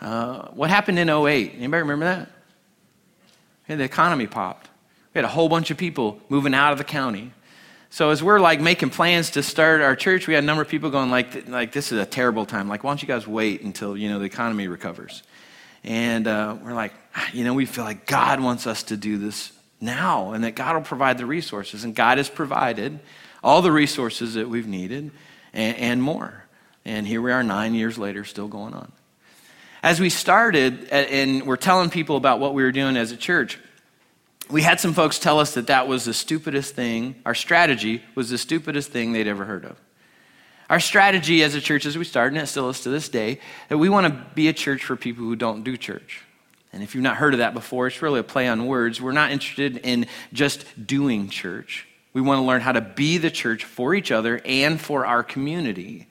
Uh, 0.00 0.48
what 0.48 0.70
happened 0.70 0.98
in 0.98 1.08
08? 1.08 1.54
Anybody 1.56 1.82
remember 1.82 2.04
that? 2.04 2.30
Yeah, 3.68 3.76
the 3.76 3.84
economy 3.84 4.26
popped. 4.26 4.68
We 5.14 5.18
had 5.18 5.24
a 5.24 5.28
whole 5.28 5.48
bunch 5.48 5.70
of 5.70 5.76
people 5.76 6.20
moving 6.28 6.54
out 6.54 6.72
of 6.72 6.78
the 6.78 6.84
county. 6.84 7.32
So 7.90 8.10
as 8.10 8.22
we're 8.22 8.40
like 8.40 8.60
making 8.60 8.90
plans 8.90 9.30
to 9.30 9.42
start 9.42 9.80
our 9.80 9.96
church, 9.96 10.26
we 10.26 10.34
had 10.34 10.44
a 10.44 10.46
number 10.46 10.62
of 10.62 10.68
people 10.68 10.90
going 10.90 11.10
like, 11.10 11.48
like 11.48 11.72
this 11.72 11.90
is 11.90 11.98
a 11.98 12.06
terrible 12.06 12.44
time. 12.44 12.68
Like, 12.68 12.84
why 12.84 12.90
don't 12.90 13.02
you 13.02 13.08
guys 13.08 13.26
wait 13.26 13.62
until 13.62 13.96
you 13.96 14.08
know 14.10 14.18
the 14.18 14.26
economy 14.26 14.68
recovers? 14.68 15.22
And 15.84 16.26
uh, 16.26 16.56
we're 16.62 16.74
like, 16.74 16.92
ah, 17.14 17.28
you 17.32 17.44
know, 17.44 17.54
we 17.54 17.64
feel 17.66 17.84
like 17.84 18.06
God 18.06 18.40
wants 18.40 18.66
us 18.66 18.82
to 18.84 18.96
do 18.96 19.16
this 19.16 19.52
now, 19.80 20.32
and 20.32 20.44
that 20.44 20.54
God 20.54 20.74
will 20.74 20.82
provide 20.82 21.18
the 21.18 21.26
resources, 21.26 21.84
and 21.84 21.94
God 21.94 22.18
has 22.18 22.28
provided 22.28 22.98
all 23.42 23.62
the 23.62 23.72
resources 23.72 24.34
that 24.34 24.48
we've 24.48 24.66
needed 24.66 25.10
and, 25.52 25.76
and 25.76 26.02
more. 26.02 26.44
And 26.84 27.06
here 27.06 27.22
we 27.22 27.32
are, 27.32 27.42
nine 27.42 27.74
years 27.74 27.96
later, 27.96 28.24
still 28.24 28.48
going 28.48 28.74
on. 28.74 28.92
As 29.88 30.00
we 30.00 30.10
started 30.10 30.90
and 30.90 31.46
we're 31.46 31.56
telling 31.56 31.88
people 31.88 32.18
about 32.18 32.40
what 32.40 32.52
we 32.52 32.62
were 32.62 32.72
doing 32.72 32.98
as 32.98 33.10
a 33.10 33.16
church, 33.16 33.58
we 34.50 34.60
had 34.60 34.80
some 34.80 34.92
folks 34.92 35.18
tell 35.18 35.40
us 35.40 35.54
that 35.54 35.68
that 35.68 35.88
was 35.88 36.04
the 36.04 36.12
stupidest 36.12 36.74
thing, 36.74 37.14
our 37.24 37.34
strategy 37.34 38.02
was 38.14 38.28
the 38.28 38.36
stupidest 38.36 38.90
thing 38.90 39.12
they'd 39.12 39.26
ever 39.26 39.46
heard 39.46 39.64
of. 39.64 39.80
Our 40.68 40.78
strategy 40.78 41.42
as 41.42 41.54
a 41.54 41.60
church 41.62 41.86
as 41.86 41.96
we 41.96 42.04
started, 42.04 42.36
and 42.36 42.42
it 42.42 42.48
still 42.48 42.68
is 42.68 42.82
to 42.82 42.90
this 42.90 43.08
day, 43.08 43.40
that 43.70 43.78
we 43.78 43.88
want 43.88 44.06
to 44.06 44.26
be 44.34 44.48
a 44.48 44.52
church 44.52 44.84
for 44.84 44.94
people 44.94 45.24
who 45.24 45.36
don't 45.36 45.64
do 45.64 45.74
church. 45.74 46.22
And 46.70 46.82
if 46.82 46.94
you've 46.94 47.02
not 47.02 47.16
heard 47.16 47.32
of 47.32 47.38
that 47.38 47.54
before, 47.54 47.86
it's 47.86 48.02
really 48.02 48.20
a 48.20 48.24
play 48.24 48.46
on 48.46 48.66
words. 48.66 49.00
We're 49.00 49.12
not 49.12 49.30
interested 49.30 49.78
in 49.78 50.06
just 50.34 50.66
doing 50.86 51.30
church. 51.30 51.88
We 52.12 52.20
want 52.20 52.40
to 52.40 52.44
learn 52.44 52.60
how 52.60 52.72
to 52.72 52.82
be 52.82 53.16
the 53.16 53.30
church 53.30 53.64
for 53.64 53.94
each 53.94 54.12
other 54.12 54.38
and 54.44 54.78
for 54.78 55.06
our 55.06 55.22
community. 55.22 56.08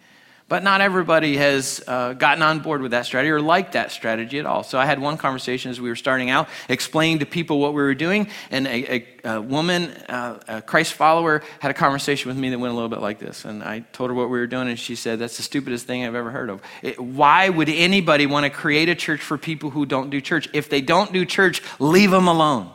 But 0.50 0.64
not 0.64 0.80
everybody 0.80 1.36
has 1.36 1.84
uh, 1.88 2.14
gotten 2.14 2.42
on 2.42 2.60
board 2.60 2.82
with 2.82 2.92
that 2.92 3.06
strategy 3.06 3.32
or 3.32 3.42
liked 3.42 3.74
that 3.74 3.92
strategy 3.92 4.40
at 4.40 4.46
all. 4.46 4.64
So 4.64 4.80
I 4.80 4.86
had 4.86 4.98
one 4.98 5.18
conversation 5.18 5.72
as 5.72 5.82
we 5.82 5.90
were 5.90 5.96
starting 5.98 6.30
out, 6.30 6.48
explaining 6.70 7.20
to 7.20 7.26
people 7.26 7.60
what 7.60 7.74
we 7.74 7.82
were 7.82 7.94
doing, 7.94 8.30
and 8.50 8.66
a, 8.66 8.96
a, 8.96 9.06
a 9.26 9.42
woman, 9.42 9.90
uh, 10.08 10.40
a 10.48 10.62
Christ 10.62 10.94
follower, 10.94 11.44
had 11.60 11.70
a 11.70 11.74
conversation 11.74 12.30
with 12.30 12.38
me 12.38 12.50
that 12.52 12.60
went 12.60 12.72
a 12.72 12.76
little 12.76 12.88
bit 12.88 13.02
like 13.02 13.20
this. 13.20 13.44
And 13.44 13.62
I 13.62 13.80
told 13.92 14.10
her 14.10 14.14
what 14.14 14.30
we 14.30 14.40
were 14.40 14.48
doing, 14.48 14.70
and 14.70 14.80
she 14.80 14.96
said, 14.96 15.20
That's 15.20 15.36
the 15.36 15.44
stupidest 15.44 15.86
thing 15.86 16.06
I've 16.06 16.16
ever 16.16 16.32
heard 16.32 16.50
of. 16.50 16.62
It, 16.82 16.98
why 16.98 17.50
would 17.50 17.68
anybody 17.68 18.26
want 18.26 18.46
to 18.46 18.50
create 18.50 18.88
a 18.88 18.96
church 18.96 19.20
for 19.20 19.38
people 19.38 19.72
who 19.72 19.86
don't 19.86 20.10
do 20.10 20.22
church? 20.22 20.48
If 20.54 20.70
they 20.70 20.80
don't 20.80 21.12
do 21.12 21.26
church, 21.26 21.62
leave 21.78 22.12
them 22.12 22.30
alone. 22.30 22.72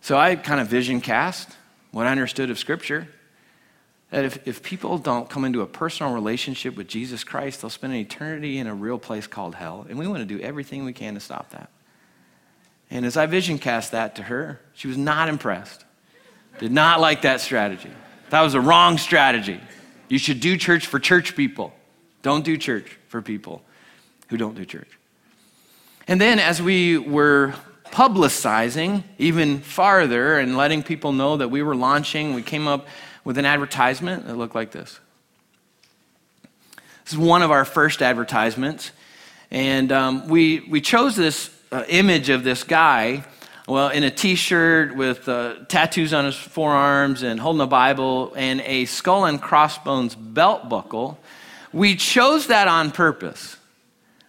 So 0.00 0.18
I 0.18 0.34
kind 0.34 0.60
of 0.60 0.66
vision 0.66 1.00
cast 1.00 1.48
what 1.92 2.06
I 2.06 2.10
understood 2.10 2.50
of 2.50 2.58
Scripture. 2.58 3.06
That 4.16 4.24
if, 4.24 4.48
if 4.48 4.62
people 4.62 4.96
don't 4.96 5.28
come 5.28 5.44
into 5.44 5.60
a 5.60 5.66
personal 5.66 6.14
relationship 6.14 6.74
with 6.74 6.88
Jesus 6.88 7.22
Christ, 7.22 7.60
they'll 7.60 7.68
spend 7.68 7.92
an 7.92 7.98
eternity 7.98 8.56
in 8.56 8.66
a 8.66 8.74
real 8.74 8.98
place 8.98 9.26
called 9.26 9.54
hell. 9.54 9.84
And 9.90 9.98
we 9.98 10.08
want 10.08 10.20
to 10.20 10.24
do 10.24 10.42
everything 10.42 10.86
we 10.86 10.94
can 10.94 11.12
to 11.12 11.20
stop 11.20 11.50
that. 11.50 11.68
And 12.90 13.04
as 13.04 13.18
I 13.18 13.26
vision 13.26 13.58
cast 13.58 13.92
that 13.92 14.16
to 14.16 14.22
her, 14.22 14.58
she 14.72 14.88
was 14.88 14.96
not 14.96 15.28
impressed. 15.28 15.84
Did 16.58 16.72
not 16.72 16.98
like 16.98 17.20
that 17.22 17.42
strategy. 17.42 17.90
That 18.30 18.40
was 18.40 18.54
a 18.54 18.60
wrong 18.60 18.96
strategy. 18.96 19.60
You 20.08 20.16
should 20.16 20.40
do 20.40 20.56
church 20.56 20.86
for 20.86 20.98
church 20.98 21.36
people. 21.36 21.74
Don't 22.22 22.42
do 22.42 22.56
church 22.56 22.96
for 23.08 23.20
people 23.20 23.60
who 24.28 24.38
don't 24.38 24.54
do 24.54 24.64
church. 24.64 24.98
And 26.08 26.18
then 26.18 26.38
as 26.38 26.62
we 26.62 26.96
were 26.96 27.52
publicizing 27.90 29.02
even 29.18 29.60
farther 29.60 30.38
and 30.38 30.56
letting 30.56 30.82
people 30.82 31.12
know 31.12 31.36
that 31.36 31.48
we 31.48 31.62
were 31.62 31.76
launching, 31.76 32.32
we 32.32 32.40
came 32.40 32.66
up 32.66 32.86
with 33.26 33.38
an 33.38 33.44
advertisement 33.44 34.24
that 34.24 34.36
looked 34.36 34.54
like 34.54 34.70
this. 34.70 35.00
This 37.02 37.14
is 37.14 37.18
one 37.18 37.42
of 37.42 37.50
our 37.50 37.64
first 37.64 38.00
advertisements. 38.00 38.92
And 39.50 39.90
um, 39.90 40.28
we, 40.28 40.60
we 40.60 40.80
chose 40.80 41.16
this 41.16 41.50
uh, 41.72 41.82
image 41.88 42.28
of 42.28 42.44
this 42.44 42.62
guy, 42.62 43.24
well, 43.66 43.88
in 43.88 44.04
a 44.04 44.12
t 44.12 44.36
shirt 44.36 44.94
with 44.94 45.28
uh, 45.28 45.56
tattoos 45.68 46.14
on 46.14 46.24
his 46.24 46.36
forearms 46.36 47.24
and 47.24 47.40
holding 47.40 47.62
a 47.62 47.66
Bible 47.66 48.32
and 48.36 48.60
a 48.60 48.84
skull 48.84 49.24
and 49.24 49.42
crossbones 49.42 50.14
belt 50.14 50.68
buckle. 50.68 51.18
We 51.72 51.96
chose 51.96 52.46
that 52.46 52.68
on 52.68 52.92
purpose. 52.92 53.56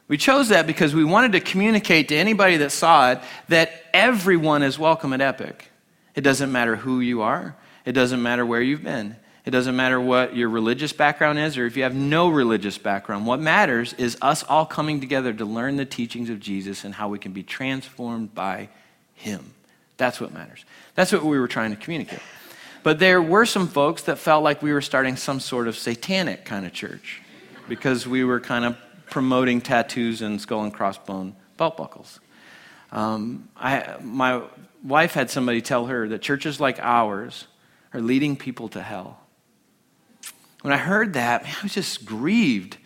We 0.07 0.17
chose 0.17 0.49
that 0.49 0.65
because 0.65 0.95
we 0.95 1.03
wanted 1.03 1.33
to 1.33 1.39
communicate 1.39 2.07
to 2.07 2.15
anybody 2.15 2.57
that 2.57 2.71
saw 2.71 3.12
it 3.12 3.19
that 3.49 3.71
everyone 3.93 4.63
is 4.63 4.79
welcome 4.79 5.13
at 5.13 5.21
Epic. 5.21 5.69
It 6.15 6.21
doesn't 6.21 6.51
matter 6.51 6.75
who 6.75 6.99
you 6.99 7.21
are, 7.21 7.55
it 7.88 7.93
doesn't 7.93 8.21
matter 8.21 8.45
where 8.45 8.62
you've 8.62 8.84
been. 8.84 9.15
It 9.45 9.52
doesn't 9.52 9.78
matter 9.78 9.97
what 10.02 10.36
your 10.36 10.50
religious 10.50 10.91
background 10.91 11.39
is 11.39 11.58
or 11.58 11.65
if 11.65 11.78
you 11.78 11.84
have 11.84 11.95
no 11.95 12.28
religious 12.28 12.78
background. 12.78 13.26
What 13.26 13.39
matters 13.39 13.93
is 13.93 14.17
us 14.21 14.43
all 14.43 14.65
coming 14.65 15.00
together 15.00 15.32
to 15.32 15.45
learn 15.45 15.78
the 15.78 15.86
teachings 15.86 16.30
of 16.30 16.41
Jesus 16.41 16.84
and 16.84 16.93
how 16.93 17.08
we 17.08 17.17
can 17.17 17.32
be 17.32 17.43
transformed 17.43 18.36
by 18.36 18.67
Him. 19.13 19.54
That's 19.95 20.19
what 20.19 20.34
matters. 20.34 20.65
That's 20.95 21.13
what 21.13 21.23
we 21.23 21.39
were 21.39 21.47
trying 21.47 21.71
to 21.71 21.78
communicate. 21.78 22.19
But 22.84 23.00
there 23.00 23.21
were 23.21 23.45
some 23.45 23.69
folks 23.69 24.02
that 24.04 24.17
felt 24.17 24.43
like 24.43 24.62
we 24.62 24.73
were 24.73 24.82
starting 24.82 25.15
some 25.15 25.39
sort 25.39 25.69
of 25.69 25.78
satanic 25.78 26.43
kind 26.43 26.65
of 26.65 26.73
church 26.73 27.21
because 27.69 28.06
we 28.06 28.26
were 28.26 28.41
kind 28.41 28.65
of 28.65 28.78
promoting 29.10 29.62
tattoos 29.62 30.21
and 30.21 30.41
skull 30.41 30.65
and 30.65 30.76
crossbone 30.76 31.32
belt 31.56 31.78
buckles. 31.78 32.19
Um, 32.91 33.47
I, 33.56 33.95
my 34.02 34.41
wife 34.84 35.13
had 35.13 35.30
somebody 35.30 35.62
tell 35.62 35.86
her 35.86 36.10
that 36.10 36.21
churches 36.21 36.60
like 36.60 36.80
ours 36.82 37.47
are 37.97 38.01
leading 38.01 38.36
people 38.36 38.69
to 38.69 38.81
hell. 38.81 39.19
When 40.62 40.71
I 40.71 40.77
heard 40.77 41.13
that, 41.13 41.43
man, 41.43 41.55
I 41.60 41.63
was 41.63 41.73
just 41.73 42.05
grieved. 42.05 42.77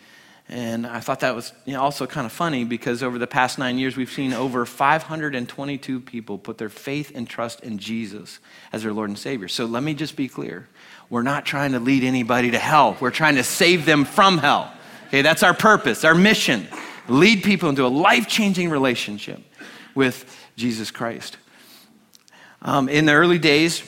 And 0.48 0.86
I 0.86 1.00
thought 1.00 1.20
that 1.20 1.34
was 1.34 1.52
you 1.66 1.74
know, 1.74 1.82
also 1.82 2.06
kind 2.06 2.24
of 2.24 2.32
funny 2.32 2.64
because 2.64 3.02
over 3.02 3.18
the 3.18 3.26
past 3.26 3.58
nine 3.58 3.78
years, 3.78 3.96
we've 3.96 4.10
seen 4.10 4.32
over 4.32 4.64
522 4.64 6.00
people 6.00 6.38
put 6.38 6.58
their 6.58 6.68
faith 6.68 7.12
and 7.14 7.28
trust 7.28 7.60
in 7.60 7.78
Jesus 7.78 8.38
as 8.72 8.82
their 8.82 8.92
Lord 8.92 9.10
and 9.10 9.18
Savior. 9.18 9.48
So 9.48 9.66
let 9.66 9.82
me 9.82 9.92
just 9.94 10.16
be 10.16 10.28
clear. 10.28 10.68
We're 11.10 11.22
not 11.22 11.44
trying 11.44 11.72
to 11.72 11.80
lead 11.80 12.04
anybody 12.04 12.50
to 12.52 12.58
hell, 12.58 12.96
we're 13.00 13.10
trying 13.10 13.36
to 13.36 13.44
save 13.44 13.84
them 13.84 14.04
from 14.04 14.38
hell. 14.38 14.72
Okay, 15.08 15.20
that's 15.20 15.42
our 15.42 15.54
purpose, 15.54 16.04
our 16.04 16.14
mission. 16.14 16.66
Lead 17.06 17.42
people 17.42 17.68
into 17.68 17.84
a 17.84 17.88
life 17.88 18.28
changing 18.28 18.70
relationship 18.70 19.40
with 19.94 20.24
Jesus 20.56 20.90
Christ. 20.90 21.36
Um, 22.62 22.88
in 22.88 23.04
the 23.04 23.12
early 23.12 23.38
days, 23.38 23.82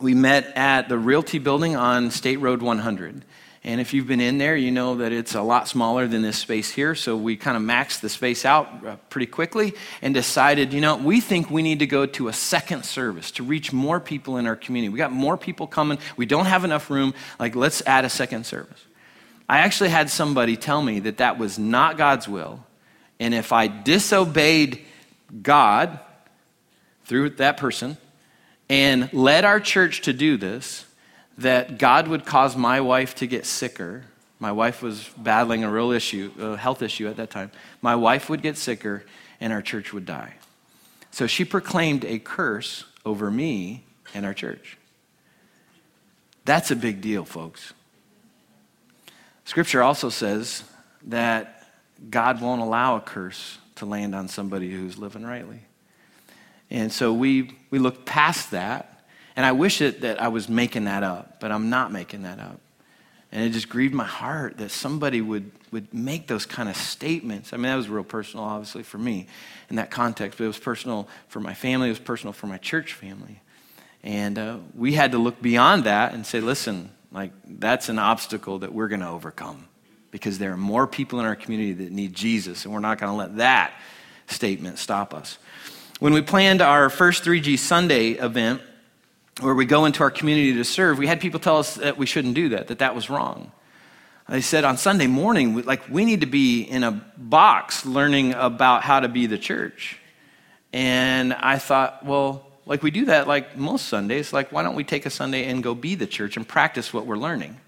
we 0.00 0.14
met 0.14 0.56
at 0.56 0.88
the 0.88 0.98
Realty 0.98 1.38
Building 1.38 1.76
on 1.76 2.10
State 2.10 2.38
Road 2.38 2.62
100. 2.62 3.24
And 3.62 3.80
if 3.80 3.92
you've 3.92 4.06
been 4.06 4.22
in 4.22 4.38
there, 4.38 4.56
you 4.56 4.70
know 4.70 4.96
that 4.96 5.12
it's 5.12 5.34
a 5.34 5.42
lot 5.42 5.68
smaller 5.68 6.06
than 6.06 6.22
this 6.22 6.38
space 6.38 6.70
here. 6.70 6.94
So 6.94 7.14
we 7.14 7.36
kind 7.36 7.58
of 7.58 7.62
maxed 7.62 8.00
the 8.00 8.08
space 8.08 8.46
out 8.46 8.86
uh, 8.86 8.96
pretty 9.10 9.26
quickly 9.26 9.74
and 10.00 10.14
decided, 10.14 10.72
you 10.72 10.80
know, 10.80 10.96
we 10.96 11.20
think 11.20 11.50
we 11.50 11.62
need 11.62 11.80
to 11.80 11.86
go 11.86 12.06
to 12.06 12.28
a 12.28 12.32
second 12.32 12.86
service 12.86 13.30
to 13.32 13.42
reach 13.42 13.70
more 13.70 14.00
people 14.00 14.38
in 14.38 14.46
our 14.46 14.56
community. 14.56 14.88
We 14.88 14.96
got 14.96 15.12
more 15.12 15.36
people 15.36 15.66
coming. 15.66 15.98
We 16.16 16.24
don't 16.24 16.46
have 16.46 16.64
enough 16.64 16.88
room. 16.88 17.12
Like, 17.38 17.54
let's 17.54 17.82
add 17.86 18.06
a 18.06 18.10
second 18.10 18.46
service. 18.46 18.82
I 19.46 19.58
actually 19.58 19.90
had 19.90 20.08
somebody 20.08 20.56
tell 20.56 20.80
me 20.80 21.00
that 21.00 21.18
that 21.18 21.38
was 21.38 21.58
not 21.58 21.98
God's 21.98 22.26
will. 22.26 22.64
And 23.18 23.34
if 23.34 23.52
I 23.52 23.66
disobeyed 23.66 24.82
God 25.42 26.00
through 27.04 27.30
that 27.30 27.58
person, 27.58 27.98
and 28.70 29.12
led 29.12 29.44
our 29.44 29.58
church 29.58 30.02
to 30.02 30.12
do 30.12 30.36
this 30.36 30.86
that 31.36 31.76
God 31.76 32.06
would 32.06 32.24
cause 32.24 32.56
my 32.56 32.80
wife 32.80 33.16
to 33.16 33.26
get 33.26 33.44
sicker. 33.44 34.04
My 34.38 34.52
wife 34.52 34.80
was 34.80 35.10
battling 35.16 35.64
a 35.64 35.70
real 35.70 35.90
issue, 35.90 36.30
a 36.38 36.56
health 36.56 36.80
issue 36.80 37.08
at 37.08 37.16
that 37.16 37.30
time. 37.30 37.50
My 37.82 37.96
wife 37.96 38.30
would 38.30 38.42
get 38.42 38.56
sicker 38.56 39.04
and 39.40 39.52
our 39.52 39.60
church 39.60 39.92
would 39.92 40.06
die. 40.06 40.34
So 41.10 41.26
she 41.26 41.44
proclaimed 41.44 42.04
a 42.04 42.20
curse 42.20 42.84
over 43.04 43.28
me 43.28 43.84
and 44.14 44.24
our 44.24 44.34
church. 44.34 44.78
That's 46.44 46.70
a 46.70 46.76
big 46.76 47.00
deal, 47.00 47.24
folks. 47.24 47.72
Scripture 49.44 49.82
also 49.82 50.10
says 50.10 50.62
that 51.06 51.66
God 52.08 52.40
won't 52.40 52.62
allow 52.62 52.96
a 52.96 53.00
curse 53.00 53.58
to 53.76 53.86
land 53.86 54.14
on 54.14 54.28
somebody 54.28 54.70
who's 54.70 54.96
living 54.96 55.24
rightly. 55.24 55.62
And 56.70 56.92
so 56.92 57.12
we, 57.12 57.58
we 57.70 57.78
looked 57.78 58.06
past 58.06 58.52
that. 58.52 58.86
And 59.36 59.46
I 59.46 59.52
wish 59.52 59.80
it, 59.80 60.02
that 60.02 60.20
I 60.20 60.28
was 60.28 60.48
making 60.48 60.84
that 60.84 61.02
up, 61.02 61.40
but 61.40 61.50
I'm 61.50 61.70
not 61.70 61.92
making 61.92 62.22
that 62.22 62.38
up. 62.38 62.60
And 63.32 63.44
it 63.44 63.50
just 63.50 63.68
grieved 63.68 63.94
my 63.94 64.04
heart 64.04 64.58
that 64.58 64.70
somebody 64.70 65.20
would, 65.20 65.50
would 65.70 65.94
make 65.94 66.26
those 66.26 66.46
kind 66.46 66.68
of 66.68 66.76
statements. 66.76 67.52
I 67.52 67.56
mean, 67.56 67.64
that 67.64 67.76
was 67.76 67.88
real 67.88 68.02
personal, 68.02 68.44
obviously, 68.44 68.82
for 68.82 68.98
me 68.98 69.28
in 69.68 69.76
that 69.76 69.90
context, 69.90 70.38
but 70.38 70.44
it 70.44 70.48
was 70.48 70.58
personal 70.58 71.08
for 71.28 71.38
my 71.38 71.54
family, 71.54 71.88
it 71.88 71.92
was 71.92 72.00
personal 72.00 72.32
for 72.32 72.48
my 72.48 72.58
church 72.58 72.92
family. 72.92 73.40
And 74.02 74.38
uh, 74.38 74.56
we 74.74 74.94
had 74.94 75.12
to 75.12 75.18
look 75.18 75.40
beyond 75.40 75.84
that 75.84 76.12
and 76.12 76.26
say, 76.26 76.40
listen, 76.40 76.90
like, 77.12 77.32
that's 77.46 77.88
an 77.88 77.98
obstacle 77.98 78.60
that 78.60 78.72
we're 78.72 78.88
going 78.88 79.00
to 79.00 79.08
overcome 79.08 79.68
because 80.10 80.38
there 80.38 80.52
are 80.52 80.56
more 80.56 80.86
people 80.86 81.20
in 81.20 81.26
our 81.26 81.36
community 81.36 81.72
that 81.84 81.92
need 81.92 82.14
Jesus, 82.14 82.64
and 82.64 82.74
we're 82.74 82.80
not 82.80 82.98
going 82.98 83.12
to 83.12 83.16
let 83.16 83.36
that 83.36 83.72
statement 84.26 84.78
stop 84.78 85.14
us. 85.14 85.38
When 86.00 86.14
we 86.14 86.22
planned 86.22 86.62
our 86.62 86.88
first 86.88 87.24
3G 87.24 87.58
Sunday 87.58 88.12
event, 88.12 88.62
where 89.40 89.54
we 89.54 89.66
go 89.66 89.84
into 89.84 90.02
our 90.02 90.10
community 90.10 90.54
to 90.54 90.64
serve, 90.64 90.96
we 90.96 91.06
had 91.06 91.20
people 91.20 91.38
tell 91.38 91.58
us 91.58 91.74
that 91.74 91.98
we 91.98 92.06
shouldn't 92.06 92.32
do 92.32 92.48
that, 92.48 92.68
that 92.68 92.78
that 92.78 92.94
was 92.94 93.10
wrong. 93.10 93.52
They 94.26 94.40
said 94.40 94.64
on 94.64 94.78
Sunday 94.78 95.08
morning, 95.08 95.60
like, 95.60 95.90
we 95.90 96.06
need 96.06 96.22
to 96.22 96.26
be 96.26 96.62
in 96.62 96.84
a 96.84 96.92
box 97.18 97.84
learning 97.84 98.32
about 98.32 98.82
how 98.82 99.00
to 99.00 99.08
be 99.08 99.26
the 99.26 99.36
church. 99.36 99.98
And 100.72 101.34
I 101.34 101.58
thought, 101.58 102.02
well, 102.06 102.46
like 102.64 102.82
we 102.82 102.90
do 102.90 103.04
that 103.04 103.28
like 103.28 103.58
most 103.58 103.86
Sundays, 103.86 104.32
like, 104.32 104.52
why 104.52 104.62
don't 104.62 104.76
we 104.76 104.84
take 104.84 105.04
a 105.04 105.10
Sunday 105.10 105.44
and 105.44 105.62
go 105.62 105.74
be 105.74 105.96
the 105.96 106.06
church 106.06 106.38
and 106.38 106.48
practice 106.48 106.94
what 106.94 107.04
we're 107.04 107.18
learning? 107.18 107.60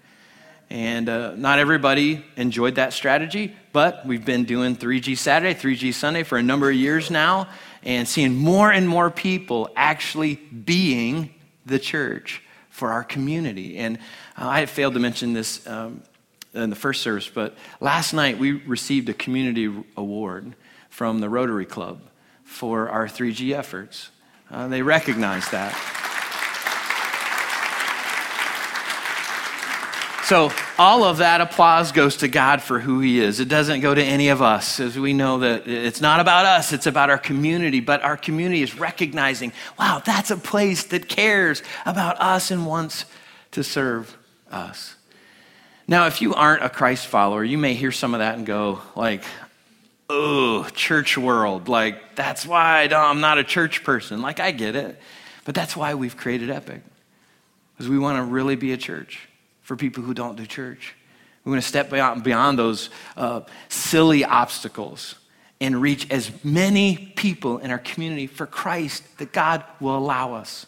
And 0.69 1.07
uh, 1.07 1.35
not 1.35 1.59
everybody 1.59 2.25
enjoyed 2.35 2.75
that 2.75 2.93
strategy, 2.93 3.55
but 3.71 4.05
we've 4.05 4.25
been 4.25 4.43
doing 4.45 4.75
3G 4.75 5.17
Saturday, 5.17 5.53
3G 5.57 5.93
Sunday 5.93 6.23
for 6.23 6.37
a 6.37 6.43
number 6.43 6.69
of 6.69 6.75
years 6.75 7.11
now 7.11 7.47
and 7.83 8.07
seeing 8.07 8.35
more 8.35 8.71
and 8.71 8.87
more 8.87 9.09
people 9.09 9.69
actually 9.75 10.35
being 10.35 11.33
the 11.65 11.79
church 11.79 12.41
for 12.69 12.91
our 12.91 13.03
community. 13.03 13.77
And 13.77 13.97
uh, 14.37 14.47
I 14.49 14.65
failed 14.65 14.95
to 14.95 14.99
mention 14.99 15.33
this 15.33 15.65
um, 15.67 16.01
in 16.53 16.69
the 16.69 16.75
first 16.75 17.01
service, 17.01 17.29
but 17.29 17.55
last 17.79 18.13
night 18.13 18.39
we 18.39 18.51
received 18.51 19.09
a 19.09 19.13
community 19.13 19.71
award 19.97 20.55
from 20.89 21.19
the 21.19 21.29
Rotary 21.29 21.65
Club 21.65 22.01
for 22.43 22.89
our 22.89 23.07
3G 23.07 23.55
efforts. 23.55 24.09
Uh, 24.49 24.67
they 24.67 24.81
recognized 24.81 25.51
that. 25.51 26.02
So, 30.23 30.53
all 30.79 31.03
of 31.03 31.17
that 31.17 31.41
applause 31.41 31.91
goes 31.91 32.15
to 32.17 32.29
God 32.29 32.61
for 32.61 32.79
who 32.79 33.01
He 33.01 33.19
is. 33.19 33.41
It 33.41 33.49
doesn't 33.49 33.81
go 33.81 33.93
to 33.93 34.01
any 34.01 34.29
of 34.29 34.41
us, 34.41 34.79
as 34.79 34.97
we 34.97 35.11
know 35.11 35.39
that 35.39 35.67
it's 35.67 35.99
not 35.99 36.21
about 36.21 36.45
us, 36.45 36.71
it's 36.71 36.87
about 36.87 37.09
our 37.09 37.17
community. 37.17 37.81
But 37.81 38.03
our 38.03 38.15
community 38.15 38.61
is 38.61 38.79
recognizing, 38.79 39.51
wow, 39.77 40.01
that's 40.03 40.31
a 40.31 40.37
place 40.37 40.85
that 40.85 41.09
cares 41.09 41.61
about 41.85 42.21
us 42.21 42.51
and 42.51 42.65
wants 42.65 43.03
to 43.51 43.65
serve 43.65 44.17
us. 44.49 44.95
Now, 45.89 46.07
if 46.07 46.21
you 46.21 46.33
aren't 46.33 46.63
a 46.63 46.69
Christ 46.69 47.07
follower, 47.07 47.43
you 47.43 47.57
may 47.57 47.73
hear 47.73 47.91
some 47.91 48.13
of 48.13 48.21
that 48.21 48.37
and 48.37 48.45
go, 48.45 48.79
like, 48.95 49.25
oh, 50.09 50.63
church 50.73 51.17
world. 51.17 51.67
Like, 51.67 52.15
that's 52.15 52.45
why 52.45 52.87
I'm 52.87 53.19
not 53.19 53.39
a 53.39 53.43
church 53.43 53.83
person. 53.83 54.21
Like, 54.21 54.39
I 54.39 54.51
get 54.51 54.77
it. 54.77 54.97
But 55.43 55.53
that's 55.53 55.75
why 55.75 55.95
we've 55.95 56.15
created 56.15 56.49
Epic, 56.49 56.81
because 57.73 57.89
we 57.89 57.99
want 57.99 58.19
to 58.19 58.23
really 58.23 58.55
be 58.55 58.71
a 58.71 58.77
church 58.77 59.27
for 59.63 59.75
people 59.75 60.03
who 60.03 60.13
don't 60.13 60.35
do 60.35 60.45
church. 60.45 60.93
We 61.43 61.51
want 61.51 61.61
to 61.61 61.67
step 61.67 61.89
beyond, 61.89 62.23
beyond 62.23 62.59
those 62.59 62.89
uh, 63.17 63.41
silly 63.67 64.23
obstacles 64.23 65.15
and 65.59 65.81
reach 65.81 66.09
as 66.11 66.31
many 66.43 67.13
people 67.15 67.57
in 67.57 67.71
our 67.71 67.79
community 67.79 68.27
for 68.27 68.45
Christ 68.45 69.17
that 69.17 69.31
God 69.31 69.63
will 69.79 69.97
allow 69.97 70.33
us. 70.33 70.65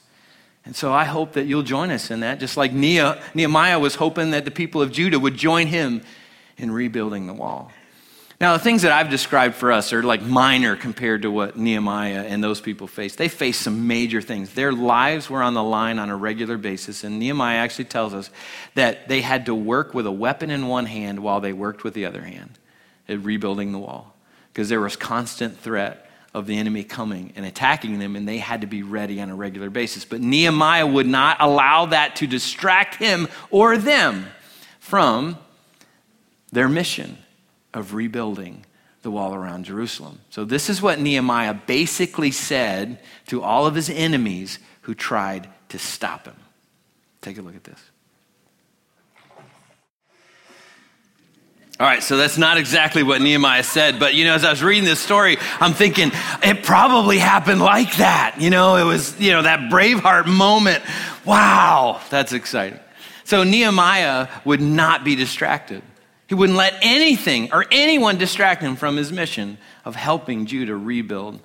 And 0.66 0.76
so 0.76 0.92
I 0.92 1.04
hope 1.06 1.34
that 1.34 1.46
you'll 1.46 1.64
join 1.64 1.92
us 1.92 2.10
in 2.10 2.22
that, 2.22 2.40
just 2.40 2.58
like 2.58 2.74
Nehemiah 2.74 3.78
was 3.78 3.96
hoping 3.96 4.32
that 4.32 4.46
the 4.46 4.52
people 4.52 4.82
of 4.82 4.92
Judah 4.92 5.20
would 5.20 5.36
join 5.36 5.68
him 5.68 6.02
in 6.58 6.72
rebuilding 6.72 7.28
the 7.28 7.34
wall. 7.34 7.72
Now, 8.42 8.52
the 8.52 8.64
things 8.64 8.82
that 8.82 8.92
I've 8.92 9.10
described 9.10 9.56
for 9.56 9.72
us 9.72 9.94
are 9.94 10.04
like 10.04 10.22
minor 10.22 10.76
compared 10.76 11.22
to 11.22 11.32
what 11.32 11.58
Nehemiah 11.58 12.26
and 12.28 12.44
those 12.44 12.60
people 12.60 12.86
faced. 12.86 13.18
They 13.18 13.30
faced 13.30 13.62
some 13.62 13.88
major 13.88 14.22
things. 14.22 14.54
Their 14.54 14.74
lives 14.74 15.30
were 15.30 15.42
on 15.42 15.54
the 15.54 15.64
line 15.64 16.00
on 16.00 16.10
a 16.10 16.18
regular 16.18 16.58
basis. 16.58 17.06
And 17.06 17.18
Nehemiah 17.18 17.58
actually 17.58 17.86
tells 17.86 18.14
us 18.14 18.30
that 18.74 19.08
they 19.08 19.22
had 19.22 19.46
to 19.46 19.56
work 19.56 19.94
with 19.94 20.06
a 20.06 20.12
weapon 20.12 20.50
in 20.50 20.68
one 20.68 20.86
hand 20.86 21.22
while 21.22 21.40
they 21.40 21.54
worked 21.54 21.86
with 21.86 21.94
the 21.94 22.06
other 22.06 22.24
hand 22.24 22.60
at 23.08 23.24
rebuilding 23.24 23.72
the 23.72 23.80
wall 23.80 24.14
because 24.52 24.68
there 24.68 24.82
was 24.82 24.98
constant 24.98 25.58
threat 25.58 26.10
of 26.34 26.46
the 26.46 26.58
enemy 26.58 26.84
coming 26.84 27.32
and 27.38 27.46
attacking 27.46 28.00
them, 28.00 28.18
and 28.18 28.28
they 28.28 28.40
had 28.40 28.60
to 28.60 28.68
be 28.68 28.84
ready 28.84 29.22
on 29.22 29.30
a 29.30 29.36
regular 29.36 29.70
basis. 29.70 30.04
But 30.04 30.20
Nehemiah 30.20 30.86
would 30.86 31.08
not 31.08 31.38
allow 31.40 31.86
that 31.86 32.18
to 32.18 32.28
distract 32.28 32.96
him 32.96 33.30
or 33.50 33.78
them 33.78 34.28
from 34.80 35.38
their 36.52 36.68
mission 36.68 37.18
of 37.76 37.94
rebuilding 37.94 38.66
the 39.04 39.12
wall 39.12 39.36
around 39.36 39.66
Jerusalem. 39.66 40.22
So, 40.32 40.46
this 40.46 40.68
is 40.68 40.82
what 40.82 41.00
Nehemiah 41.00 41.54
basically 41.54 42.32
said 42.32 43.00
to 43.28 43.44
all 43.44 43.68
of 43.68 43.76
his 43.76 43.90
enemies 43.90 44.58
who 44.82 44.96
tried 44.96 45.48
to 45.70 45.78
stop 45.78 46.26
him. 46.26 46.36
Take 47.22 47.38
a 47.38 47.42
look 47.42 47.56
at 47.56 47.64
this. 47.64 47.80
All 51.78 51.86
right, 51.86 52.02
so 52.02 52.16
that's 52.16 52.38
not 52.38 52.58
exactly 52.58 53.04
what 53.04 53.22
Nehemiah 53.22 53.64
said, 53.64 54.00
but 54.00 54.14
you 54.16 54.24
know, 54.24 54.34
as 54.34 54.46
I 54.46 54.50
was 54.50 54.64
reading 54.64 54.86
this 54.86 55.02
story, 55.02 55.36
I'm 55.60 55.74
thinking 55.74 56.12
it 56.42 56.64
probably 56.64 57.18
happened 57.18 57.60
like 57.60 57.98
that. 57.98 58.38
You 58.40 58.50
know, 58.50 58.78
it 58.78 58.86
was, 58.86 59.20
you 59.20 59.32
know, 59.32 59.42
that 59.42 59.72
Braveheart 59.72 60.26
moment. 60.26 60.82
Wow, 61.26 62.00
that's 62.10 62.32
exciting. 62.32 62.80
So 63.26 63.44
Nehemiah 63.44 64.30
would 64.46 64.62
not 64.62 65.04
be 65.04 65.16
distracted. 65.16 65.82
He 66.28 66.36
wouldn't 66.36 66.58
let 66.58 66.76
anything 66.82 67.52
or 67.54 67.66
anyone 67.72 68.18
distract 68.18 68.62
him 68.62 68.76
from 68.76 68.98
his 68.98 69.12
mission 69.12 69.58
of 69.84 69.96
helping 69.96 70.46
Judah 70.46 70.76
rebuild 70.76 71.40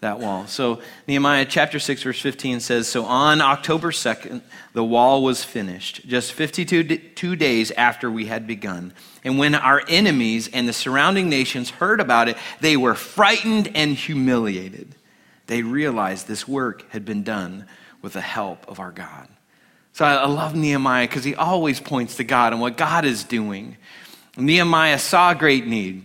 that 0.00 0.18
wall. 0.18 0.46
So 0.46 0.82
Nehemiah 1.08 1.46
chapter 1.46 1.78
6 1.78 2.02
verse 2.02 2.20
15 2.20 2.60
says, 2.60 2.86
"So 2.88 3.04
on 3.04 3.40
October 3.40 3.90
2nd, 3.90 4.42
the 4.72 4.84
wall 4.84 5.22
was 5.22 5.44
finished, 5.44 6.02
just 6.06 6.32
52 6.32 6.84
two 7.14 7.36
days 7.36 7.70
after 7.70 8.10
we 8.10 8.26
had 8.26 8.46
begun. 8.46 8.92
And 9.24 9.38
when 9.38 9.54
our 9.54 9.82
enemies 9.88 10.48
and 10.52 10.68
the 10.68 10.72
surrounding 10.72 11.30
nations 11.30 11.70
heard 11.70 12.00
about 12.00 12.28
it, 12.28 12.36
they 12.60 12.76
were 12.76 12.94
frightened 12.94 13.70
and 13.74 13.94
humiliated. 13.94 14.94
They 15.46 15.62
realized 15.62 16.28
this 16.28 16.46
work 16.46 16.84
had 16.90 17.04
been 17.04 17.22
done 17.22 17.66
with 18.02 18.12
the 18.12 18.20
help 18.20 18.66
of 18.68 18.78
our 18.78 18.92
God." 18.92 19.28
So 19.94 20.04
I 20.04 20.26
love 20.26 20.54
Nehemiah 20.54 21.06
because 21.06 21.24
he 21.24 21.36
always 21.36 21.78
points 21.78 22.16
to 22.16 22.24
God 22.24 22.52
and 22.52 22.60
what 22.60 22.76
God 22.76 23.04
is 23.04 23.22
doing. 23.22 23.76
Nehemiah 24.36 24.98
saw 24.98 25.34
great 25.34 25.66
need. 25.66 26.04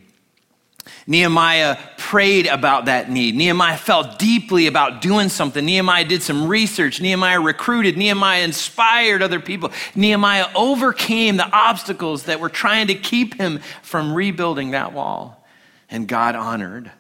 Nehemiah 1.08 1.78
prayed 1.98 2.46
about 2.46 2.86
that 2.86 3.10
need. 3.10 3.36
Nehemiah 3.36 3.78
felt 3.78 4.20
deeply 4.20 4.68
about 4.68 5.02
doing 5.02 5.30
something. 5.30 5.66
Nehemiah 5.66 6.06
did 6.06 6.22
some 6.22 6.48
research. 6.48 7.02
Nehemiah 7.02 7.40
recruited. 7.42 7.98
Nehemiah 7.98 8.44
inspired 8.44 9.22
other 9.24 9.40
people. 9.40 9.72
Nehemiah 9.96 10.48
overcame 10.56 11.38
the 11.38 11.50
obstacles 11.50 12.24
that 12.24 12.40
were 12.40 12.50
trying 12.50 12.88
to 12.88 12.96
keep 12.96 13.36
him 13.36 13.60
from 13.82 14.14
rebuilding 14.14 14.72
that 14.72 14.94
wall. 14.94 15.44
And 15.90 16.08
God 16.08 16.36
honored 16.36 16.92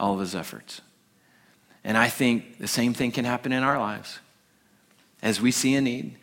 all 0.00 0.14
of 0.14 0.20
his 0.20 0.34
efforts. 0.34 0.80
And 1.84 1.96
I 1.96 2.08
think 2.08 2.58
the 2.58 2.68
same 2.68 2.94
thing 2.94 3.12
can 3.12 3.24
happen 3.24 3.52
in 3.52 3.62
our 3.62 3.78
lives. 3.78 4.18
As 5.22 5.40
we 5.40 5.52
see 5.52 5.74
a 5.74 5.80
need, 5.80 6.16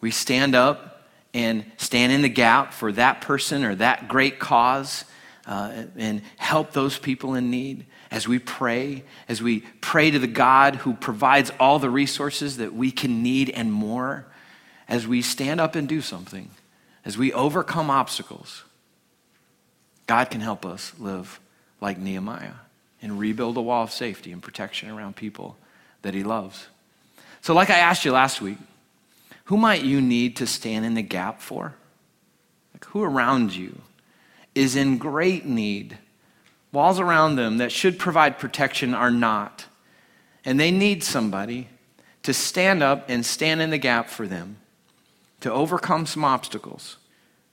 we 0.00 0.10
stand 0.10 0.54
up 0.54 0.93
and 1.34 1.64
stand 1.76 2.12
in 2.12 2.22
the 2.22 2.28
gap 2.28 2.72
for 2.72 2.92
that 2.92 3.20
person 3.20 3.64
or 3.64 3.74
that 3.74 4.08
great 4.08 4.38
cause 4.38 5.04
uh, 5.46 5.84
and 5.96 6.22
help 6.36 6.72
those 6.72 6.96
people 6.96 7.34
in 7.34 7.50
need 7.50 7.84
as 8.10 8.28
we 8.28 8.38
pray, 8.38 9.02
as 9.28 9.42
we 9.42 9.60
pray 9.80 10.10
to 10.10 10.18
the 10.18 10.28
God 10.28 10.76
who 10.76 10.94
provides 10.94 11.50
all 11.58 11.78
the 11.80 11.90
resources 11.90 12.58
that 12.58 12.72
we 12.72 12.92
can 12.92 13.22
need 13.22 13.50
and 13.50 13.72
more, 13.72 14.24
as 14.88 15.06
we 15.06 15.20
stand 15.20 15.60
up 15.60 15.74
and 15.74 15.88
do 15.88 16.00
something, 16.00 16.50
as 17.04 17.18
we 17.18 17.32
overcome 17.32 17.90
obstacles, 17.90 18.62
God 20.06 20.30
can 20.30 20.40
help 20.40 20.64
us 20.64 20.92
live 20.98 21.40
like 21.80 21.98
Nehemiah 21.98 22.54
and 23.02 23.18
rebuild 23.18 23.56
a 23.56 23.60
wall 23.62 23.82
of 23.82 23.90
safety 23.90 24.32
and 24.32 24.42
protection 24.42 24.90
around 24.90 25.16
people 25.16 25.56
that 26.02 26.14
he 26.14 26.22
loves. 26.22 26.68
So, 27.42 27.52
like 27.52 27.68
I 27.68 27.78
asked 27.78 28.04
you 28.04 28.12
last 28.12 28.40
week, 28.40 28.58
who 29.44 29.56
might 29.56 29.82
you 29.82 30.00
need 30.00 30.36
to 30.36 30.46
stand 30.46 30.84
in 30.84 30.94
the 30.94 31.02
gap 31.02 31.40
for? 31.40 31.74
Like 32.72 32.84
who 32.86 33.02
around 33.02 33.54
you 33.54 33.80
is 34.54 34.76
in 34.76 34.98
great 34.98 35.44
need? 35.44 35.98
Walls 36.72 36.98
around 36.98 37.36
them 37.36 37.58
that 37.58 37.70
should 37.70 37.98
provide 37.98 38.38
protection 38.38 38.94
are 38.94 39.10
not. 39.10 39.66
And 40.44 40.58
they 40.58 40.70
need 40.70 41.04
somebody 41.04 41.68
to 42.22 42.34
stand 42.34 42.82
up 42.82 43.08
and 43.08 43.24
stand 43.24 43.60
in 43.60 43.70
the 43.70 43.78
gap 43.78 44.08
for 44.08 44.26
them, 44.26 44.56
to 45.40 45.52
overcome 45.52 46.06
some 46.06 46.24
obstacles, 46.24 46.96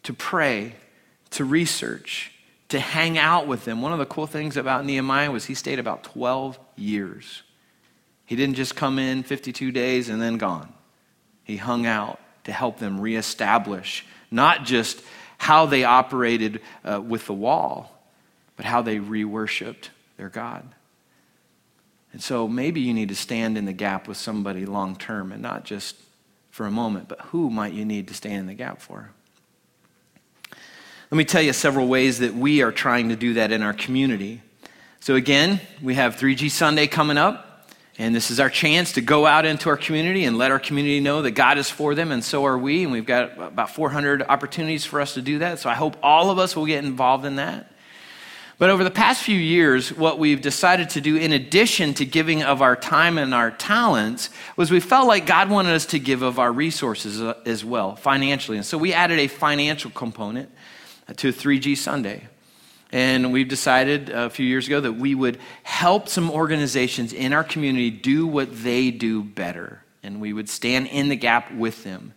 to 0.04 0.14
pray, 0.14 0.76
to 1.32 1.44
research, 1.44 2.32
to 2.70 2.80
hang 2.80 3.18
out 3.18 3.48
with 3.48 3.66
them. 3.66 3.82
One 3.82 3.92
of 3.92 4.00
the 4.00 4.06
cool 4.06 4.28
things 4.28 4.56
about 4.56 4.86
Nehemiah 4.86 5.30
was 5.30 5.46
he 5.46 5.54
stayed 5.54 5.78
about 5.78 6.04
12 6.04 6.58
years. 6.78 7.44
He 8.26 8.38
didn't 8.38 8.56
just 8.56 8.78
come 8.78 8.98
in 8.98 9.24
52 9.24 9.72
days 9.72 10.08
and 10.08 10.22
then 10.22 10.38
gone. 10.38 10.74
He 11.44 11.58
hung 11.58 11.86
out 11.86 12.20
to 12.44 12.52
help 12.52 12.80
them 12.80 13.00
reestablish 13.00 14.06
not 14.32 14.64
just 14.64 15.02
how 15.38 15.66
they 15.66 15.84
operated 15.84 16.62
uh, 16.84 17.02
with 17.02 17.26
the 17.26 17.34
wall, 17.34 18.00
but 18.56 18.66
how 18.66 18.82
they 18.82 19.00
re 19.00 19.26
worshiped 19.26 19.92
their 20.18 20.30
God. 20.30 20.64
And 22.14 22.22
so 22.22 22.48
maybe 22.48 22.82
you 22.82 22.94
need 22.94 23.10
to 23.10 23.16
stand 23.16 23.58
in 23.58 23.66
the 23.66 23.74
gap 23.74 24.08
with 24.08 24.18
somebody 24.18 24.66
long 24.66 24.96
term 24.96 25.32
and 25.32 25.42
not 25.42 25.64
just 25.64 25.96
for 26.52 26.66
a 26.66 26.72
moment, 26.72 27.08
but 27.08 27.20
who 27.22 27.50
might 27.50 27.74
you 27.74 27.86
need 27.86 28.08
to 28.10 28.14
stand 28.14 28.36
in 28.36 28.48
the 28.48 28.54
gap 28.54 28.82
for? 28.82 29.10
Let 31.10 31.18
me 31.18 31.26
tell 31.26 31.42
you 31.42 31.54
several 31.54 31.88
ways 31.88 32.20
that 32.20 32.34
we 32.34 32.62
are 32.62 32.72
trying 32.72 33.10
to 33.10 33.16
do 33.16 33.34
that 33.34 33.52
in 33.52 33.62
our 33.62 33.74
community. 33.74 34.42
So, 35.02 35.16
again, 35.16 35.60
we 35.82 35.96
have 35.96 36.16
3G 36.16 36.50
Sunday 36.52 36.88
coming 36.88 37.18
up. 37.18 37.51
And 38.02 38.16
this 38.16 38.32
is 38.32 38.40
our 38.40 38.50
chance 38.50 38.94
to 38.94 39.02
go 39.02 39.28
out 39.28 39.46
into 39.46 39.70
our 39.70 39.78
community 39.78 40.24
and 40.26 40.36
let 40.36 40.50
our 40.50 40.58
community 40.58 41.00
know 41.00 41.22
that 41.22 41.32
God 41.32 41.60
is 41.60 41.70
for 41.70 41.94
them, 41.94 42.12
and 42.12 42.24
so 42.24 42.48
are 42.48 42.58
we. 42.58 42.82
And 42.82 42.92
we've 42.92 43.06
got 43.06 43.38
about 43.38 43.76
400 43.76 44.24
opportunities 44.24 44.84
for 44.84 45.00
us 45.00 45.14
to 45.14 45.22
do 45.22 45.38
that. 45.38 45.60
So 45.60 45.70
I 45.70 45.76
hope 45.76 45.96
all 46.02 46.32
of 46.32 46.40
us 46.40 46.56
will 46.56 46.66
get 46.66 46.84
involved 46.84 47.26
in 47.26 47.36
that. 47.36 47.72
But 48.58 48.72
over 48.72 48.84
the 48.84 48.90
past 48.90 49.22
few 49.22 49.38
years, 49.38 49.94
what 49.94 50.18
we've 50.18 50.42
decided 50.42 50.90
to 50.92 51.02
do, 51.02 51.16
in 51.16 51.32
addition 51.32 51.94
to 51.94 52.06
giving 52.06 52.42
of 52.42 52.64
our 52.64 52.76
time 52.76 53.20
and 53.20 53.36
our 53.36 53.52
talents, 53.52 54.32
was 54.58 54.72
we 54.72 54.80
felt 54.80 55.08
like 55.08 55.28
God 55.28 55.52
wanted 55.52 55.76
us 55.76 55.86
to 55.88 56.00
give 56.00 56.24
of 56.24 56.40
our 56.40 56.52
resources 56.52 57.22
uh, 57.22 57.36
as 57.46 57.64
well, 57.64 57.96
financially. 57.96 58.58
And 58.58 58.66
so 58.66 58.80
we 58.80 58.94
added 58.94 59.20
a 59.20 59.28
financial 59.28 59.92
component 59.92 60.50
to 61.18 61.32
3G 61.32 61.78
Sunday. 61.78 62.28
And 62.92 63.32
we've 63.32 63.48
decided 63.48 64.10
a 64.10 64.30
few 64.30 64.46
years 64.46 64.68
ago 64.68 64.82
that 64.82 64.94
we 64.94 65.16
would 65.16 65.40
help 65.64 66.10
some 66.10 66.30
organizations 66.30 67.14
in 67.14 67.32
our 67.32 67.44
community 67.44 67.90
do 67.90 68.28
what 68.28 68.64
they 68.64 68.92
do 68.92 69.24
better. 69.24 69.82
And 70.04 70.20
we 70.20 70.34
would 70.34 70.50
stand 70.50 70.88
in 70.88 71.08
the 71.08 71.16
gap 71.16 71.54
with 71.54 71.84
them. 71.84 72.14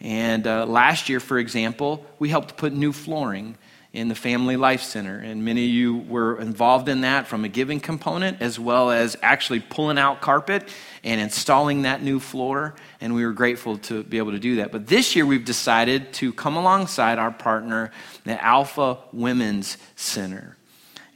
And 0.00 0.46
uh, 0.46 0.66
last 0.66 1.08
year, 1.08 1.20
for 1.20 1.38
example, 1.38 2.04
we 2.18 2.28
helped 2.28 2.56
put 2.56 2.72
new 2.72 2.92
flooring 2.92 3.56
in 3.96 4.08
the 4.08 4.14
Family 4.14 4.56
Life 4.56 4.82
Center. 4.82 5.18
And 5.18 5.42
many 5.42 5.64
of 5.64 5.70
you 5.70 5.96
were 5.96 6.38
involved 6.38 6.88
in 6.90 7.00
that 7.00 7.26
from 7.26 7.46
a 7.46 7.48
giving 7.48 7.80
component 7.80 8.42
as 8.42 8.60
well 8.60 8.90
as 8.90 9.16
actually 9.22 9.60
pulling 9.60 9.96
out 9.96 10.20
carpet 10.20 10.68
and 11.02 11.18
installing 11.18 11.82
that 11.82 12.02
new 12.02 12.20
floor. 12.20 12.74
And 13.00 13.14
we 13.14 13.24
were 13.24 13.32
grateful 13.32 13.78
to 13.78 14.02
be 14.02 14.18
able 14.18 14.32
to 14.32 14.38
do 14.38 14.56
that. 14.56 14.70
But 14.70 14.86
this 14.86 15.16
year, 15.16 15.24
we've 15.24 15.46
decided 15.46 16.12
to 16.14 16.34
come 16.34 16.56
alongside 16.56 17.18
our 17.18 17.30
partner, 17.30 17.90
the 18.24 18.42
Alpha 18.44 18.98
Women's 19.14 19.78
Center. 19.96 20.58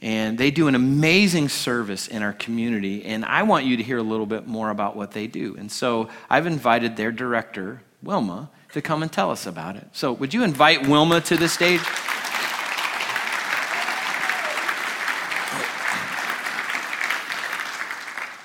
And 0.01 0.39
they 0.39 0.49
do 0.49 0.67
an 0.67 0.73
amazing 0.73 1.49
service 1.49 2.07
in 2.07 2.23
our 2.23 2.33
community. 2.33 3.05
And 3.05 3.23
I 3.23 3.43
want 3.43 3.65
you 3.65 3.77
to 3.77 3.83
hear 3.83 3.99
a 3.99 4.03
little 4.03 4.25
bit 4.25 4.47
more 4.47 4.71
about 4.71 4.95
what 4.95 5.11
they 5.11 5.27
do. 5.27 5.55
And 5.55 5.71
so 5.71 6.09
I've 6.31 6.47
invited 6.47 6.95
their 6.95 7.11
director, 7.11 7.83
Wilma, 8.01 8.49
to 8.73 8.81
come 8.81 9.03
and 9.03 9.11
tell 9.11 9.29
us 9.29 9.45
about 9.45 9.75
it. 9.75 9.87
So, 9.91 10.13
would 10.13 10.33
you 10.33 10.43
invite 10.43 10.87
Wilma 10.87 11.21
to 11.21 11.37
the 11.37 11.49
stage? 11.49 11.81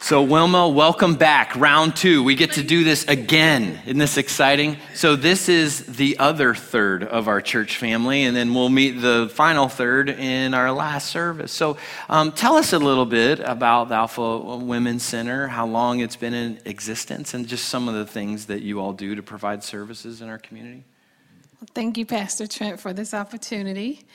So, 0.06 0.22
Wilma, 0.22 0.68
welcome 0.68 1.16
back. 1.16 1.56
Round 1.56 1.96
two. 1.96 2.22
We 2.22 2.36
get 2.36 2.52
to 2.52 2.62
do 2.62 2.84
this 2.84 3.04
again. 3.08 3.80
Isn't 3.86 3.98
this 3.98 4.18
exciting? 4.18 4.76
So, 4.94 5.16
this 5.16 5.48
is 5.48 5.84
the 5.84 6.20
other 6.20 6.54
third 6.54 7.02
of 7.02 7.26
our 7.26 7.40
church 7.40 7.76
family, 7.76 8.22
and 8.22 8.36
then 8.36 8.54
we'll 8.54 8.68
meet 8.68 9.00
the 9.00 9.28
final 9.34 9.66
third 9.66 10.08
in 10.08 10.54
our 10.54 10.70
last 10.70 11.08
service. 11.10 11.50
So, 11.50 11.76
um, 12.08 12.30
tell 12.30 12.54
us 12.54 12.72
a 12.72 12.78
little 12.78 13.04
bit 13.04 13.40
about 13.40 13.88
the 13.88 13.96
Alpha 13.96 14.38
Women's 14.58 15.02
Center, 15.02 15.48
how 15.48 15.66
long 15.66 15.98
it's 15.98 16.14
been 16.14 16.34
in 16.34 16.60
existence, 16.64 17.34
and 17.34 17.48
just 17.48 17.64
some 17.64 17.88
of 17.88 17.96
the 17.96 18.06
things 18.06 18.46
that 18.46 18.62
you 18.62 18.78
all 18.78 18.92
do 18.92 19.16
to 19.16 19.24
provide 19.24 19.64
services 19.64 20.22
in 20.22 20.28
our 20.28 20.38
community. 20.38 20.84
Well, 21.60 21.68
Thank 21.74 21.98
you, 21.98 22.06
Pastor 22.06 22.46
Trent, 22.46 22.78
for 22.78 22.92
this 22.92 23.12
opportunity. 23.12 24.06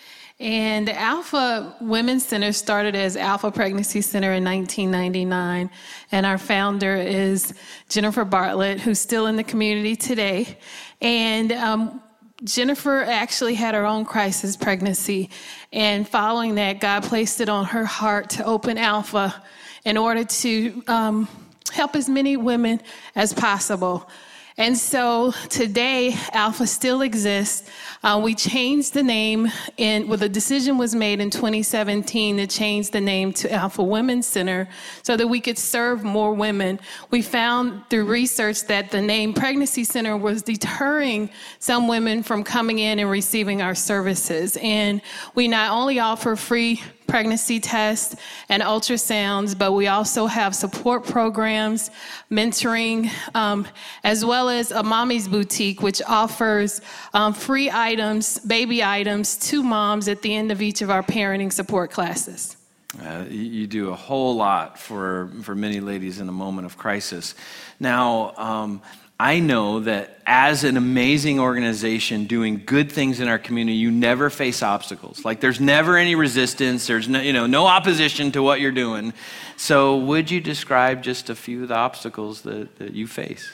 And 0.42 0.88
the 0.88 1.00
Alpha 1.00 1.76
Women's 1.82 2.26
Center 2.26 2.52
started 2.52 2.96
as 2.96 3.16
Alpha 3.16 3.52
Pregnancy 3.52 4.02
Center 4.02 4.34
in 4.34 4.44
1999. 4.44 5.70
And 6.12 6.26
our 6.26 6.40
founder 6.40 6.96
is 6.96 7.54
Jennifer 7.90 8.26
Bartlett, 8.26 8.80
who's 8.80 9.00
still 9.00 9.28
in 9.28 9.36
the 9.36 9.44
community 9.44 9.96
today. 9.96 10.58
And 11.00 11.52
um, 11.52 12.02
Jennifer 12.44 13.04
actually 13.04 13.54
had 13.54 13.76
her 13.76 13.86
own 13.86 14.04
crisis 14.04 14.58
pregnancy. 14.58 15.30
And 15.72 16.10
following 16.10 16.56
that, 16.56 16.80
God 16.80 17.04
placed 17.04 17.40
it 17.40 17.48
on 17.48 17.66
her 17.66 17.86
heart 17.86 18.32
to 18.32 18.44
open 18.44 18.80
Alpha 18.80 19.44
in 19.86 19.96
order 19.96 20.24
to 20.24 20.84
um, 20.88 21.28
help 21.72 21.96
as 21.96 22.10
many 22.10 22.36
women 22.36 22.82
as 23.14 23.32
possible. 23.32 24.10
And 24.58 24.78
so 24.78 25.32
today, 25.50 26.14
Alpha 26.34 26.68
still 26.68 27.02
exists. 27.02 27.70
Uh, 28.04 28.20
we 28.22 28.36
changed 28.36 28.94
the 28.94 29.04
name, 29.04 29.50
and 29.78 30.10
well, 30.10 30.18
the 30.18 30.28
decision 30.28 30.78
was 30.78 30.94
made 30.94 31.22
in 31.22 31.30
2017 31.30 32.38
to 32.38 32.48
change 32.48 32.92
the 32.92 33.00
name 33.00 33.32
to 33.34 33.52
Alpha 33.52 33.82
Women's 33.82 34.28
Center 34.28 34.68
so 35.04 35.16
that 35.16 35.28
we 35.28 35.40
could 35.40 35.58
serve 35.58 36.04
more 36.04 36.34
women. 36.34 36.80
We 37.12 37.22
found 37.22 37.90
through 37.90 38.06
research 38.06 38.66
that 38.68 38.92
the 38.92 39.02
name 39.02 39.34
Pregnancy 39.34 39.86
Center 39.86 40.18
was 40.18 40.42
deterring 40.42 41.30
some 41.60 41.88
women 41.88 42.22
from 42.22 42.44
coming 42.44 42.80
in 42.80 43.00
and 43.00 43.10
receiving 43.10 43.62
our 43.62 43.76
services. 43.76 44.58
And 44.62 45.02
we 45.34 45.48
not 45.48 45.72
only 45.72 46.00
offer 46.00 46.36
free 46.36 46.82
pregnancy 47.12 47.60
tests 47.60 48.16
and 48.48 48.64
ultrasounds, 48.64 49.56
but 49.56 49.74
we 49.74 49.88
also 49.88 50.28
have 50.28 50.56
support 50.56 51.06
programs, 51.06 51.92
mentoring, 52.32 53.12
um, 53.36 53.68
as 54.06 54.24
well 54.24 54.48
as 54.48 54.72
a 54.72 54.82
mommy's 54.82 55.28
boutique, 55.28 55.82
which 55.82 56.02
offers 56.08 56.80
um, 57.14 57.34
free 57.34 57.70
items, 57.70 58.40
baby 58.40 58.82
items 58.82 59.36
to 59.36 59.62
moms 59.62 60.08
at 60.08 60.22
the 60.22 60.34
end 60.34 60.52
of 60.52 60.62
each 60.62 60.82
of 60.82 60.90
our 60.90 61.04
parenting 61.04 61.52
support 61.52 61.92
classes. 61.92 62.56
Uh, 63.04 63.26
you 63.30 63.68
do 63.68 63.90
a 63.90 63.96
whole 63.96 64.36
lot 64.36 64.80
for, 64.80 65.30
for 65.44 65.54
many 65.54 65.82
ladies 65.82 66.20
in 66.20 66.30
a 66.30 66.32
moment 66.32 66.66
of 66.66 66.78
crisis. 66.78 67.36
Now, 67.80 68.34
um, 68.38 68.82
I 69.22 69.40
know 69.40 69.82
that 69.82 70.18
as 70.26 70.64
an 70.64 70.78
amazing 70.78 71.40
organization 71.40 72.26
doing 72.26 72.64
good 72.66 72.92
things 72.92 73.20
in 73.20 73.28
our 73.28 73.38
community, 73.38 73.78
you 73.78 73.92
never 73.92 74.32
face 74.32 74.64
obstacles. 74.64 75.24
Like 75.24 75.42
there's 75.42 75.60
never 75.60 75.96
any 75.96 76.16
resistance, 76.16 76.88
there's 76.88 77.08
no, 77.08 77.22
you 77.22 77.32
know, 77.32 77.46
no 77.46 77.68
opposition 77.68 78.32
to 78.32 78.42
what 78.42 78.62
you're 78.62 78.72
doing. 78.72 79.14
So, 79.58 79.96
would 79.96 80.32
you 80.32 80.42
describe 80.42 81.04
just 81.04 81.30
a 81.30 81.36
few 81.36 81.62
of 81.62 81.68
the 81.68 81.76
obstacles 81.76 82.42
that, 82.42 82.76
that 82.78 82.96
you 82.96 83.06
face? 83.06 83.48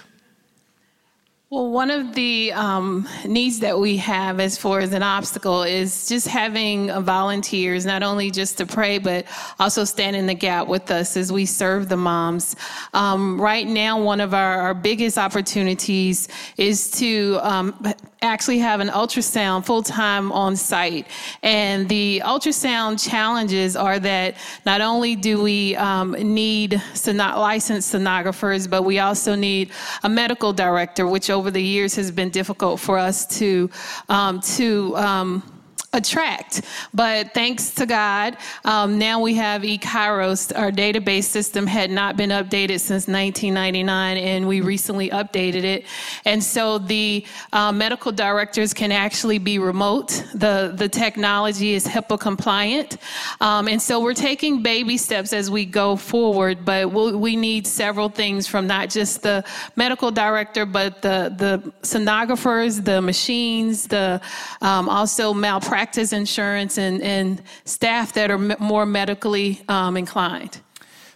Well, 1.50 1.72
one 1.72 1.92
of 1.92 2.14
the 2.14 2.52
um, 2.52 3.08
needs 3.26 3.62
that 3.62 3.80
we 3.80 3.96
have 3.98 4.42
as 4.42 4.58
far 4.58 4.82
as 4.82 4.92
an 4.92 5.02
obstacle 5.02 5.64
is 5.64 6.10
just 6.10 6.28
having 6.28 6.92
volunteers, 7.04 7.86
not 7.86 8.04
only 8.04 8.32
just 8.32 8.58
to 8.58 8.66
pray, 8.66 8.98
but 8.98 9.26
also 9.58 9.86
stand 9.86 10.18
in 10.18 10.26
the 10.26 10.34
gap 10.34 10.68
with 10.68 10.92
us 10.92 11.16
as 11.16 11.32
we 11.32 11.46
serve 11.46 11.88
the 11.88 11.96
moms. 11.96 12.58
Um, 12.94 13.40
right 13.40 13.66
now, 13.66 13.98
one 13.98 14.20
of 14.20 14.34
our, 14.34 14.60
our, 14.60 14.74
biggest 14.74 15.18
opportunities 15.18 16.28
is 16.58 16.92
to 16.92 17.40
um, 17.42 17.94
actually 18.22 18.60
have 18.60 18.80
an 18.80 18.88
ultrasound 18.88 19.66
full 19.66 19.84
time 19.84 20.32
on 20.32 20.56
site. 20.56 21.08
And 21.44 21.88
the 21.88 22.22
ultrasound 22.26 23.06
challenges 23.08 23.76
are 23.76 24.00
that 24.00 24.36
not 24.66 24.82
only 24.82 25.16
do 25.16 25.42
we 25.42 25.76
um, 25.76 26.12
need 26.12 26.82
sono- 26.94 27.40
licensed 27.40 27.94
sonographers, 27.94 28.70
but 28.70 28.84
we 28.84 29.00
also 29.00 29.36
need 29.36 29.72
a 30.04 30.10
medical 30.10 30.54
director, 30.54 31.08
which 31.08 31.30
over 31.30 31.52
the 31.52 31.62
years 31.62 31.96
has 31.96 32.12
been 32.12 32.30
difficult 32.30 32.80
for 32.80 32.98
us 32.98 33.26
to 33.40 33.70
um, 34.10 34.42
to 34.42 34.96
um, 34.98 35.57
attract. 35.98 36.62
But 36.94 37.34
thanks 37.34 37.72
to 37.72 37.86
God, 37.86 38.38
um, 38.64 38.98
now 39.00 39.20
we 39.20 39.34
have 39.34 39.64
eKYROS. 39.64 40.58
Our 40.58 40.72
database 40.72 41.24
system 41.24 41.66
had 41.66 41.90
not 41.90 42.16
been 42.16 42.30
updated 42.30 42.80
since 42.80 43.08
1999, 43.08 44.18
and 44.18 44.48
we 44.48 44.62
recently 44.62 45.10
updated 45.10 45.64
it. 45.64 45.86
And 46.24 46.42
so 46.42 46.78
the 46.78 47.26
uh, 47.52 47.72
medical 47.72 48.12
directors 48.12 48.74
can 48.74 48.92
actually 48.92 49.40
be 49.40 49.58
remote. 49.58 50.24
The, 50.34 50.72
the 50.76 50.88
technology 50.88 51.74
is 51.74 51.86
HIPAA 51.88 52.20
compliant. 52.20 52.98
Um, 53.42 53.68
and 53.68 53.82
so 53.82 54.00
we're 54.00 54.14
taking 54.14 54.62
baby 54.62 54.98
steps 54.98 55.34
as 55.34 55.50
we 55.50 55.66
go 55.66 55.96
forward, 55.96 56.64
but 56.64 56.92
we'll, 56.92 57.18
we 57.18 57.36
need 57.36 57.66
several 57.66 58.10
things 58.10 58.46
from 58.46 58.68
not 58.68 58.90
just 58.92 59.24
the 59.24 59.44
medical 59.76 60.12
director, 60.12 60.66
but 60.66 61.02
the, 61.02 61.34
the 61.36 61.72
sonographers, 61.82 62.84
the 62.84 63.02
machines, 63.02 63.88
the 63.88 64.22
um, 64.62 64.88
also 64.90 65.34
malpractice 65.34 65.87
malpractice 65.88 66.14
insurance 66.14 66.78
and, 66.78 67.02
and 67.02 67.42
staff 67.66 68.14
that 68.14 68.30
are 68.30 68.38
more 68.60 68.86
medically 68.86 69.62
um, 69.70 69.96
inclined. 69.96 70.60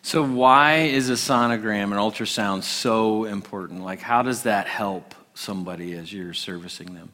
So, 0.02 0.24
why 0.24 0.78
is 0.78 1.10
a 1.10 1.14
sonogram 1.14 1.92
and 1.92 1.94
ultrasound 1.94 2.64
so 2.64 3.26
important? 3.26 3.84
Like, 3.84 4.00
how 4.00 4.24
does 4.24 4.44
that 4.44 4.68
help 4.68 5.14
somebody 5.34 5.94
as 5.94 6.12
you're 6.12 6.34
servicing 6.34 6.96
them? 6.96 7.12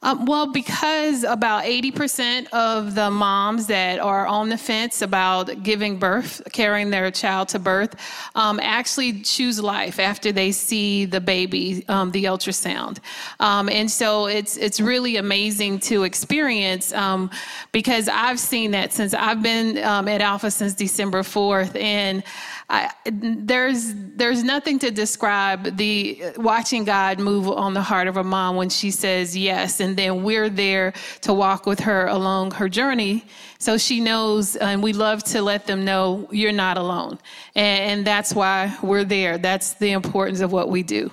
Um, 0.00 0.26
well, 0.26 0.52
because 0.52 1.24
about 1.24 1.64
80% 1.64 2.48
of 2.52 2.94
the 2.94 3.10
moms 3.10 3.66
that 3.66 3.98
are 3.98 4.28
on 4.28 4.48
the 4.48 4.56
fence 4.56 5.02
about 5.02 5.64
giving 5.64 5.98
birth, 5.98 6.40
carrying 6.52 6.90
their 6.90 7.10
child 7.10 7.48
to 7.48 7.58
birth, 7.58 7.96
um, 8.36 8.60
actually 8.62 9.22
choose 9.22 9.60
life 9.60 9.98
after 9.98 10.30
they 10.30 10.52
see 10.52 11.04
the 11.04 11.20
baby, 11.20 11.84
um, 11.88 12.12
the 12.12 12.24
ultrasound. 12.26 12.98
Um, 13.40 13.68
and 13.68 13.90
so 13.90 14.26
it's, 14.26 14.56
it's 14.56 14.80
really 14.80 15.16
amazing 15.16 15.80
to 15.80 16.04
experience 16.04 16.92
um, 16.92 17.28
because 17.72 18.08
I've 18.08 18.38
seen 18.38 18.70
that 18.70 18.92
since 18.92 19.14
I've 19.14 19.42
been 19.42 19.82
um, 19.82 20.06
at 20.06 20.20
Alpha 20.20 20.52
since 20.52 20.74
December 20.74 21.22
4th. 21.22 21.74
And 21.74 22.22
I, 22.70 22.90
there's 23.06 23.94
there's 23.94 24.44
nothing 24.44 24.78
to 24.80 24.90
describe 24.90 25.78
the 25.78 26.22
watching 26.36 26.84
God 26.84 27.18
move 27.18 27.48
on 27.48 27.72
the 27.72 27.80
heart 27.80 28.08
of 28.08 28.18
a 28.18 28.24
mom 28.24 28.56
when 28.56 28.68
she 28.68 28.90
says 28.90 29.34
yes, 29.34 29.80
and 29.80 29.96
then 29.96 30.22
we're 30.22 30.50
there 30.50 30.92
to 31.22 31.32
walk 31.32 31.64
with 31.64 31.80
her 31.80 32.06
along 32.08 32.50
her 32.52 32.68
journey, 32.68 33.24
so 33.58 33.78
she 33.78 34.00
knows. 34.00 34.54
And 34.56 34.82
we 34.82 34.92
love 34.92 35.24
to 35.24 35.40
let 35.40 35.66
them 35.66 35.86
know 35.86 36.28
you're 36.30 36.52
not 36.52 36.76
alone, 36.76 37.18
and, 37.54 37.90
and 37.90 38.06
that's 38.06 38.34
why 38.34 38.76
we're 38.82 39.04
there. 39.04 39.38
That's 39.38 39.74
the 39.74 39.92
importance 39.92 40.40
of 40.40 40.52
what 40.52 40.68
we 40.68 40.82
do. 40.82 41.10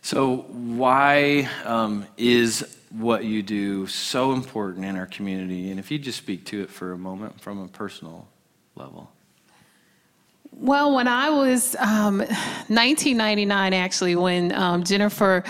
So 0.00 0.46
why 0.48 1.48
um, 1.64 2.06
is 2.16 2.78
what 2.90 3.24
you 3.24 3.42
do 3.42 3.86
so 3.86 4.32
important 4.32 4.84
in 4.84 4.96
our 4.96 5.06
community? 5.06 5.70
And 5.70 5.78
if 5.78 5.90
you 5.90 5.98
just 5.98 6.18
speak 6.18 6.46
to 6.46 6.62
it 6.62 6.70
for 6.70 6.92
a 6.92 6.98
moment 6.98 7.40
from 7.40 7.58
a 7.58 7.68
personal 7.68 8.28
level. 8.76 9.10
Well, 10.60 10.94
when 10.94 11.08
I 11.08 11.30
was 11.30 11.74
um, 11.80 12.18
1999, 12.18 13.74
actually, 13.74 14.14
when 14.14 14.52
um, 14.52 14.84
Jennifer 14.84 15.42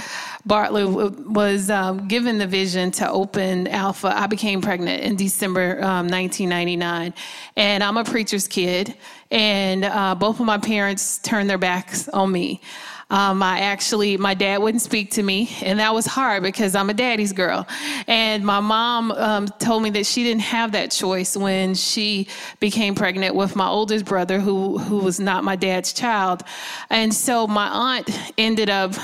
Bartlett 0.47 0.89
was 1.29 1.69
um, 1.69 2.09
given 2.09 2.39
the 2.39 2.47
vision 2.47 2.91
to 2.93 3.11
open 3.11 3.69
Alpha, 3.69 4.09
I 4.09 4.27
became 4.27 4.63
pregnant 4.63 5.03
in 5.03 5.17
December 5.17 5.77
1999. 5.81 7.07
Um, 7.07 7.13
and 7.57 7.85
I'm 7.85 7.99
a 7.99 8.05
preacher's 8.05 8.49
kid, 8.49 8.95
and 9.31 9.85
uh, 9.85 10.15
both 10.15 10.41
of 10.41 10.47
my 10.47 10.59
parents 10.59 11.19
turned 11.19 11.51
their 11.51 11.59
backs 11.59 12.09
on 12.09 12.33
me. 12.33 12.63
Um, 13.11 13.43
I 13.43 13.61
actually, 13.61 14.17
my 14.17 14.35
dad 14.35 14.59
wouldn't 14.59 14.83
speak 14.83 15.13
to 15.13 15.23
me, 15.23 15.51
and 15.63 15.79
that 15.79 15.95
was 15.95 16.07
hard 16.07 16.43
because 16.43 16.75
I'm 16.75 16.91
a 16.91 16.95
daddy's 16.95 17.33
girl. 17.33 17.67
And 18.07 18.45
my 18.45 18.61
mom 18.61 19.13
um, 19.13 19.49
told 19.59 19.83
me 19.83 19.91
that 19.91 20.07
she 20.07 20.25
didn't 20.25 20.43
have 20.43 20.73
that 20.73 20.91
choice 20.91 21.37
when 21.37 21.75
she 21.75 22.29
became 22.61 22.95
pregnant 22.95 23.35
with 23.35 23.57
my 23.57 23.69
oldest 23.69 24.05
brother, 24.05 24.41
who 24.41 24.79
who 24.79 24.99
was 24.99 25.21
not 25.21 25.45
my 25.45 25.57
dad's 25.57 25.93
child. 25.93 26.43
And 26.91 27.13
so 27.13 27.47
my 27.47 27.69
aunt 27.69 28.11
ended 28.39 28.71
up 28.71 28.95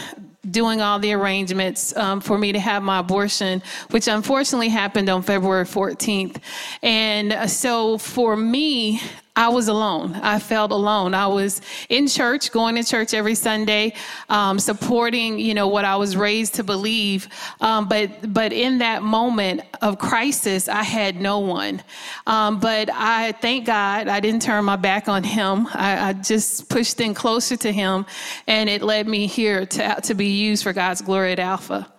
doing 0.50 0.80
all 0.80 0.98
the 0.98 1.12
arrangements 1.12 1.94
um, 1.96 2.20
for 2.20 2.38
me 2.38 2.52
to 2.52 2.58
have 2.58 2.82
my 2.82 2.98
abortion, 2.98 3.62
which 3.90 4.08
unfortunately 4.08 4.68
happened 4.68 5.08
on 5.08 5.22
February 5.22 5.64
14th. 5.64 6.38
And 6.82 7.32
uh, 7.32 7.46
so 7.46 7.98
for 7.98 8.36
me, 8.36 9.00
I 9.40 9.48
was 9.48 9.68
alone. 9.68 10.16
I 10.16 10.38
felt 10.38 10.70
alone. 10.70 11.14
I 11.14 11.26
was 11.26 11.62
in 11.88 12.08
church, 12.08 12.52
going 12.52 12.74
to 12.74 12.84
church 12.84 13.14
every 13.14 13.34
Sunday, 13.34 13.94
um, 14.28 14.58
supporting, 14.58 15.38
you 15.38 15.54
know, 15.54 15.66
what 15.66 15.86
I 15.86 15.96
was 15.96 16.14
raised 16.14 16.56
to 16.56 16.62
believe. 16.62 17.26
Um, 17.62 17.88
but 17.88 18.34
but 18.34 18.52
in 18.52 18.78
that 18.78 19.02
moment 19.02 19.62
of 19.80 19.98
crisis, 19.98 20.68
I 20.68 20.82
had 20.82 21.18
no 21.18 21.38
one. 21.38 21.82
Um, 22.26 22.60
but 22.60 22.90
I 22.92 23.32
thank 23.32 23.64
God 23.64 24.08
I 24.08 24.20
didn't 24.20 24.42
turn 24.42 24.62
my 24.66 24.76
back 24.76 25.08
on 25.08 25.24
Him. 25.24 25.68
I, 25.72 26.10
I, 26.10 26.12
just 26.12 26.68
pushed 26.68 27.00
in 27.00 27.14
closer 27.14 27.56
to 27.56 27.72
Him, 27.72 28.04
and 28.46 28.68
it 28.68 28.82
led 28.82 29.08
me 29.08 29.26
here 29.26 29.64
to 29.64 30.00
to 30.02 30.12
be 30.12 30.26
used 30.26 30.64
for 30.64 30.74
God's 30.74 31.00
glory 31.00 31.32
at 31.32 31.38
Alpha. 31.38 31.90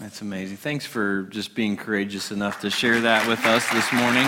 That's 0.00 0.20
amazing. 0.20 0.56
Thanks 0.56 0.84
for 0.84 1.22
just 1.30 1.54
being 1.54 1.76
courageous 1.76 2.32
enough 2.32 2.60
to 2.62 2.70
share 2.70 3.00
that 3.02 3.28
with 3.28 3.46
us 3.46 3.70
this 3.70 3.92
morning. 3.92 4.26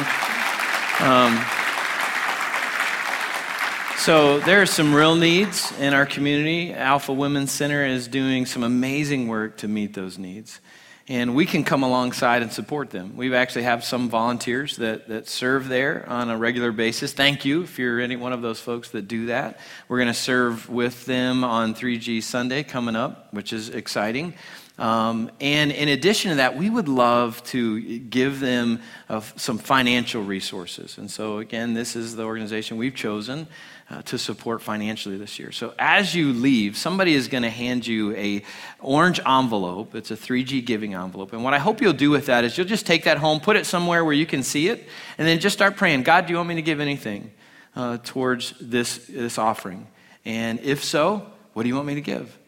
So 4.05 4.39
there 4.39 4.61
are 4.61 4.67
some 4.67 4.95
real 4.95 5.17
needs 5.17 5.73
in 5.79 5.95
our 5.95 6.05
community. 6.05 6.75
Alpha 6.75 7.11
Women's 7.11 7.51
Center 7.51 7.87
is 7.87 8.07
doing 8.07 8.45
some 8.45 8.63
amazing 8.63 9.29
work 9.29 9.57
to 9.59 9.67
meet 9.67 9.95
those 9.95 10.19
needs. 10.19 10.61
And 11.09 11.35
we 11.35 11.47
can 11.47 11.65
come 11.65 11.83
alongside 11.83 12.43
and 12.43 12.53
support 12.53 12.91
them. 12.91 13.17
We 13.17 13.35
actually 13.35 13.63
have 13.63 13.83
some 13.83 14.11
volunteers 14.11 14.77
that, 14.77 15.09
that 15.09 15.27
serve 15.27 15.69
there 15.69 16.07
on 16.07 16.29
a 16.29 16.37
regular 16.37 16.71
basis. 16.71 17.15
Thank 17.15 17.47
you 17.47 17.63
if 17.63 17.79
you're 17.79 17.99
any 17.99 18.17
one 18.17 18.35
of 18.35 18.43
those 18.43 18.61
folks 18.61 18.91
that 18.91 19.09
do 19.09 19.27
that. 19.27 19.59
We're 19.89 20.01
going 20.01 20.09
to 20.09 20.15
serve 20.15 20.69
with 20.69 21.07
them 21.07 21.43
on 21.43 21.75
3G 21.75 22.23
Sunday 22.23 22.63
coming 22.63 22.97
up, 22.97 23.33
which 23.33 23.55
is 23.55 23.71
exciting. 23.71 24.35
Um, 24.79 25.31
and 25.41 25.73
in 25.73 25.89
addition 25.89 26.31
to 26.31 26.37
that, 26.37 26.59
we 26.59 26.69
would 26.69 26.89
love 26.89 27.43
to 27.45 28.01
give 28.01 28.41
them 28.41 28.81
uh, 29.09 29.21
some 29.37 29.57
financial 29.57 30.23
resources. 30.23 30.99
And 30.99 31.11
so, 31.11 31.39
again, 31.39 31.73
this 31.73 31.97
is 31.97 32.17
the 32.17 32.25
organization 32.25 32.77
we've 32.77 32.95
chosen 32.95 33.47
uh, 33.91 34.03
to 34.03 34.19
support 34.19 34.63
financially 34.63 35.17
this 35.17 35.39
year. 35.39 35.53
So, 35.53 35.75
as 35.79 36.15
you 36.15 36.33
leave, 36.33 36.77
somebody 36.77 37.15
is 37.15 37.29
going 37.29 37.43
to 37.43 37.51
hand 37.51 37.87
you 37.87 38.15
a 38.17 38.43
orange 38.81 39.21
envelope. 39.27 39.95
It's 39.95 40.11
a 40.11 40.17
3G 40.17 40.65
giving 40.65 40.95
envelope. 40.95 41.33
And 41.33 41.45
what 41.45 41.55
I 41.55 41.59
hope 41.59 41.81
you'll 41.81 41.93
do 41.93 42.11
with 42.11 42.27
that 42.27 42.45
is 42.45 42.57
you'll 42.57 42.67
just 42.67 42.87
take 42.87 43.05
that 43.05 43.19
home, 43.19 43.41
put 43.41 43.57
it 43.57 43.67
somewhere 43.67 44.05
where 44.05 44.15
you 44.15 44.27
can 44.27 44.43
see 44.43 44.69
it, 44.69 44.89
and 45.19 45.29
then 45.29 45.39
just 45.39 45.55
start 45.55 45.77
praying 45.77 46.03
God, 46.03 46.27
do 46.27 46.33
you 46.33 46.37
want 46.37 46.49
me 46.49 46.55
to 46.57 46.63
give 46.63 46.81
anything 46.81 47.33
uh, 47.77 47.99
towards 48.03 48.55
this, 48.61 49.07
this 49.07 49.39
offering? 49.39 49.87
And 50.25 50.61
if 50.61 50.83
so, 50.83 51.27
what 51.53 51.65
do 51.65 51.69
you 51.69 51.75
want 51.75 51.87
me 51.87 51.95
to 51.95 52.01
give? 52.01 52.39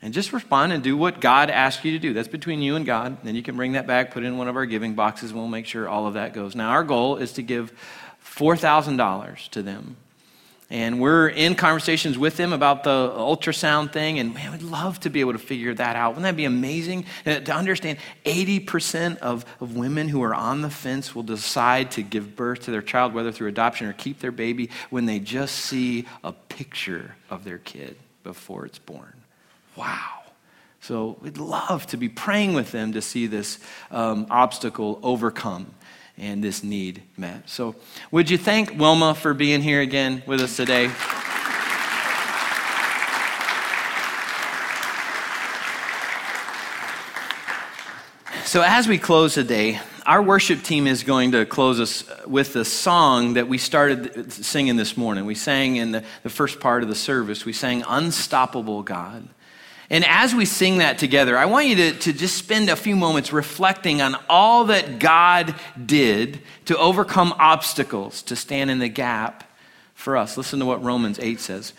And 0.00 0.12
just 0.12 0.32
respond 0.32 0.72
and 0.72 0.82
do 0.82 0.96
what 0.96 1.20
God 1.20 1.50
asks 1.50 1.84
you 1.84 1.92
to 1.92 1.98
do. 1.98 2.12
That's 2.12 2.28
between 2.28 2.60
you 2.60 2.76
and 2.76 2.84
God. 2.84 3.18
Then 3.24 3.34
you 3.34 3.42
can 3.42 3.56
bring 3.56 3.72
that 3.72 3.86
back, 3.86 4.10
put 4.12 4.22
it 4.22 4.26
in 4.26 4.36
one 4.36 4.48
of 4.48 4.56
our 4.56 4.66
giving 4.66 4.94
boxes, 4.94 5.30
and 5.30 5.40
we'll 5.40 5.48
make 5.48 5.66
sure 5.66 5.88
all 5.88 6.06
of 6.06 6.14
that 6.14 6.34
goes. 6.34 6.54
Now, 6.54 6.70
our 6.70 6.84
goal 6.84 7.16
is 7.16 7.32
to 7.32 7.42
give 7.42 7.72
$4,000 8.22 9.48
to 9.48 9.62
them. 9.62 9.96
And 10.74 10.98
we're 10.98 11.28
in 11.28 11.54
conversations 11.54 12.18
with 12.18 12.36
them 12.36 12.52
about 12.52 12.82
the 12.82 12.90
ultrasound 13.16 13.92
thing, 13.92 14.18
and 14.18 14.34
man, 14.34 14.50
we'd 14.50 14.62
love 14.62 14.98
to 15.00 15.08
be 15.08 15.20
able 15.20 15.34
to 15.34 15.38
figure 15.38 15.72
that 15.72 15.94
out. 15.94 16.16
Wouldn't 16.16 16.24
that 16.24 16.34
be 16.34 16.46
amazing? 16.46 17.04
Uh, 17.24 17.38
to 17.38 17.54
understand 17.54 17.98
80% 18.24 19.18
of, 19.18 19.44
of 19.60 19.76
women 19.76 20.08
who 20.08 20.20
are 20.24 20.34
on 20.34 20.62
the 20.62 20.70
fence 20.70 21.14
will 21.14 21.22
decide 21.22 21.92
to 21.92 22.02
give 22.02 22.34
birth 22.34 22.62
to 22.62 22.72
their 22.72 22.82
child, 22.82 23.14
whether 23.14 23.30
through 23.30 23.46
adoption 23.46 23.86
or 23.86 23.92
keep 23.92 24.18
their 24.18 24.32
baby, 24.32 24.68
when 24.90 25.06
they 25.06 25.20
just 25.20 25.54
see 25.54 26.06
a 26.24 26.32
picture 26.32 27.14
of 27.30 27.44
their 27.44 27.58
kid 27.58 27.96
before 28.24 28.66
it's 28.66 28.80
born. 28.80 29.14
Wow. 29.76 30.22
So 30.80 31.18
we'd 31.20 31.38
love 31.38 31.86
to 31.86 31.96
be 31.96 32.08
praying 32.08 32.54
with 32.54 32.72
them 32.72 32.94
to 32.94 33.00
see 33.00 33.28
this 33.28 33.60
um, 33.92 34.26
obstacle 34.28 34.98
overcome 35.04 35.72
and 36.16 36.42
this 36.42 36.62
need 36.62 37.02
met. 37.16 37.48
So, 37.48 37.74
would 38.10 38.30
you 38.30 38.38
thank 38.38 38.78
Wilma 38.78 39.14
for 39.14 39.34
being 39.34 39.62
here 39.62 39.80
again 39.80 40.22
with 40.26 40.40
us 40.40 40.56
today? 40.56 40.90
So, 48.46 48.62
as 48.62 48.86
we 48.86 48.98
close 48.98 49.34
today, 49.34 49.80
our 50.06 50.22
worship 50.22 50.62
team 50.62 50.86
is 50.86 51.02
going 51.02 51.32
to 51.32 51.44
close 51.44 51.80
us 51.80 52.04
with 52.26 52.52
the 52.52 52.64
song 52.64 53.34
that 53.34 53.48
we 53.48 53.58
started 53.58 54.32
singing 54.32 54.76
this 54.76 54.96
morning. 54.96 55.24
We 55.24 55.34
sang 55.34 55.76
in 55.76 55.92
the, 55.92 56.04
the 56.22 56.30
first 56.30 56.60
part 56.60 56.82
of 56.82 56.88
the 56.88 56.94
service, 56.94 57.44
we 57.44 57.52
sang 57.52 57.82
Unstoppable 57.88 58.82
God. 58.82 59.28
And 59.90 60.04
as 60.04 60.34
we 60.34 60.44
sing 60.44 60.78
that 60.78 60.98
together, 60.98 61.36
I 61.36 61.44
want 61.44 61.66
you 61.66 61.76
to, 61.76 61.92
to 61.92 62.12
just 62.12 62.36
spend 62.38 62.70
a 62.70 62.76
few 62.76 62.96
moments 62.96 63.32
reflecting 63.32 64.00
on 64.00 64.16
all 64.28 64.64
that 64.66 64.98
God 64.98 65.54
did 65.84 66.40
to 66.66 66.76
overcome 66.78 67.34
obstacles, 67.38 68.22
to 68.22 68.36
stand 68.36 68.70
in 68.70 68.78
the 68.78 68.88
gap 68.88 69.44
for 69.94 70.16
us. 70.16 70.36
Listen 70.36 70.58
to 70.60 70.66
what 70.66 70.82
Romans 70.82 71.18
8 71.18 71.38
says. 71.38 71.72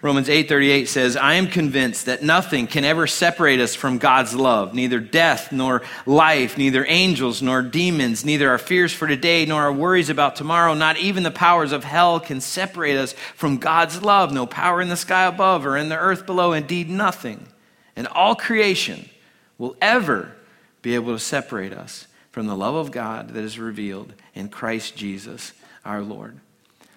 Romans 0.00 0.28
8:38 0.28 0.88
says, 0.88 1.16
"I 1.16 1.34
am 1.34 1.48
convinced 1.48 2.06
that 2.06 2.22
nothing 2.22 2.68
can 2.68 2.84
ever 2.84 3.08
separate 3.08 3.58
us 3.58 3.74
from 3.74 3.98
God's 3.98 4.32
love, 4.32 4.72
neither 4.72 5.00
death 5.00 5.50
nor 5.50 5.82
life, 6.06 6.56
neither 6.56 6.86
angels 6.88 7.42
nor 7.42 7.62
demons, 7.62 8.24
neither 8.24 8.48
our 8.48 8.58
fears 8.58 8.92
for 8.92 9.08
today 9.08 9.44
nor 9.44 9.62
our 9.62 9.72
worries 9.72 10.08
about 10.08 10.36
tomorrow, 10.36 10.72
not 10.74 10.98
even 10.98 11.24
the 11.24 11.32
powers 11.32 11.72
of 11.72 11.82
hell 11.82 12.20
can 12.20 12.40
separate 12.40 12.96
us 12.96 13.12
from 13.34 13.58
God's 13.58 14.00
love. 14.00 14.32
No 14.32 14.46
power 14.46 14.80
in 14.80 14.88
the 14.88 14.96
sky 14.96 15.24
above 15.24 15.66
or 15.66 15.76
in 15.76 15.88
the 15.88 15.98
earth 15.98 16.26
below, 16.26 16.52
indeed 16.52 16.88
nothing. 16.88 17.48
And 17.96 18.06
all 18.06 18.36
creation 18.36 19.10
will 19.58 19.74
ever 19.82 20.36
be 20.80 20.94
able 20.94 21.12
to 21.12 21.18
separate 21.18 21.72
us 21.72 22.06
from 22.30 22.46
the 22.46 22.56
love 22.56 22.76
of 22.76 22.92
God 22.92 23.34
that 23.34 23.42
is 23.42 23.58
revealed 23.58 24.12
in 24.32 24.48
Christ 24.48 24.96
Jesus 24.96 25.50
our 25.84 26.02
Lord." 26.02 26.38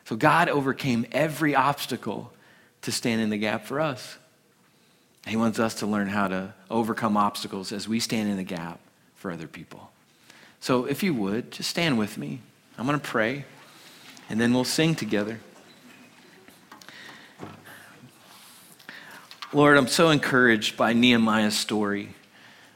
So 0.06 0.16
God 0.16 0.50
overcame 0.50 1.08
every 1.12 1.56
obstacle 1.56 2.32
to 2.84 2.92
stand 2.92 3.22
in 3.22 3.30
the 3.30 3.38
gap 3.38 3.66
for 3.66 3.80
us. 3.80 4.18
He 5.28 5.36
wants 5.36 5.60
us 5.60 5.76
to 5.76 5.86
learn 5.86 6.08
how 6.08 6.28
to 6.28 6.54
overcome 6.70 7.16
obstacles 7.16 7.72
as 7.72 7.88
we 7.88 8.00
stand 8.00 8.30
in 8.30 8.38
the 8.38 8.44
gap 8.44 8.80
for 9.16 9.32
other 9.32 9.48
people. 9.48 9.92
So, 10.60 10.86
if 10.86 11.04
you 11.04 11.14
would, 11.14 11.52
just 11.52 11.70
stand 11.70 11.98
with 11.98 12.18
me. 12.18 12.40
I'm 12.78 12.86
going 12.86 13.00
to 13.00 13.06
pray, 13.06 13.46
and 14.30 14.40
then 14.40 14.54
we'll 14.54 14.64
sing 14.64 14.96
together. 14.96 15.40
Lord, 19.54 19.78
I'm 19.78 19.88
so 19.88 20.12
encouraged 20.12 20.78
by 20.78 20.94
Nehemiah's 20.94 21.58
story. 21.58 22.16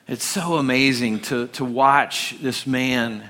It's 0.09 0.25
so 0.25 0.55
amazing 0.55 1.21
to, 1.21 1.47
to 1.47 1.63
watch 1.63 2.35
this 2.41 2.67
man 2.67 3.29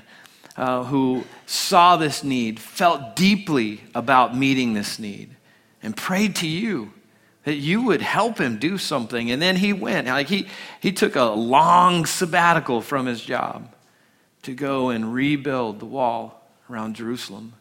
uh, 0.56 0.82
who 0.82 1.24
saw 1.46 1.96
this 1.96 2.24
need, 2.24 2.58
felt 2.58 3.14
deeply 3.14 3.82
about 3.94 4.36
meeting 4.36 4.74
this 4.74 4.98
need, 4.98 5.35
and 5.82 5.96
prayed 5.96 6.36
to 6.36 6.46
you 6.46 6.92
that 7.44 7.54
you 7.54 7.82
would 7.82 8.02
help 8.02 8.38
him 8.38 8.58
do 8.58 8.76
something. 8.76 9.30
And 9.30 9.40
then 9.40 9.54
he 9.54 9.72
went. 9.72 10.08
Like 10.08 10.28
he, 10.28 10.48
he 10.80 10.90
took 10.90 11.14
a 11.14 11.24
long 11.24 12.04
sabbatical 12.04 12.80
from 12.80 13.06
his 13.06 13.20
job 13.20 13.72
to 14.42 14.52
go 14.52 14.90
and 14.90 15.14
rebuild 15.14 15.78
the 15.78 15.86
wall 15.86 16.44
around 16.68 16.96
Jerusalem. 16.96 17.52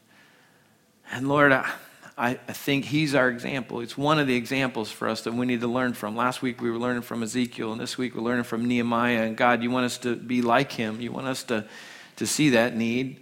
And 1.12 1.30
Lord, 1.30 1.52
I, 1.52 1.72
I 2.18 2.34
think 2.34 2.86
he's 2.86 3.14
our 3.14 3.30
example. 3.30 3.82
It's 3.82 3.98
one 3.98 4.20
of 4.20 4.26
the 4.26 4.36
examples 4.36 4.90
for 4.90 5.08
us 5.08 5.22
that 5.22 5.34
we 5.34 5.46
need 5.46 5.62
to 5.62 5.68
learn 5.68 5.94
from. 5.94 6.16
Last 6.16 6.42
week 6.42 6.62
we 6.62 6.72
were 6.72 6.80
learning 6.80 7.04
from 7.04 7.22
Ezekiel, 7.22 7.72
and 7.72 7.80
this 7.80 7.98
week 7.98 8.16
we're 8.16 8.22
learning 8.22 8.46
from 8.46 8.66
Nehemiah. 8.66 9.24
And 9.24 9.38
God, 9.38 9.62
you 9.62 9.70
want 9.70 9.86
us 9.86 9.98
to 10.00 10.16
be 10.16 10.42
like 10.42 10.72
him. 10.72 11.00
You 11.00 11.12
want 11.12 11.28
us 11.28 11.44
to, 11.44 11.66
to 12.16 12.26
see 12.26 12.50
that 12.52 12.76
need, 12.76 13.20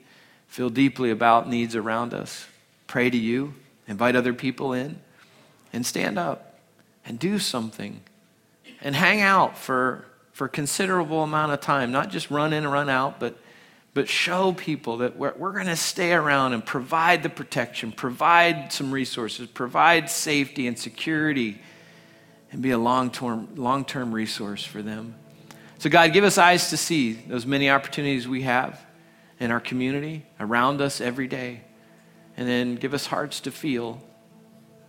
feel 0.47 0.69
deeply 0.69 1.09
about 1.09 1.49
needs 1.49 1.75
around 1.75 2.13
us, 2.13 2.45
pray 2.87 3.09
to 3.09 3.17
you, 3.17 3.55
invite 3.87 4.15
other 4.15 4.33
people 4.33 4.73
in, 4.73 4.99
and 5.71 5.85
stand 5.85 6.17
up 6.17 6.59
and 7.05 7.19
do 7.19 7.39
something 7.39 8.01
and 8.81 8.95
hang 8.95 9.21
out 9.21 9.57
for, 9.57 10.05
for 10.31 10.45
a 10.45 10.49
considerable 10.49 11.23
amount 11.23 11.51
of 11.51 11.61
time. 11.61 11.91
Not 11.91 12.09
just 12.09 12.29
run 12.29 12.53
in 12.53 12.63
and 12.63 12.71
run 12.71 12.89
out, 12.89 13.19
but, 13.19 13.37
but 13.93 14.07
show 14.07 14.53
people 14.53 14.97
that 14.97 15.17
we're, 15.17 15.33
we're 15.37 15.53
going 15.53 15.67
to 15.67 15.75
stay 15.75 16.13
around 16.13 16.53
and 16.53 16.65
provide 16.65 17.23
the 17.23 17.29
protection, 17.29 17.91
provide 17.91 18.71
some 18.71 18.91
resources, 18.91 19.47
provide 19.47 20.09
safety 20.09 20.67
and 20.67 20.77
security, 20.77 21.61
and 22.51 22.61
be 22.61 22.71
a 22.71 22.77
long 22.77 23.09
term 23.09 23.49
long 23.55 23.83
term 23.83 24.13
resource 24.13 24.63
for 24.63 24.81
them. 24.81 25.15
So, 25.79 25.89
God, 25.89 26.13
give 26.13 26.23
us 26.23 26.37
eyes 26.37 26.69
to 26.69 26.77
see 26.77 27.13
those 27.13 27.45
many 27.45 27.69
opportunities 27.69 28.27
we 28.27 28.43
have 28.43 28.79
in 29.39 29.51
our 29.51 29.59
community, 29.59 30.25
around 30.39 30.79
us 30.79 31.01
every 31.01 31.27
day. 31.27 31.61
And 32.35 32.47
then 32.47 32.75
give 32.75 32.93
us 32.93 33.05
hearts 33.05 33.41
to 33.41 33.51
feel, 33.51 34.01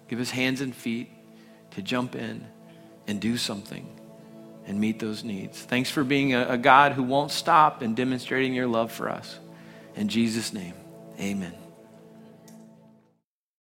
give 0.08 0.20
us 0.20 0.30
hands 0.30 0.60
and 0.60 0.74
feet 0.74 1.10
to 1.72 1.82
jump 1.82 2.14
in 2.14 2.46
and 3.06 3.20
do 3.20 3.36
something 3.36 3.86
and 4.66 4.80
meet 4.80 4.98
those 4.98 5.24
needs. 5.24 5.60
Thanks 5.60 5.90
for 5.90 6.04
being 6.04 6.34
a, 6.34 6.46
a 6.50 6.58
God 6.58 6.92
who 6.92 7.02
won't 7.02 7.30
stop 7.30 7.82
in 7.82 7.94
demonstrating 7.94 8.54
your 8.54 8.66
love 8.66 8.90
for 8.90 9.10
us. 9.10 9.38
In 9.94 10.08
Jesus' 10.08 10.52
name, 10.52 10.74
amen. 11.20 11.63